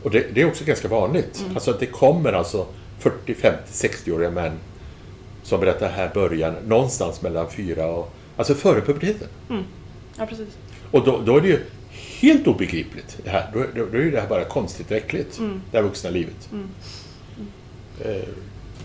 Och 0.04 0.12
det, 0.12 0.26
det, 0.34 0.42
är 0.42 0.48
också 0.48 0.66
ganska 0.66 0.88
vanligt. 0.88 1.40
Mm. 1.40 1.56
Alltså 1.56 1.72
att 1.72 1.80
det 1.80 1.86
kommer 1.86 2.34
alltså 2.34 2.68
40, 3.00 3.34
50, 3.34 3.60
60-åriga 3.68 4.30
män 4.30 4.52
som 5.44 5.60
berättar 5.60 5.90
här 5.90 6.12
början 6.14 6.56
någonstans 6.66 7.22
mellan 7.22 7.52
fyra 7.52 7.86
och... 7.86 8.14
Alltså 8.38 8.54
före 8.54 8.82
puberteten. 8.82 9.28
Mm. 9.50 9.64
Ja, 10.18 10.26
precis. 10.26 10.58
Och 10.92 11.06
då, 11.06 11.22
då 11.26 11.38
är 11.38 11.42
det 11.42 11.48
ju 11.48 11.60
helt 12.22 12.48
obegripligt. 12.48 13.18
Det 13.24 13.30
här. 13.30 13.50
Då, 13.54 13.66
då, 13.76 13.86
då 13.92 13.98
är 13.98 14.12
det 14.12 14.20
här 14.20 14.28
bara 14.28 14.44
konstigt 14.44 14.92
och 14.92 14.98
äckligt. 14.98 15.40
Mm. 15.40 15.62
Det 15.72 15.78
här 15.78 15.84
vuxna 15.84 16.10
livet. 16.10 16.50
Mm. 16.52 16.70
Mm. 17.38 18.16
Eh. 18.16 18.28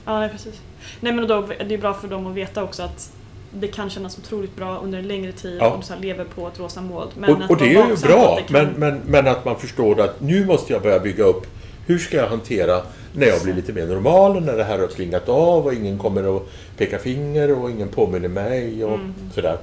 Ja, 0.04 0.20
nej, 0.20 0.28
precis. 0.28 0.60
Nej, 1.00 1.12
men 1.12 1.28
då, 1.28 1.48
det 1.66 1.74
är 1.74 1.78
bra 1.78 1.94
för 1.94 2.08
dem 2.08 2.26
att 2.26 2.34
veta 2.34 2.62
också 2.62 2.82
att 2.82 3.12
det 3.50 3.68
kan 3.68 3.90
kännas 3.90 4.18
otroligt 4.18 4.56
bra 4.56 4.78
under 4.78 4.98
en 4.98 5.08
längre 5.08 5.32
tid 5.32 5.58
ja. 5.60 5.70
om 5.70 5.82
du 5.96 6.06
lever 6.06 6.24
på 6.24 6.48
ett 6.48 6.58
rosa 6.58 6.80
moln. 6.80 7.24
och, 7.24 7.50
och 7.50 7.56
det 7.56 7.74
är 7.74 7.88
ju 7.88 7.96
bra, 7.96 8.36
kan... 8.36 8.44
men, 8.48 8.74
men, 8.76 9.00
men 9.06 9.26
att 9.26 9.44
man 9.44 9.58
förstår 9.58 10.00
att 10.00 10.20
nu 10.20 10.46
måste 10.46 10.72
jag 10.72 10.82
börja 10.82 10.98
bygga 10.98 11.24
upp 11.24 11.46
hur 11.86 11.98
ska 11.98 12.16
jag 12.16 12.28
hantera 12.28 12.82
när 13.12 13.26
jag 13.26 13.42
blir 13.42 13.54
lite 13.54 13.72
mer 13.72 13.86
normal, 13.86 14.42
när 14.42 14.56
det 14.56 14.64
här 14.64 14.78
har 14.78 14.86
klingat 14.86 15.28
av 15.28 15.66
och 15.66 15.74
ingen 15.74 15.98
kommer 15.98 16.36
att 16.36 16.42
peka 16.76 16.98
finger 16.98 17.58
och 17.58 17.70
ingen 17.70 17.88
påminner 17.88 18.28
mig 18.28 18.84
och 18.84 18.94
mm. 18.94 19.14
sådär. 19.34 19.58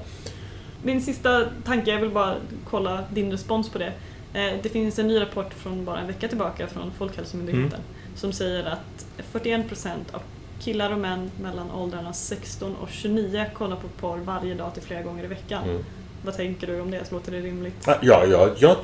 Min 0.84 1.02
sista 1.02 1.46
tanke, 1.66 1.92
jag 1.92 2.02
vill 2.02 2.10
bara 2.10 2.36
kolla 2.70 3.04
din 3.10 3.32
respons 3.32 3.70
på 3.70 3.78
det. 3.78 3.92
Eh, 4.34 4.54
det 4.64 4.70
finns 4.70 5.00
en 5.00 5.08
ny 5.08 5.22
rapport 5.22 5.54
från 5.54 5.86
bara 5.86 6.00
en 6.00 6.08
vecka 6.08 6.28
tillbaka 6.28 6.68
från 6.68 6.92
Folkhälsomyndigheten 6.98 7.80
mm. 7.80 8.16
som 8.16 8.34
säger 8.34 8.64
att 8.64 9.06
41 9.32 9.68
procent 9.68 10.14
av 10.14 10.22
killar 10.60 10.92
och 10.92 11.00
män 11.00 11.32
mellan 11.42 11.72
åldrarna 11.72 12.14
16 12.14 12.76
och 12.76 12.90
29 12.90 13.46
kollar 13.54 13.76
på 13.76 13.88
porr 13.88 14.18
varje 14.18 14.54
dag 14.54 14.74
till 14.74 14.84
flera 14.84 15.02
gånger 15.02 15.24
i 15.24 15.28
veckan. 15.28 15.64
Mm. 15.64 15.86
Vad 16.26 16.36
tänker 16.36 16.68
du 16.68 16.82
om 16.82 16.92
det? 16.92 17.12
Låter 17.12 17.32
det 17.32 17.40
rimligt? 17.40 17.88
Ja, 17.88 17.98
ja, 18.02 18.50
jag, 18.58 18.78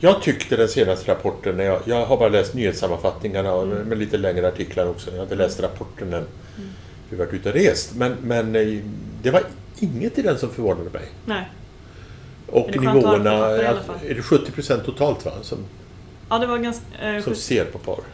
jag 0.00 0.22
tyckte 0.22 0.56
den 0.56 0.68
senaste 0.68 1.12
rapporten, 1.12 1.58
jag, 1.58 1.80
jag 1.84 2.06
har 2.06 2.16
bara 2.16 2.28
läst 2.28 2.54
nyhetssammanfattningarna 2.54 3.52
och 3.52 3.62
mm. 3.62 3.78
med 3.78 3.98
lite 3.98 4.16
längre 4.16 4.48
artiklar 4.48 4.86
också. 4.86 5.10
Jag 5.10 5.16
har 5.16 5.22
inte 5.22 5.34
läst 5.34 5.60
rapporten 5.60 6.08
än 6.08 6.14
mm. 6.14 6.68
vi 7.10 7.16
varit 7.16 7.32
ute 7.32 7.48
och 7.48 7.54
rest. 7.54 7.94
Men, 7.94 8.16
men 8.22 8.56
eh, 8.56 8.78
det 9.22 9.30
var 9.30 9.42
inget 9.78 10.18
i 10.18 10.22
den 10.22 10.38
som 10.38 10.50
förvånade 10.50 10.90
mig. 10.90 11.08
Nej. 11.24 11.50
Och 12.46 12.68
är 12.68 12.80
nivåerna, 12.80 13.32
är 13.32 14.14
det 14.14 14.20
70% 14.20 14.84
totalt 14.84 15.24
va? 15.24 15.32
Som, 15.42 15.58
ja, 16.28 16.38
det 16.38 16.46
var 16.46 16.58
ganska... 16.58 16.84
Eh, 17.02 17.22
som 17.22 17.34
ser 17.34 17.64
på 17.64 17.78
porr 17.78 18.04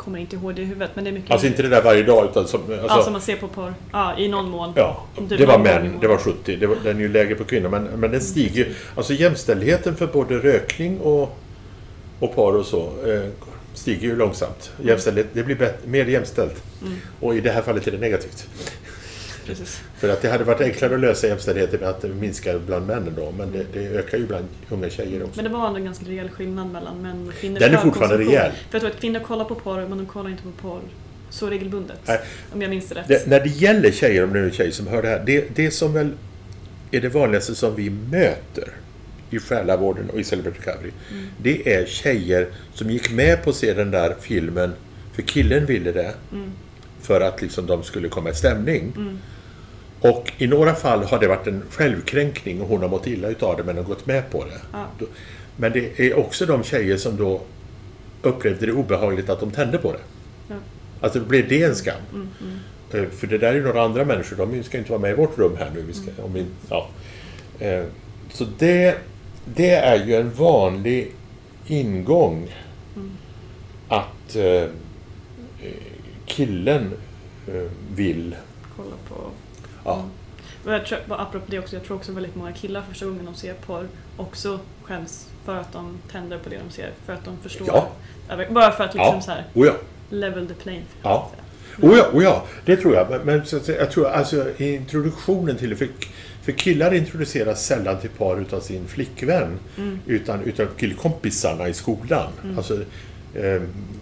kommer 0.00 0.18
inte 0.18 0.36
ihåg 0.36 0.54
det 0.54 0.62
i 0.62 0.64
huvudet 0.64 0.90
men 0.94 1.04
det 1.04 1.10
är 1.10 1.12
mycket 1.12 1.30
Alltså 1.30 1.46
inte 1.46 1.62
det 1.62 1.68
där 1.68 1.82
varje 1.82 2.02
dag 2.02 2.28
utan 2.30 2.48
som... 2.48 2.60
Alltså, 2.82 3.02
som 3.02 3.12
man 3.12 3.22
ser 3.22 3.36
på 3.36 3.48
porr. 3.48 3.74
Ja, 3.92 4.18
i 4.18 4.28
någon 4.28 4.50
mån. 4.50 4.72
Ja, 4.76 5.06
det 5.28 5.46
var 5.46 5.58
män. 5.58 5.98
Det 6.00 6.08
var 6.08 6.18
70. 6.18 6.56
Det 6.56 6.66
var, 6.66 6.76
den 6.84 6.96
är 6.96 7.00
ju 7.00 7.08
lägre 7.08 7.34
på 7.34 7.44
kvinnor 7.44 7.68
men, 7.68 7.84
men 7.84 8.10
den 8.10 8.20
stiger 8.20 8.64
ju. 8.64 8.74
Alltså 8.94 9.12
jämställdheten 9.12 9.96
för 9.96 10.06
både 10.06 10.38
rökning 10.38 11.00
och, 11.00 11.38
och 12.20 12.34
porr 12.34 12.56
och 12.56 12.66
så 12.66 12.80
eh, 12.80 13.22
stiger 13.74 14.08
ju 14.08 14.16
långsamt. 14.16 14.72
Jämställdhet, 14.82 15.26
det 15.32 15.42
blir 15.42 15.56
bättre, 15.56 15.88
mer 15.88 16.06
jämställt. 16.06 16.62
Mm. 16.82 16.94
Och 17.20 17.34
i 17.34 17.40
det 17.40 17.50
här 17.50 17.62
fallet 17.62 17.86
är 17.86 17.90
det 17.90 17.98
negativt. 17.98 18.48
Precis. 19.46 19.80
För 19.98 20.08
att 20.08 20.22
det 20.22 20.30
hade 20.30 20.44
varit 20.44 20.60
enklare 20.60 20.94
att 20.94 21.00
lösa 21.00 21.26
jämställdheten 21.26 21.80
med 21.80 21.88
att 21.88 22.04
minska 22.04 22.58
bland 22.58 22.86
männen 22.86 23.14
då, 23.16 23.32
men 23.38 23.52
det, 23.52 23.66
det, 23.72 23.86
ökar 23.86 24.18
ju 24.18 24.26
bland 24.26 24.48
unga 24.70 24.90
tjejer 24.90 25.22
också. 25.22 25.36
Men 25.36 25.44
det 25.44 25.58
var 25.58 25.66
ändå 25.66 25.78
en 25.78 25.84
ganska 25.84 26.04
rejäl 26.04 26.28
skillnad 26.28 26.72
mellan 26.72 27.02
män 27.02 27.28
och 27.28 27.34
kvinnor. 27.34 27.58
Den 27.58 27.74
är 27.74 27.78
fortfarande 27.78 28.18
rejäl. 28.18 28.52
För 28.52 28.74
jag 28.74 28.80
tror 28.80 28.90
att 28.90 29.00
kvinnor 29.00 29.20
kollar 29.20 29.44
på 29.44 29.54
porr, 29.54 29.86
men 29.88 29.98
de 29.98 30.06
kollar 30.06 30.30
inte 30.30 30.42
på 30.42 30.50
porr 30.50 30.82
så 31.30 31.50
regelbundet. 31.50 31.98
Nej. 32.06 32.20
Om 32.52 32.62
jag 32.62 32.70
minns 32.70 32.88
det 32.88 32.94
rätt. 32.94 33.08
Det, 33.08 33.26
när 33.26 33.40
det 33.40 33.48
gäller 33.48 33.90
tjejer, 33.90 34.24
om 34.24 34.32
det 34.32 34.38
är 34.38 34.44
en 34.44 34.52
tjej 34.52 34.72
som 34.72 34.86
hör 34.86 35.02
det 35.02 35.08
här, 35.08 35.22
det, 35.26 35.56
det 35.56 35.70
som 35.70 35.92
väl 35.92 36.10
är 36.90 37.00
det 37.00 37.08
vanligaste 37.08 37.54
som 37.54 37.76
vi 37.76 37.90
möter 37.90 38.68
i 39.30 39.38
själavården 39.38 40.10
och 40.10 40.20
i 40.20 40.24
Celebrity 40.24 40.58
Recovery, 40.58 40.90
mm. 41.10 41.26
det 41.38 41.74
är 41.74 41.86
tjejer 41.86 42.48
som 42.74 42.90
gick 42.90 43.12
med 43.12 43.44
på 43.44 43.50
att 43.50 43.56
se 43.56 43.74
den 43.74 43.90
där 43.90 44.14
filmen 44.20 44.72
för 45.12 45.22
killen 45.22 45.66
ville 45.66 45.92
det. 45.92 46.14
Mm. 46.32 46.52
För 47.02 47.20
att 47.20 47.42
liksom 47.42 47.66
de 47.66 47.82
skulle 47.82 48.08
komma 48.08 48.30
i 48.30 48.34
stämning. 48.34 48.92
Mm. 48.96 49.18
Och 50.00 50.32
i 50.38 50.46
några 50.46 50.74
fall 50.74 51.04
har 51.04 51.18
det 51.18 51.28
varit 51.28 51.46
en 51.46 51.62
självkränkning 51.70 52.60
och 52.60 52.68
hon 52.68 52.82
har 52.82 52.88
mått 52.88 53.06
illa 53.06 53.28
utav 53.28 53.56
det 53.56 53.64
men 53.64 53.76
har 53.76 53.84
gått 53.84 54.06
med 54.06 54.30
på 54.30 54.44
det. 54.44 54.60
Ja. 54.72 54.86
Men 55.56 55.72
det 55.72 56.00
är 56.00 56.18
också 56.18 56.46
de 56.46 56.62
tjejer 56.62 56.96
som 56.96 57.16
då 57.16 57.40
upplevde 58.22 58.66
det 58.66 58.72
obehagligt 58.72 59.28
att 59.28 59.40
de 59.40 59.50
tände 59.50 59.78
på 59.78 59.92
det. 59.92 59.98
Ja. 60.48 60.54
Alltså 61.00 61.20
blev 61.20 61.48
det 61.48 61.62
en 61.62 61.74
skam. 61.74 61.94
Mm, 62.12 62.28
mm. 62.40 63.04
Eh, 63.04 63.10
för 63.10 63.26
det 63.26 63.38
där 63.38 63.48
är 63.48 63.54
ju 63.54 63.64
några 63.64 63.82
andra 63.82 64.04
människor, 64.04 64.36
de 64.36 64.62
ska 64.62 64.78
inte 64.78 64.90
vara 64.90 65.00
med 65.00 65.10
i 65.10 65.14
vårt 65.14 65.38
rum 65.38 65.56
här 65.58 65.70
nu. 65.74 65.82
Vi 65.82 65.92
ska, 65.92 66.10
mm. 66.10 66.24
om 66.24 66.32
vi, 66.32 66.44
ja. 66.68 66.88
Eh, 67.58 67.84
så 68.32 68.46
det, 68.58 68.98
det 69.44 69.70
är 69.70 70.06
ju 70.06 70.14
en 70.14 70.32
vanlig 70.32 71.12
ingång 71.66 72.54
mm. 72.96 73.10
att 73.88 74.36
eh, 74.36 74.64
killen 76.30 76.92
vill 77.94 78.36
kolla 78.76 78.96
på 79.08 79.30
Ja. 79.84 80.04
Och 80.64 80.72
jag 80.72 80.86
tror, 80.86 80.98
apropå 81.08 81.46
det 81.46 81.58
också, 81.58 81.76
jag 81.76 81.84
tror 81.84 81.96
också 81.96 82.12
väldigt 82.12 82.36
många 82.36 82.52
killar 82.52 82.82
första 82.88 83.06
gången 83.06 83.24
de 83.24 83.34
ser 83.34 83.54
porr 83.54 83.86
också 84.16 84.60
skäms 84.82 85.28
för 85.44 85.56
att 85.56 85.72
de 85.72 85.98
tänder 86.12 86.38
på 86.38 86.48
det 86.48 86.58
de 86.66 86.70
ser. 86.70 86.90
För 87.06 87.12
att 87.12 87.24
de 87.24 87.36
förstår. 87.42 87.68
Ja. 87.68 87.90
Bara 88.50 88.72
för 88.72 88.84
att 88.84 88.94
liksom 88.94 89.14
ja. 89.14 89.20
så 89.20 89.30
här, 89.30 89.44
oh 89.54 89.66
ja. 89.66 89.72
level 90.10 90.46
the 90.46 90.54
plane. 90.54 90.82
Ja. 91.02 91.30
Oh 91.82 91.96
ja, 91.98 92.06
oh 92.12 92.22
ja, 92.22 92.46
det 92.64 92.76
tror 92.76 92.94
jag. 92.94 93.10
Men, 93.10 93.20
men 93.20 93.46
så, 93.46 93.60
jag 93.66 93.90
tror 93.90 94.08
alltså 94.08 94.60
introduktionen 94.62 95.56
till 95.56 95.70
det. 95.70 95.76
För, 95.76 95.88
för 96.42 96.52
killar 96.52 96.94
introduceras 96.94 97.66
sällan 97.66 98.00
till 98.00 98.10
par 98.10 98.40
utav 98.40 98.60
sin 98.60 98.88
flickvän. 98.88 99.58
Mm. 99.76 99.98
Utan 100.06 100.42
utav 100.42 100.66
killkompisarna 100.66 101.68
i 101.68 101.74
skolan. 101.74 102.32
Mm. 102.44 102.58
Alltså, 102.58 102.74
eh, 102.74 102.80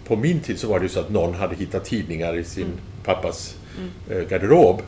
på 0.07 0.15
min 0.15 0.39
tid 0.39 0.59
så 0.59 0.67
var 0.67 0.79
det 0.79 0.83
ju 0.83 0.89
så 0.89 0.99
att 0.99 1.09
någon 1.09 1.33
hade 1.33 1.55
hittat 1.55 1.85
tidningar 1.85 2.37
i 2.37 2.43
sin 2.43 2.63
mm. 2.63 2.77
pappas 3.03 3.55
mm. 3.77 4.21
eh, 4.21 4.29
garderob. 4.29 4.81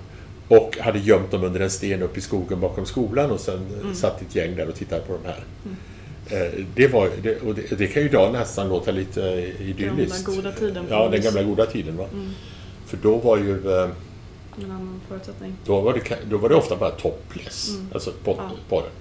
Och 0.47 0.77
hade 0.77 0.99
gömt 0.99 1.31
dem 1.31 1.43
under 1.43 1.59
en 1.59 1.69
sten 1.69 2.01
upp 2.01 2.17
i 2.17 2.21
skogen 2.21 2.59
bakom 2.59 2.85
skolan 2.85 3.31
och 3.31 3.39
sen 3.39 3.67
mm. 3.81 3.95
satt 3.95 4.21
ett 4.21 4.35
gäng 4.35 4.55
där 4.55 4.69
och 4.69 4.75
tittade 4.75 5.01
på 5.01 5.13
de 5.23 5.27
här. 5.27 5.43
Mm. 5.65 5.77
Eh, 6.31 6.65
det, 6.75 6.87
var, 6.87 7.09
det, 7.23 7.41
och 7.41 7.55
det, 7.55 7.77
det, 7.77 7.87
kan 7.87 8.01
ju 8.01 8.09
idag 8.09 8.33
nästan 8.33 8.69
låta 8.69 8.91
lite 8.91 9.21
idylliskt. 9.59 10.25
Gamla 10.25 10.41
goda 10.41 10.51
tiden. 10.51 10.85
Ja, 10.89 11.09
den 11.11 11.21
gamla 11.21 11.43
goda 11.43 11.65
tiden. 11.65 11.97
Va? 11.97 12.07
Mm. 12.13 12.29
För 12.85 12.97
då 12.97 13.17
var 13.17 13.37
ju... 13.37 13.51
Eh, 13.51 13.89
en 14.63 14.71
annan 14.71 15.01
förutsättning. 15.07 15.55
Då 15.65 15.81
var 15.81 15.93
det, 15.93 16.17
då 16.29 16.37
var 16.37 16.49
det 16.49 16.55
ofta 16.55 16.75
bara 16.75 16.91
topless. 16.91 17.69
Mm. 17.69 17.87
Alltså 17.93 18.11
på, 18.23 18.35
ja. 18.37 18.51
porren. 18.69 18.91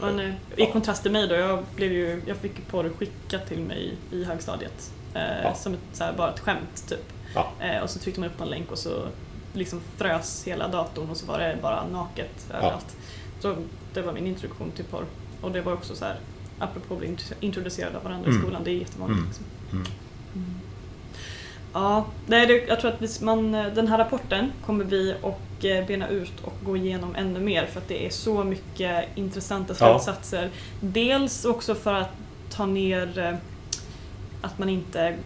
Men, 0.00 0.20
eh, 0.20 0.34
I 0.56 0.72
kontrast 0.72 1.02
till 1.02 1.12
mig 1.12 1.28
då, 1.28 1.34
jag, 1.34 1.64
blev 1.76 1.92
ju, 1.92 2.22
jag 2.26 2.36
fick 2.36 2.68
porr 2.68 2.90
skickat 2.98 3.46
till 3.46 3.60
mig 3.60 3.96
i 4.12 4.24
högstadiet. 4.24 4.92
Eh, 5.14 5.42
ja. 5.42 5.54
Som 5.54 5.74
ett, 5.74 5.80
så 5.92 6.04
här, 6.04 6.12
bara 6.12 6.32
ett 6.32 6.40
skämt 6.40 6.88
typ. 6.88 7.12
Ja. 7.34 7.52
Eh, 7.60 7.82
och 7.82 7.90
så 7.90 7.98
tryckte 7.98 8.20
man 8.20 8.30
upp 8.30 8.40
en 8.40 8.48
länk 8.48 8.70
och 8.70 8.78
så 8.78 9.06
liksom 9.52 9.80
frös 9.96 10.44
hela 10.46 10.68
datorn 10.68 11.10
och 11.10 11.16
så 11.16 11.26
var 11.26 11.38
det 11.38 11.58
bara 11.62 11.86
naket 11.86 12.46
överallt. 12.54 12.86
Ja. 12.88 13.40
Så 13.40 13.56
det 13.94 14.02
var 14.02 14.12
min 14.12 14.26
introduktion 14.26 14.70
till 14.70 14.84
porr. 14.84 15.04
Och 15.40 15.52
det 15.52 15.60
var 15.60 15.72
också 15.72 15.94
så 15.94 16.04
här, 16.04 16.16
apropå 16.58 16.94
att 16.94 17.00
bli 17.00 17.16
introducerad 17.40 17.96
av 17.96 18.02
varandra 18.02 18.28
mm. 18.28 18.38
i 18.38 18.42
skolan, 18.42 18.64
det 18.64 18.70
är 18.70 18.74
jättevanligt. 18.74 19.18
Mm. 19.18 19.28
Liksom. 19.28 19.46
Mm. 19.72 20.60
Ja, 21.74 22.06
nej, 22.26 22.64
jag 22.68 22.80
tror 22.80 22.90
att 22.90 23.20
man, 23.20 23.52
den 23.52 23.88
här 23.88 23.98
rapporten 23.98 24.52
kommer 24.66 24.84
vi 24.84 25.12
att 25.12 25.64
eh, 25.64 25.86
bena 25.86 26.08
ut 26.08 26.40
och 26.42 26.54
gå 26.64 26.76
igenom 26.76 27.14
ännu 27.14 27.40
mer 27.40 27.66
för 27.66 27.80
att 27.80 27.88
det 27.88 28.06
är 28.06 28.10
så 28.10 28.44
mycket 28.44 29.04
intressanta 29.14 29.74
slutsatser. 29.74 30.42
Ja. 30.42 30.50
Dels 30.80 31.44
också 31.44 31.74
för 31.74 31.94
att 31.94 32.10
ta 32.50 32.66
ner 32.66 33.18
eh, 33.18 33.34
att 34.40 34.58
man 34.58 34.68
inte 34.68 35.16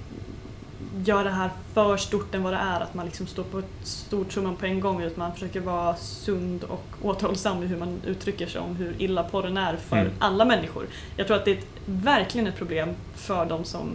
gör 1.05 1.25
det 1.25 1.31
här 1.31 1.51
för 1.75 1.97
stort 1.97 2.35
än 2.35 2.43
vad 2.43 2.53
det 2.53 2.59
är, 2.59 2.81
att 2.81 2.95
man 2.95 3.07
liksom 3.07 3.27
står 3.27 3.43
på 3.43 3.59
ett 3.59 3.87
stort 3.87 4.31
trumman 4.31 4.57
på 4.57 4.67
en 4.67 4.81
gång 4.81 5.03
utan 5.03 5.19
man 5.19 5.33
försöker 5.33 5.61
vara 5.61 5.97
sund 5.97 6.65
och 6.65 6.87
återhållsam 7.03 7.63
i 7.63 7.67
hur 7.67 7.77
man 7.77 8.01
uttrycker 8.07 8.47
sig 8.47 8.61
om 8.61 8.77
hur 8.77 8.95
illa 8.99 9.23
porren 9.23 9.57
är 9.57 9.77
för 9.77 9.97
mm. 9.97 10.13
alla 10.19 10.45
människor. 10.45 10.87
Jag 11.17 11.27
tror 11.27 11.37
att 11.37 11.45
det 11.45 11.51
är 11.51 11.59
ett, 11.59 11.67
verkligen 11.87 12.47
ett 12.47 12.57
problem 12.57 12.89
för 13.15 13.47
de 13.47 13.65
som 13.65 13.89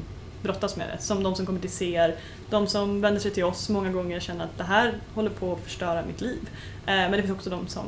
brottas 0.43 0.76
med 0.76 0.88
det, 0.88 1.01
som 1.01 1.24
de 1.24 1.36
som 1.36 1.45
kommer 1.45 1.60
till 1.60 1.70
CR, 1.70 2.12
de 2.54 2.68
som 2.68 3.01
vänder 3.01 3.22
sig 3.22 3.32
till 3.32 3.43
oss 3.43 3.70
många 3.70 3.91
gånger 3.91 4.20
känner 4.20 4.45
att 4.45 4.58
det 4.58 4.64
här 4.64 4.93
håller 5.14 5.30
på 5.30 5.54
att 5.54 5.60
förstöra 5.60 6.04
mitt 6.08 6.22
liv. 6.22 6.39
Eh, 6.86 6.93
men 6.93 7.12
det 7.12 7.22
finns 7.22 7.34
också 7.34 7.49
de 7.49 7.68
som 7.68 7.86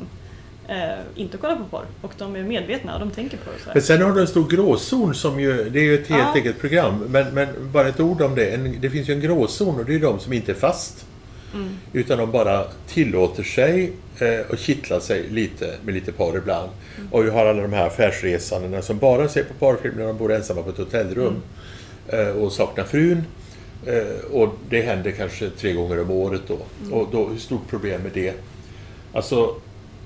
eh, 0.68 0.98
inte 1.14 1.36
kollar 1.36 1.56
på 1.56 1.64
porr. 1.64 1.84
Och 2.02 2.12
de 2.18 2.36
är 2.36 2.42
medvetna 2.42 2.94
och 2.94 3.00
de 3.00 3.10
tänker 3.10 3.36
på 3.36 3.50
det. 3.50 3.64
Så 3.64 3.70
Men 3.74 3.82
sen 3.82 4.02
har 4.02 4.12
du 4.12 4.20
en 4.20 4.26
stor 4.26 4.48
gråzon 4.48 5.14
som 5.14 5.40
ju, 5.40 5.70
det 5.70 5.78
är 5.78 5.84
ju 5.84 5.94
ett 5.94 6.08
helt 6.08 6.28
ja. 6.34 6.40
eget 6.40 6.60
program. 6.60 7.04
Men, 7.08 7.34
men 7.34 7.48
bara 7.72 7.88
ett 7.88 8.00
ord 8.00 8.22
om 8.22 8.34
det. 8.34 8.50
En, 8.50 8.80
det 8.80 8.90
finns 8.90 9.08
ju 9.08 9.14
en 9.14 9.20
gråzon 9.20 9.78
och 9.78 9.84
det 9.84 9.94
är 9.94 10.00
de 10.00 10.20
som 10.20 10.32
inte 10.32 10.52
är 10.52 10.56
fast. 10.56 11.06
Mm. 11.54 11.68
Utan 11.92 12.18
de 12.18 12.30
bara 12.30 12.64
tillåter 12.86 13.42
sig 13.42 13.92
eh, 14.18 14.50
och 14.50 14.58
kittla 14.58 15.00
sig 15.00 15.28
lite 15.30 15.74
med 15.84 15.94
lite 15.94 16.12
porr 16.12 16.36
ibland. 16.36 16.70
Mm. 16.98 17.12
Och 17.12 17.24
vi 17.24 17.30
har 17.30 17.46
alla 17.46 17.62
de 17.62 17.72
här 17.72 17.86
affärsresandena 17.86 18.82
som 18.82 18.98
bara 18.98 19.28
ser 19.28 19.44
på 19.44 19.54
porrfilmer 19.54 19.98
när 19.98 20.06
de 20.06 20.18
bor 20.18 20.32
ensamma 20.32 20.62
på 20.62 20.70
ett 20.70 20.78
hotellrum 20.78 21.42
mm. 22.08 22.28
eh, 22.28 22.34
och 22.34 22.52
saknar 22.52 22.84
frun. 22.84 23.24
Eh, 23.86 24.32
och 24.32 24.54
det 24.68 24.82
händer 24.82 25.10
kanske 25.10 25.50
tre 25.50 25.72
gånger 25.72 26.02
om 26.02 26.10
året 26.10 26.42
då. 26.46 26.58
Mm. 26.82 26.92
Och 26.92 27.08
då, 27.12 27.28
hur 27.28 27.38
stort 27.38 27.68
problem 27.68 28.06
är 28.06 28.10
det? 28.14 28.34
Alltså, 29.12 29.54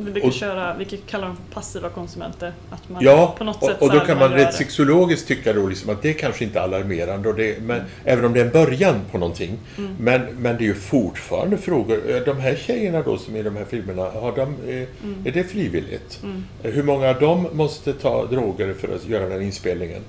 vi 0.04 0.10
brukar 0.10 0.28
och, 0.28 0.34
köra, 0.34 0.76
vi 0.76 0.84
kallar 0.84 1.26
dem 1.26 1.36
passiva 1.52 1.88
konsumenter. 1.88 2.52
Att 2.70 2.88
man 2.88 3.04
ja, 3.04 3.34
på 3.38 3.44
något 3.44 3.64
sätt 3.64 3.82
och 3.82 3.92
då 3.92 4.00
kan 4.00 4.18
man, 4.18 4.30
man 4.30 4.38
rätt 4.38 4.54
sexologiskt 4.54 5.28
tycka 5.28 5.52
då 5.52 5.66
liksom 5.66 5.90
att 5.90 6.02
det 6.02 6.12
kanske 6.12 6.44
inte 6.44 6.58
är 6.58 6.62
alarmerande. 6.62 7.28
Och 7.28 7.34
det, 7.34 7.62
men, 7.62 7.76
mm. 7.76 7.90
Även 8.04 8.24
om 8.24 8.32
det 8.32 8.40
är 8.40 8.44
en 8.44 8.50
början 8.50 9.00
på 9.10 9.18
någonting. 9.18 9.58
Mm. 9.78 9.96
Men, 10.00 10.22
men 10.38 10.56
det 10.56 10.64
är 10.64 10.66
ju 10.66 10.74
fortfarande 10.74 11.58
frågor. 11.58 12.10
Eh, 12.10 12.16
de 12.16 12.40
här 12.40 12.56
tjejerna 12.56 13.02
då 13.02 13.18
som 13.18 13.34
är 13.34 13.38
i 13.38 13.42
de 13.42 13.56
här 13.56 13.64
filmerna, 13.64 14.02
har 14.02 14.36
de, 14.36 14.56
är, 14.68 14.82
eh, 14.82 14.86
mm. 15.04 15.22
är 15.24 15.32
det 15.32 15.44
frivilligt? 15.44 16.20
Mm. 16.22 16.44
Hur 16.62 16.82
många 16.82 17.08
av 17.08 17.20
dem 17.20 17.48
måste 17.52 17.92
ta 17.92 18.26
droger 18.26 18.74
för 18.74 18.94
att 18.94 19.08
göra 19.08 19.28
den 19.28 19.42
inspelningen? 19.42 20.02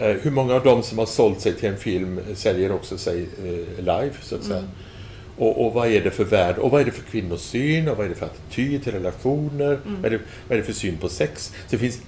Mm. 0.00 0.20
Hur 0.22 0.30
många 0.30 0.54
av 0.54 0.64
dem 0.64 0.82
som 0.82 0.98
har 0.98 1.06
sålt 1.06 1.40
sig 1.40 1.54
till 1.54 1.68
en 1.68 1.76
film 1.76 2.20
säljer 2.34 2.72
också 2.72 2.98
sig 2.98 3.26
live, 3.78 4.12
så 4.22 4.34
att 4.34 4.42
säga? 4.42 4.58
Mm. 4.58 4.70
Och, 5.36 5.66
och, 5.66 5.74
vad 5.74 5.88
är 5.88 6.00
det 6.04 6.10
för 6.10 6.24
värld? 6.24 6.58
Och 6.58 6.70
vad 6.70 6.80
är 6.80 6.84
det 6.84 6.90
för 6.90 7.02
kvinnosyn? 7.02 7.88
Och 7.88 7.96
vad 7.96 8.06
är 8.06 8.10
det 8.10 8.14
för 8.14 8.26
attityd 8.26 8.84
till 8.84 8.92
relationer? 8.92 9.78
Mm. 9.86 10.02
Vad, 10.02 10.04
är 10.04 10.10
det, 10.10 10.24
vad 10.48 10.58
är 10.58 10.60
det 10.60 10.66
för 10.66 10.72
syn 10.72 10.96
på 10.96 11.08
sex? 11.08 11.46
Så 11.46 11.52
det 11.70 11.78
finns, 11.78 12.00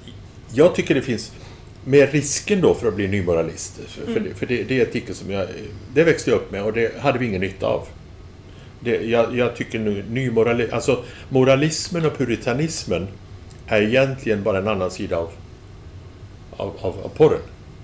jag 0.52 0.74
tycker 0.74 0.94
det 0.94 1.02
finns 1.02 1.32
med 1.84 2.12
risken 2.12 2.60
då 2.60 2.74
för 2.74 2.88
att 2.88 2.96
bli 2.96 3.08
nymoralist. 3.08 3.80
För, 3.86 4.02
mm. 4.02 4.14
för, 4.14 4.20
det, 4.20 4.34
för 4.34 4.46
det, 4.46 4.62
det, 4.62 4.80
är 4.80 4.82
ett 4.82 4.94
icke 4.94 5.14
som 5.14 5.30
jag... 5.30 5.48
Det 5.94 6.04
växte 6.04 6.30
jag 6.30 6.36
upp 6.36 6.50
med 6.50 6.62
och 6.62 6.72
det 6.72 7.00
hade 7.00 7.18
vi 7.18 7.26
ingen 7.26 7.40
nytta 7.40 7.66
av. 7.66 7.86
Det, 8.80 9.02
jag, 9.02 9.36
jag, 9.36 9.56
tycker 9.56 9.78
nu 9.78 10.04
nymoralism... 10.10 10.74
Alltså 10.74 11.04
moralismen 11.28 12.06
och 12.06 12.18
puritanismen 12.18 13.08
är 13.66 13.82
egentligen 13.82 14.42
bara 14.42 14.58
en 14.58 14.68
annan 14.68 14.90
sida 14.90 15.16
av, 15.16 15.30
av, 16.50 16.72
av, 16.80 16.94
av 17.04 17.08
porren. 17.08 17.40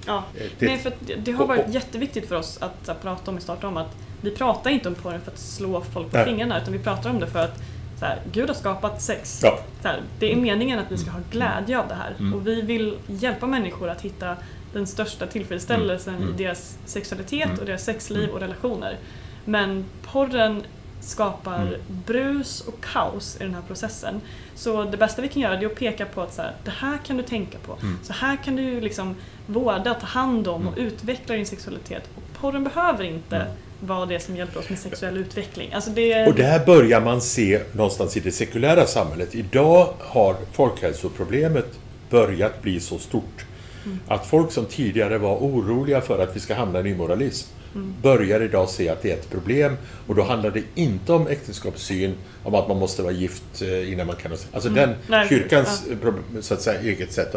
Ja, 0.08 0.24
det, 0.58 0.66
Nej, 0.66 0.78
för 0.78 0.92
det 1.18 1.32
har 1.32 1.46
varit 1.46 1.60
och, 1.60 1.68
och, 1.68 1.74
jätteviktigt 1.74 2.28
för 2.28 2.36
oss 2.36 2.58
att, 2.60 2.88
att 2.88 3.02
prata 3.02 3.30
om 3.30 3.38
i 3.38 3.40
starten 3.40 3.68
om 3.68 3.76
att 3.76 3.96
vi 4.20 4.30
pratar 4.30 4.70
inte 4.70 4.88
om 4.88 4.94
porren 4.94 5.20
för 5.20 5.30
att 5.30 5.38
slå 5.38 5.80
folk 5.80 6.10
på 6.10 6.16
Nej. 6.16 6.26
fingrarna 6.26 6.62
utan 6.62 6.72
vi 6.72 6.78
pratar 6.78 7.10
om 7.10 7.20
det 7.20 7.26
för 7.26 7.38
att 7.38 7.62
så 7.98 8.04
här, 8.04 8.20
Gud 8.32 8.48
har 8.48 8.54
skapat 8.54 9.02
sex. 9.02 9.40
Ja. 9.42 9.58
Så 9.82 9.88
här, 9.88 10.00
det 10.18 10.32
är 10.32 10.36
meningen 10.36 10.78
att 10.78 10.92
vi 10.92 10.98
ska 10.98 11.10
ha 11.10 11.20
glädje 11.30 11.78
av 11.78 11.88
det 11.88 11.94
här 11.94 12.14
mm. 12.18 12.34
och 12.34 12.46
vi 12.46 12.62
vill 12.62 12.96
hjälpa 13.06 13.46
människor 13.46 13.88
att 13.88 14.00
hitta 14.00 14.36
den 14.72 14.86
största 14.86 15.26
tillfredsställelsen 15.26 16.14
mm. 16.14 16.28
i 16.28 16.32
deras 16.32 16.78
sexualitet 16.84 17.46
mm. 17.46 17.58
och 17.58 17.66
deras 17.66 17.84
sexliv 17.84 18.22
mm. 18.22 18.34
och 18.34 18.40
relationer. 18.40 18.96
Men 19.44 19.84
porren 20.02 20.62
skapar 21.08 21.60
mm. 21.62 21.80
brus 22.06 22.60
och 22.60 22.84
kaos 22.92 23.36
i 23.40 23.44
den 23.44 23.54
här 23.54 23.62
processen. 23.62 24.20
Så 24.54 24.84
det 24.84 24.96
bästa 24.96 25.22
vi 25.22 25.28
kan 25.28 25.42
göra 25.42 25.58
är 25.58 25.66
att 25.66 25.74
peka 25.74 26.06
på 26.06 26.22
att 26.22 26.34
så 26.34 26.42
här, 26.42 26.54
det 26.64 26.70
här 26.70 26.98
kan 27.06 27.16
du 27.16 27.22
tänka 27.22 27.58
på. 27.58 27.72
Mm. 27.72 27.98
Så 28.02 28.12
här 28.12 28.36
kan 28.44 28.56
du 28.56 28.80
liksom 28.80 29.14
vårda, 29.46 29.94
ta 29.94 30.06
hand 30.06 30.48
om 30.48 30.68
och 30.68 30.74
utveckla 30.76 31.34
din 31.34 31.46
sexualitet. 31.46 32.02
Och 32.14 32.40
porren 32.40 32.64
behöver 32.64 33.04
inte 33.04 33.46
vara 33.80 34.06
det 34.06 34.20
som 34.20 34.36
hjälper 34.36 34.60
oss 34.60 34.70
med 34.70 34.78
sexuell 34.78 35.16
utveckling. 35.16 35.72
Alltså 35.72 35.90
det... 35.90 36.26
Och 36.26 36.34
det 36.34 36.44
här 36.44 36.66
börjar 36.66 37.00
man 37.00 37.20
se 37.20 37.60
någonstans 37.72 38.16
i 38.16 38.20
det 38.20 38.32
sekulära 38.32 38.86
samhället. 38.86 39.34
Idag 39.34 39.94
har 39.98 40.36
folkhälsoproblemet 40.52 41.78
börjat 42.10 42.62
bli 42.62 42.80
så 42.80 42.98
stort 42.98 43.46
mm. 43.84 43.98
att 44.08 44.26
folk 44.26 44.52
som 44.52 44.64
tidigare 44.64 45.18
var 45.18 45.36
oroliga 45.36 46.00
för 46.00 46.22
att 46.22 46.36
vi 46.36 46.40
ska 46.40 46.54
hamna 46.54 46.80
i 46.80 46.82
nymoralism 46.82 47.48
mm. 47.74 47.94
börjar 48.02 48.40
idag 48.40 48.68
se 48.68 48.88
att 48.88 49.02
det 49.02 49.10
är 49.10 49.14
ett 49.14 49.30
problem. 49.30 49.76
Och 50.06 50.14
då 50.14 50.22
handlar 50.22 50.50
det 50.50 50.62
inte 50.74 51.12
om 51.12 51.26
äktenskapssyn, 51.26 52.14
om 52.42 52.54
att 52.54 52.68
man 52.68 52.78
måste 52.78 53.02
vara 53.02 53.12
gift 53.12 53.62
eh, 53.62 53.92
innan 53.92 54.06
man 54.06 54.16
kan... 54.16 54.32
Alltså 54.32 54.68
mm. 54.68 54.74
den 54.74 54.96
Nej, 55.06 55.28
kyrkans 55.28 55.84
ja. 56.02 56.40
så 56.40 56.54
att 56.54 56.62
säga, 56.62 56.80
eget 56.80 57.12
sätt. 57.12 57.34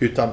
Utan 0.00 0.28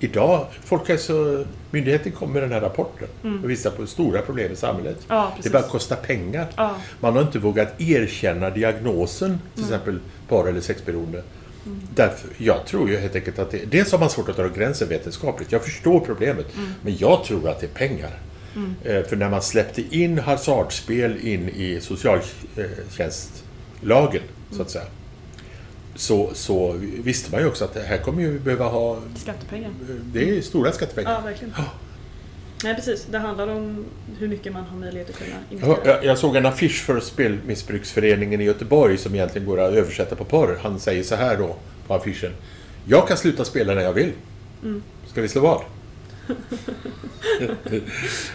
idag, 0.00 0.46
Folkhälsomyndigheten 0.64 2.12
kom 2.12 2.32
med 2.32 2.42
den 2.42 2.52
här 2.52 2.60
rapporten 2.60 3.08
mm. 3.24 3.44
och 3.44 3.50
visar 3.50 3.70
på 3.70 3.86
stora 3.86 4.22
problem 4.22 4.52
i 4.52 4.56
samhället. 4.56 4.98
Ja, 5.08 5.32
det 5.42 5.50
bara 5.50 5.62
kostar 5.62 5.96
pengar. 5.96 6.46
Ja. 6.56 6.74
Man 7.00 7.14
har 7.14 7.22
inte 7.22 7.38
vågat 7.38 7.80
erkänna 7.80 8.50
diagnosen, 8.50 9.40
till 9.54 9.64
mm. 9.64 9.74
exempel 9.74 9.98
par 10.28 10.48
eller 10.48 10.60
sexberoende. 10.60 11.22
Mm. 11.66 11.80
Därför, 11.94 12.30
jag 12.38 12.66
tror 12.66 12.90
ju 12.90 12.96
helt 12.96 13.14
enkelt 13.14 13.38
att 13.38 13.50
det, 13.50 13.64
dels 13.70 13.92
har 13.92 13.98
man 13.98 14.10
svårt 14.10 14.28
att 14.28 14.36
dra 14.36 14.48
gränsen 14.48 14.88
vetenskapligt. 14.88 15.52
Jag 15.52 15.64
förstår 15.64 16.00
problemet. 16.00 16.56
Mm. 16.56 16.72
Men 16.82 16.96
jag 16.96 17.24
tror 17.24 17.48
att 17.48 17.60
det 17.60 17.66
är 17.66 17.86
pengar. 17.86 18.10
Mm. 18.56 18.74
För 19.04 19.16
när 19.16 19.30
man 19.30 19.42
släppte 19.42 19.96
in 19.96 20.18
hasardspel 20.18 21.26
in 21.26 21.48
i 21.48 21.80
socialtjänstlagen, 21.80 24.22
så 24.50 24.62
att 24.62 24.70
säga 24.70 24.84
så, 25.98 26.30
så 26.34 26.72
visste 27.04 27.32
man 27.32 27.40
ju 27.40 27.46
också 27.46 27.64
att 27.64 27.74
det 27.74 27.82
här 27.82 27.98
kommer 27.98 28.22
ju 28.22 28.38
behöva 28.38 28.68
ha... 28.68 28.98
Skattepengar. 29.14 29.70
Det 30.04 30.38
är 30.38 30.42
stora 30.42 30.72
skattepengar. 30.72 31.12
Ja, 31.12 31.20
verkligen. 31.20 31.54
Nej, 32.64 32.74
precis. 32.74 33.06
Det 33.10 33.18
handlar 33.18 33.48
om 33.48 33.84
hur 34.18 34.28
mycket 34.28 34.52
man 34.52 34.64
har 34.64 34.78
möjlighet 34.78 35.10
att 35.10 35.16
kunna 35.16 35.36
investera. 35.50 35.78
Jag, 35.84 36.04
jag 36.04 36.18
såg 36.18 36.36
en 36.36 36.46
affisch 36.46 36.84
för 36.84 37.00
Spelmissbruksföreningen 37.00 38.40
i 38.40 38.44
Göteborg 38.44 38.98
som 38.98 39.14
egentligen 39.14 39.46
går 39.46 39.60
att 39.60 39.72
översätta 39.72 40.16
på 40.16 40.24
porr. 40.24 40.58
Han 40.62 40.80
säger 40.80 41.02
så 41.02 41.14
här 41.14 41.38
då 41.38 41.56
på 41.86 41.94
affischen. 41.94 42.32
Jag 42.84 43.08
kan 43.08 43.16
sluta 43.16 43.44
spela 43.44 43.74
när 43.74 43.82
jag 43.82 43.92
vill. 43.92 44.12
Mm. 44.62 44.82
Ska 45.06 45.22
vi 45.22 45.28
slå 45.28 45.40
vad? 45.40 45.62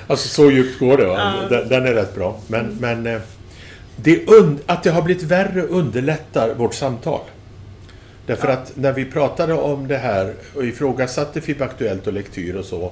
alltså 0.08 0.28
så 0.28 0.52
djupt 0.52 0.80
går 0.80 0.98
det. 0.98 1.06
Va? 1.06 1.34
Den, 1.50 1.70
den, 1.70 1.86
är 1.86 1.94
rätt 1.94 2.16
bra. 2.16 2.40
Men, 2.48 2.66
mm. 2.66 2.78
men 2.80 3.16
eh, 3.16 3.22
det 3.96 4.28
att 4.66 4.84
det 4.84 4.92
har 4.92 5.02
blivit 5.02 5.24
värre 5.24 5.62
underlättar 5.62 6.54
vårt 6.54 6.74
samtal. 6.74 7.22
Därför 8.26 8.48
ja. 8.48 8.54
att 8.54 8.72
när 8.76 8.94
vi 8.94 9.06
pratade 9.06 9.54
om 9.54 9.88
det 9.88 9.98
här 9.98 10.34
och 10.56 10.66
ifrågasatte 10.66 11.42
FIB 11.42 11.62
Aktuellt 11.62 12.08
och 12.08 12.14
Lektyr 12.14 12.56
och 12.56 12.66
så. 12.66 12.92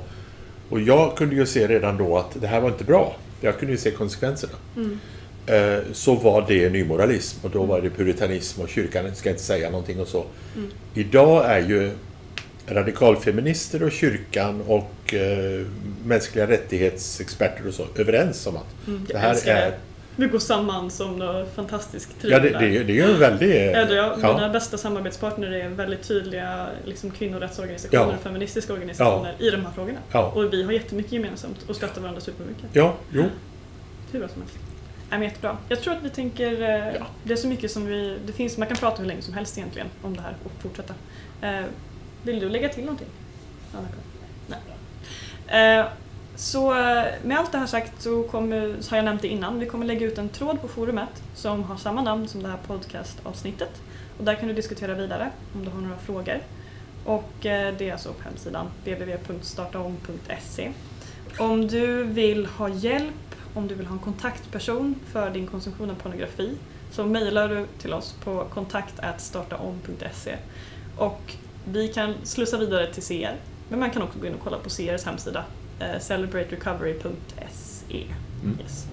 Och 0.70 0.82
jag 0.82 1.18
kunde 1.18 1.36
ju 1.36 1.46
se 1.46 1.68
redan 1.68 1.98
då 1.98 2.18
att 2.18 2.42
det 2.42 2.48
här 2.48 2.62
var 2.62 2.70
inte 2.70 2.84
bra. 2.84 3.16
Jag 3.42 3.60
kunde 3.60 3.72
ju 3.72 3.78
se 3.78 3.92
konsekvenserna. 3.92 4.54
Mm. 4.76 5.00
Eh, 5.46 5.84
så 5.94 6.16
var 6.16 6.46
det 6.48 6.70
nymoralism 6.70 7.46
och 7.46 7.52
då 7.52 7.64
var 7.64 7.82
det 7.82 7.90
puritanism 7.90 8.62
och 8.62 8.70
kyrkan 8.70 9.16
ska 9.16 9.30
inte 9.30 9.44
säga 9.44 9.70
någonting 9.70 10.00
och 10.00 10.08
så. 10.08 10.26
Mm. 10.56 10.70
Idag 10.94 11.46
är 11.46 11.60
ju 11.60 11.92
radikalfeminister 12.72 13.84
och 13.84 13.92
kyrkan 13.92 14.62
och 14.68 15.14
eh, 15.14 15.66
mänskliga 16.06 16.48
rättighetsexperter 16.48 17.68
och 17.68 17.74
så 17.74 17.86
överens 17.96 18.48
om 18.48 18.58
att 18.58 18.88
mm, 18.88 19.06
det 19.08 19.18
här 19.18 19.48
är 19.48 19.74
vi 20.20 20.28
går 20.28 20.40
samman 20.40 20.92
som 20.92 21.16
något 21.20 21.56
fantastiskt 21.56 22.22
trio. 22.22 22.32
Ja, 22.32 22.40
det, 22.40 22.50
det, 22.50 22.84
det 22.84 22.94
är 22.94 23.08
ju 23.08 23.14
en 23.14 23.20
väldigt... 23.20 23.76
Ja, 23.92 24.18
ja. 24.22 24.34
Mina 24.34 24.50
bästa 24.50 24.78
samarbetspartner 24.78 25.52
är 25.52 25.70
väldigt 25.70 26.08
tydliga 26.08 26.68
liksom, 26.86 27.12
kvinnorättsorganisationer 27.12 28.16
och 28.16 28.24
feministiska 28.24 28.74
organisationer 28.74 29.36
i 29.40 29.50
de 29.50 29.66
här 29.66 29.72
frågorna. 29.72 30.00
Och 30.12 30.54
vi 30.54 30.64
har 30.64 30.72
jättemycket 30.72 31.12
gemensamt 31.12 31.58
och 31.68 31.76
stöttar 31.76 32.02
varandra 32.02 32.22
supermycket. 32.22 32.66
Ja, 32.74 32.96
jo. 33.12 33.24
Hur 34.12 34.20
bra 34.20 34.30
som 34.30 34.42
helst. 34.42 34.58
Nej, 35.10 35.20
men 35.20 35.22
jättebra. 35.22 35.58
Jag 35.70 35.82
tror 35.82 35.94
att 35.94 36.04
vi 36.04 36.10
tänker... 36.10 36.62
Eh, 36.62 36.96
ja. 37.00 37.08
Det 37.24 37.34
är 37.34 37.38
så 37.38 37.48
mycket 37.48 37.72
som 37.72 37.86
vi... 37.86 38.18
Det 38.26 38.34
finns, 38.34 38.58
man 38.58 38.68
kan 38.68 38.78
prata 38.78 39.02
hur 39.02 39.08
länge 39.08 39.22
som 39.22 39.34
helst 39.34 39.58
egentligen 39.58 39.88
om 40.02 40.16
det 40.16 40.22
här 40.22 40.34
och 40.44 40.52
fortsätta. 40.62 40.94
Eh, 42.20 42.26
vill 42.26 42.40
du 42.40 42.50
lägga 42.50 42.70
till 42.70 42.84
någonting? 42.84 43.08
Nej. 44.48 45.80
Eh, 45.80 45.86
så 46.36 46.70
med 47.24 47.38
allt 47.40 47.52
det 47.52 47.58
här 47.58 47.68
sagt 47.68 48.02
så, 48.02 48.24
kommer, 48.24 48.76
så 48.80 48.90
har 48.90 48.98
jag 48.98 49.06
nämnt 49.06 49.22
det 49.22 49.28
innan, 49.28 49.60
vi 49.60 49.66
kommer 49.66 49.86
lägga 49.86 50.06
ut 50.06 50.18
en 50.18 50.30
tråd 50.30 50.62
på 50.62 50.68
forumet 50.68 51.24
som 51.36 51.64
har 51.64 51.78
samma 51.78 52.02
namn 52.02 52.28
som 52.28 52.44
det 52.44 52.50
här 52.50 52.60
podcastavsnittet. 52.68 53.82
Och 54.18 54.26
där 54.26 54.36
kan 54.36 54.48
du 54.48 54.54
diskutera 54.54 54.94
vidare 54.94 55.32
om 55.56 55.66
du 55.66 55.72
har 55.72 55.82
några 55.82 55.98
frågor. 55.98 56.40
Och 57.06 57.46
eh, 57.46 57.74
det 57.78 57.90
är 57.90 57.94
alltså 57.94 58.14
på 58.14 58.24
hemsidan 58.24 58.68
www.startaom.se. 58.86 60.72
Om 61.38 61.68
du 61.68 62.04
vill 62.04 62.46
ha 62.46 62.70
hjälp, 62.70 63.36
om 63.54 63.68
du 63.68 63.76
vill 63.76 63.86
ha 63.86 63.94
en 63.94 64.00
kontaktperson 64.00 64.96
för 65.12 65.30
din 65.30 65.48
konsumtion 65.48 65.90
av 65.90 65.96
pornografi 65.96 66.58
så 66.92 67.06
mejlar 67.06 67.50
du 67.50 67.66
till 67.82 67.94
oss 67.94 68.16
på 68.24 68.46
kontakt.startaom.se 68.54 70.36
och 70.98 71.34
vi 71.66 71.88
kan 71.88 72.14
slussa 72.24 72.58
vidare 72.58 72.94
till 72.94 73.04
CR. 73.04 73.36
Men 73.70 73.80
man 73.80 73.92
kan 73.92 74.02
också 74.02 74.20
gå 74.20 74.28
in 74.28 74.34
och 74.34 74.40
kolla 74.44 74.58
på 74.58 74.70
CRs 74.70 75.06
hemsida 75.06 75.44
eh, 75.80 76.00
celebraterecovery.se. 76.00 78.06
Mm. 78.44 78.60
Yes. 78.62 78.88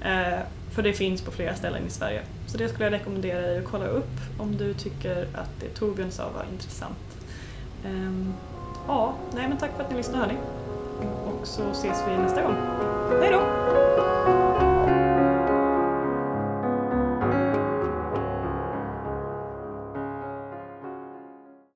Eh, 0.00 0.38
för 0.70 0.82
det 0.82 0.92
finns 0.92 1.22
på 1.22 1.30
flera 1.30 1.54
ställen 1.54 1.86
i 1.86 1.90
Sverige. 1.90 2.22
Så 2.46 2.58
det 2.58 2.68
skulle 2.68 2.84
jag 2.84 2.92
rekommendera 2.92 3.40
dig 3.40 3.58
att 3.58 3.64
kolla 3.64 3.86
upp 3.86 4.20
om 4.38 4.56
du 4.56 4.74
tycker 4.74 5.22
att 5.22 5.50
det 5.60 5.68
Torbjörn 5.68 6.10
sa 6.10 6.30
var 6.30 6.44
intressant. 6.52 7.18
Um, 7.84 8.34
ja, 8.86 9.14
nej 9.34 9.48
men 9.48 9.58
tack 9.58 9.70
för 9.76 9.84
att 9.84 9.90
ni 9.90 9.96
lyssnade 9.96 10.18
hörni. 10.18 10.38
Och 11.24 11.46
så 11.46 11.70
ses 11.70 11.98
vi 12.08 12.16
nästa 12.16 12.42
gång. 12.42 12.56
Hej 13.20 13.32
då! 13.32 14.45